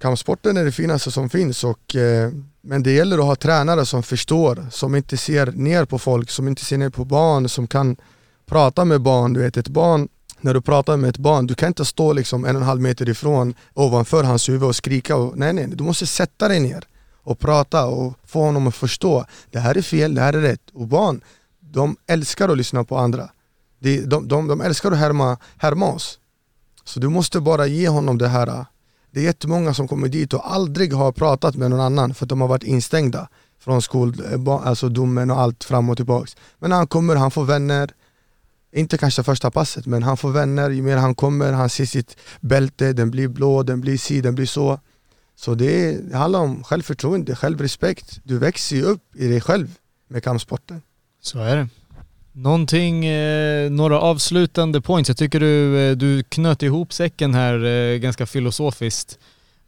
Kampsporten 0.00 0.56
är 0.56 0.64
det 0.64 0.72
finaste 0.72 1.10
som 1.10 1.28
finns 1.28 1.64
och, 1.64 1.96
eh, 1.96 2.30
men 2.60 2.82
det 2.82 2.92
gäller 2.92 3.18
att 3.18 3.24
ha 3.24 3.36
tränare 3.36 3.86
som 3.86 4.02
förstår, 4.02 4.66
som 4.70 4.94
inte 4.94 5.16
ser 5.16 5.46
ner 5.46 5.84
på 5.84 5.98
folk, 5.98 6.30
som 6.30 6.48
inte 6.48 6.64
ser 6.64 6.78
ner 6.78 6.90
på 6.90 7.04
barn, 7.04 7.48
som 7.48 7.66
kan 7.66 7.96
prata 8.46 8.84
med 8.84 9.00
barn. 9.00 9.32
Du 9.32 9.40
vet, 9.40 9.56
ett 9.56 9.68
barn, 9.68 10.08
när 10.40 10.54
du 10.54 10.60
pratar 10.60 10.96
med 10.96 11.10
ett 11.10 11.18
barn, 11.18 11.46
du 11.46 11.54
kan 11.54 11.66
inte 11.66 11.84
stå 11.84 12.12
liksom 12.12 12.44
en 12.44 12.56
och 12.56 12.62
en 12.62 12.68
halv 12.68 12.80
meter 12.80 13.08
ifrån 13.08 13.54
ovanför 13.74 14.24
hans 14.24 14.48
huvud 14.48 14.68
och 14.68 14.76
skrika. 14.76 15.16
Och, 15.16 15.38
nej, 15.38 15.52
nej, 15.52 15.66
du 15.68 15.84
måste 15.84 16.06
sätta 16.06 16.48
dig 16.48 16.60
ner 16.60 16.84
och 17.30 17.38
prata 17.38 17.86
och 17.86 18.14
få 18.24 18.42
honom 18.42 18.66
att 18.66 18.74
förstå. 18.74 19.24
Det 19.50 19.58
här 19.58 19.76
är 19.78 19.82
fel, 19.82 20.14
det 20.14 20.20
här 20.20 20.32
är 20.32 20.40
rätt. 20.40 20.70
Och 20.72 20.86
barn, 20.86 21.20
de 21.60 21.96
älskar 22.06 22.48
att 22.48 22.56
lyssna 22.56 22.84
på 22.84 22.98
andra. 22.98 23.30
De, 23.78 24.00
de, 24.00 24.28
de, 24.28 24.48
de 24.48 24.60
älskar 24.60 24.92
att 24.92 24.98
härma, 24.98 25.36
härma 25.58 25.86
oss. 25.86 26.18
Så 26.84 27.00
du 27.00 27.08
måste 27.08 27.40
bara 27.40 27.66
ge 27.66 27.88
honom 27.88 28.18
det 28.18 28.28
här. 28.28 28.64
Det 29.10 29.20
är 29.20 29.24
jättemånga 29.24 29.74
som 29.74 29.88
kommer 29.88 30.08
dit 30.08 30.34
och 30.34 30.52
aldrig 30.52 30.92
har 30.92 31.12
pratat 31.12 31.56
med 31.56 31.70
någon 31.70 31.80
annan 31.80 32.14
för 32.14 32.24
att 32.24 32.28
de 32.28 32.40
har 32.40 32.48
varit 32.48 32.62
instängda 32.62 33.28
från 33.60 33.82
skol, 33.82 34.14
eh, 34.32 34.48
alltså 34.48 34.88
domen 34.88 35.30
och 35.30 35.40
allt 35.40 35.64
fram 35.64 35.90
och 35.90 35.96
tillbaks. 35.96 36.36
Men 36.58 36.70
när 36.70 36.76
han 36.76 36.86
kommer, 36.86 37.16
han 37.16 37.30
får 37.30 37.44
vänner. 37.44 37.90
Inte 38.72 38.98
kanske 38.98 39.22
första 39.22 39.50
passet, 39.50 39.86
men 39.86 40.02
han 40.02 40.16
får 40.16 40.30
vänner. 40.30 40.70
Ju 40.70 40.82
mer 40.82 40.96
han 40.96 41.14
kommer, 41.14 41.52
han 41.52 41.70
ser 41.70 41.86
sitt 41.86 42.16
bälte, 42.40 42.92
den 42.92 43.10
blir 43.10 43.28
blå, 43.28 43.62
den 43.62 43.80
blir 43.80 43.98
si, 43.98 44.20
den 44.20 44.34
blir 44.34 44.46
så. 44.46 44.80
Så 45.40 45.54
det, 45.54 45.84
är, 45.84 45.98
det 45.98 46.16
handlar 46.16 46.40
om 46.40 46.64
självförtroende, 46.64 47.36
självrespekt. 47.36 48.20
Du 48.24 48.38
växer 48.38 48.76
ju 48.76 48.82
upp 48.82 49.16
i 49.16 49.28
dig 49.28 49.40
själv 49.40 49.74
med 50.08 50.24
kampsporten. 50.24 50.82
Så 51.22 51.38
är 51.38 51.56
det. 51.56 51.68
Någonting, 52.32 53.06
eh, 53.06 53.70
några 53.70 54.00
avslutande 54.00 54.80
points. 54.80 55.08
Jag 55.08 55.16
tycker 55.16 55.40
du, 55.40 55.80
eh, 55.80 55.96
du 55.96 56.22
knöt 56.22 56.62
ihop 56.62 56.92
säcken 56.92 57.34
här 57.34 57.64
eh, 57.64 57.98
ganska 57.98 58.26
filosofiskt. 58.26 59.18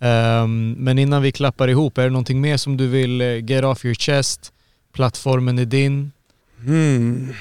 Ehm, 0.01 0.73
men 0.73 0.99
innan 0.99 1.23
vi 1.23 1.33
klappar 1.33 1.69
ihop, 1.69 1.99
är 1.99 2.05
det 2.05 2.11
någonting 2.11 2.41
mer 2.41 2.57
som 2.57 2.77
du 2.77 2.89
vill 2.89 3.21
eh, 3.21 3.45
get 3.45 3.65
off 3.65 3.85
your 3.85 3.95
chest? 3.95 4.53
Plattformen 4.93 5.59
är 5.59 5.65
din. 5.65 6.13
Hmm. 6.65 7.33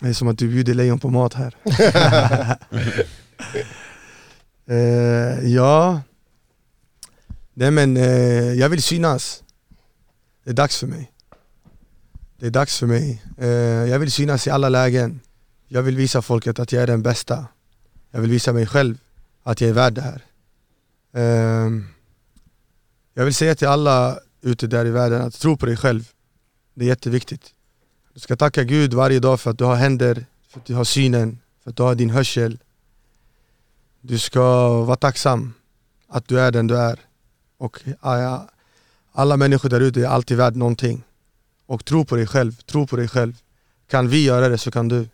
Det 0.00 0.08
är 0.08 0.12
som 0.12 0.28
att 0.28 0.38
du 0.38 0.48
bjuder 0.48 0.74
lejon 0.74 0.98
på 0.98 1.08
mat 1.08 1.34
här. 1.34 1.54
eh, 4.66 5.48
ja, 5.48 6.00
nej 7.54 7.70
men 7.70 7.96
eh, 7.96 8.52
jag 8.52 8.68
vill 8.68 8.82
synas. 8.82 9.42
Det 10.44 10.50
är 10.50 10.54
dags 10.54 10.78
för 10.78 10.86
mig. 10.86 11.12
Det 12.36 12.46
är 12.46 12.50
dags 12.50 12.78
för 12.78 12.86
mig. 12.86 13.22
Eh, 13.38 13.48
jag 13.90 13.98
vill 13.98 14.12
synas 14.12 14.46
i 14.46 14.50
alla 14.50 14.68
lägen. 14.68 15.20
Jag 15.68 15.82
vill 15.82 15.96
visa 15.96 16.22
folket 16.22 16.58
att 16.58 16.72
jag 16.72 16.82
är 16.82 16.86
den 16.86 17.02
bästa. 17.02 17.46
Jag 18.10 18.20
vill 18.20 18.30
visa 18.30 18.52
mig 18.52 18.66
själv 18.66 18.98
att 19.42 19.60
jag 19.60 19.70
är 19.70 19.74
värd 19.74 19.92
det 19.92 20.02
här. 20.02 20.24
Eh, 21.14 21.70
jag 23.14 23.24
vill 23.24 23.34
säga 23.34 23.54
till 23.54 23.68
alla 23.68 24.18
ute 24.40 24.66
där 24.66 24.86
i 24.86 24.90
världen 24.90 25.22
att 25.22 25.34
tro 25.34 25.56
på 25.56 25.66
dig 25.66 25.76
själv. 25.76 26.08
Det 26.74 26.84
är 26.84 26.88
jätteviktigt. 26.88 27.54
Du 28.14 28.20
ska 28.20 28.36
tacka 28.36 28.64
Gud 28.64 28.94
varje 28.94 29.18
dag 29.20 29.40
för 29.40 29.50
att 29.50 29.58
du 29.58 29.64
har 29.64 29.76
händer, 29.76 30.26
för 30.48 30.60
att 30.60 30.66
du 30.66 30.74
har 30.74 30.84
synen, 30.84 31.38
för 31.62 31.70
att 31.70 31.76
du 31.76 31.82
har 31.82 31.94
din 31.94 32.10
hörsel. 32.10 32.58
Du 34.00 34.18
ska 34.18 34.42
vara 34.82 34.96
tacksam 34.96 35.54
att 36.08 36.28
du 36.28 36.40
är 36.40 36.50
den 36.50 36.66
du 36.66 36.76
är. 36.76 37.00
Och 37.62 37.80
alla 39.12 39.36
människor 39.36 39.68
där 39.68 39.80
ute 39.80 40.00
är 40.00 40.06
alltid 40.06 40.36
värd 40.36 40.56
någonting. 40.56 41.04
Och 41.66 41.84
tro 41.84 42.04
på 42.04 42.16
dig 42.16 42.26
själv, 42.26 42.52
tro 42.52 42.86
på 42.86 42.96
dig 42.96 43.08
själv. 43.08 43.38
Kan 43.90 44.08
vi 44.08 44.24
göra 44.24 44.48
det 44.48 44.58
så 44.58 44.70
kan 44.70 44.88
du. 44.88 45.08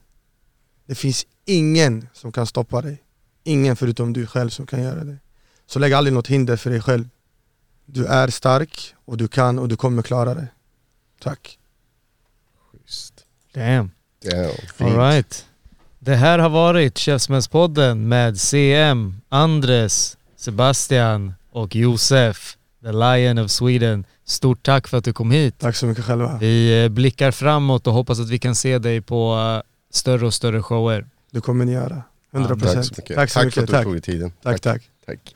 Det 0.87 0.95
finns 0.95 1.27
ingen 1.45 2.09
som 2.13 2.33
kan 2.33 2.47
stoppa 2.47 2.83
dig. 2.83 3.03
Ingen 3.45 3.77
förutom 3.77 4.13
du 4.13 4.27
själv 4.27 4.51
som 4.51 4.67
kan 4.67 4.83
göra 4.83 5.05
det. 5.05 5.17
Så 5.67 5.79
lägg 5.79 5.93
aldrig 5.93 6.15
något 6.15 6.27
hinder 6.27 6.57
för 6.57 6.71
dig 6.71 6.81
själv. 6.81 7.09
Du 7.87 8.07
är 8.07 8.29
stark 8.29 8.95
och 9.05 9.17
du 9.17 9.29
kan 9.29 9.59
och 9.59 9.69
du 9.69 9.77
kommer 9.77 10.03
klara 10.03 10.35
det. 10.35 10.49
Tack. 11.21 11.59
Damn. 13.55 13.91
Damn. 14.25 14.51
All 14.79 14.99
right. 14.99 15.47
Det 15.99 16.17
här 16.17 16.39
har 16.39 16.49
varit 16.49 16.99
Käftsmällspodden 16.99 18.09
med 18.09 18.41
CM, 18.41 19.21
Andres, 19.29 20.17
Sebastian 20.37 21.35
och 21.59 21.77
Josef, 21.77 22.57
the 22.83 22.93
Lion 22.93 23.39
of 23.39 23.51
Sweden. 23.51 24.05
Stort 24.25 24.63
tack 24.63 24.89
för 24.89 24.97
att 24.99 25.05
du 25.05 25.13
kom 25.13 25.31
hit. 25.31 25.59
Tack 25.59 25.77
så 25.77 25.87
mycket 25.87 26.05
själva. 26.05 26.39
Vi 26.41 26.83
eh, 26.85 26.89
blickar 26.89 27.31
framåt 27.31 27.87
och 27.87 27.93
hoppas 27.93 28.21
att 28.21 28.29
vi 28.31 28.39
kan 28.39 28.55
se 28.55 28.79
dig 28.79 29.01
på 29.01 29.35
eh, 29.35 29.63
större 29.93 30.27
och 30.27 30.35
större 30.35 30.63
shower. 30.63 31.07
Det 31.31 31.41
kommer 31.41 31.65
ni 31.65 31.73
göra. 31.73 32.03
100 32.33 32.49
Tack 32.49 32.59
procent. 32.63 32.87
så 32.87 32.95
mycket. 32.99 33.17
Tack 33.17 33.31
så 33.31 33.39
för 33.39 33.47
mycket. 33.47 33.63
att 33.63 33.67
du 33.67 33.73
Tack. 33.73 33.85
tog 33.85 33.93
dig 33.95 34.03
tiden. 34.03 34.33
tack, 34.43 34.61
tack. 34.61 34.83
tack. 35.07 35.35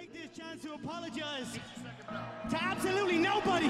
Take 0.00 0.12
this 0.14 0.38
chance 0.38 0.62
to 0.62 0.72
apologize 0.72 1.58
to 2.48 2.62
absolutely 2.62 3.18
nobody. 3.18 3.68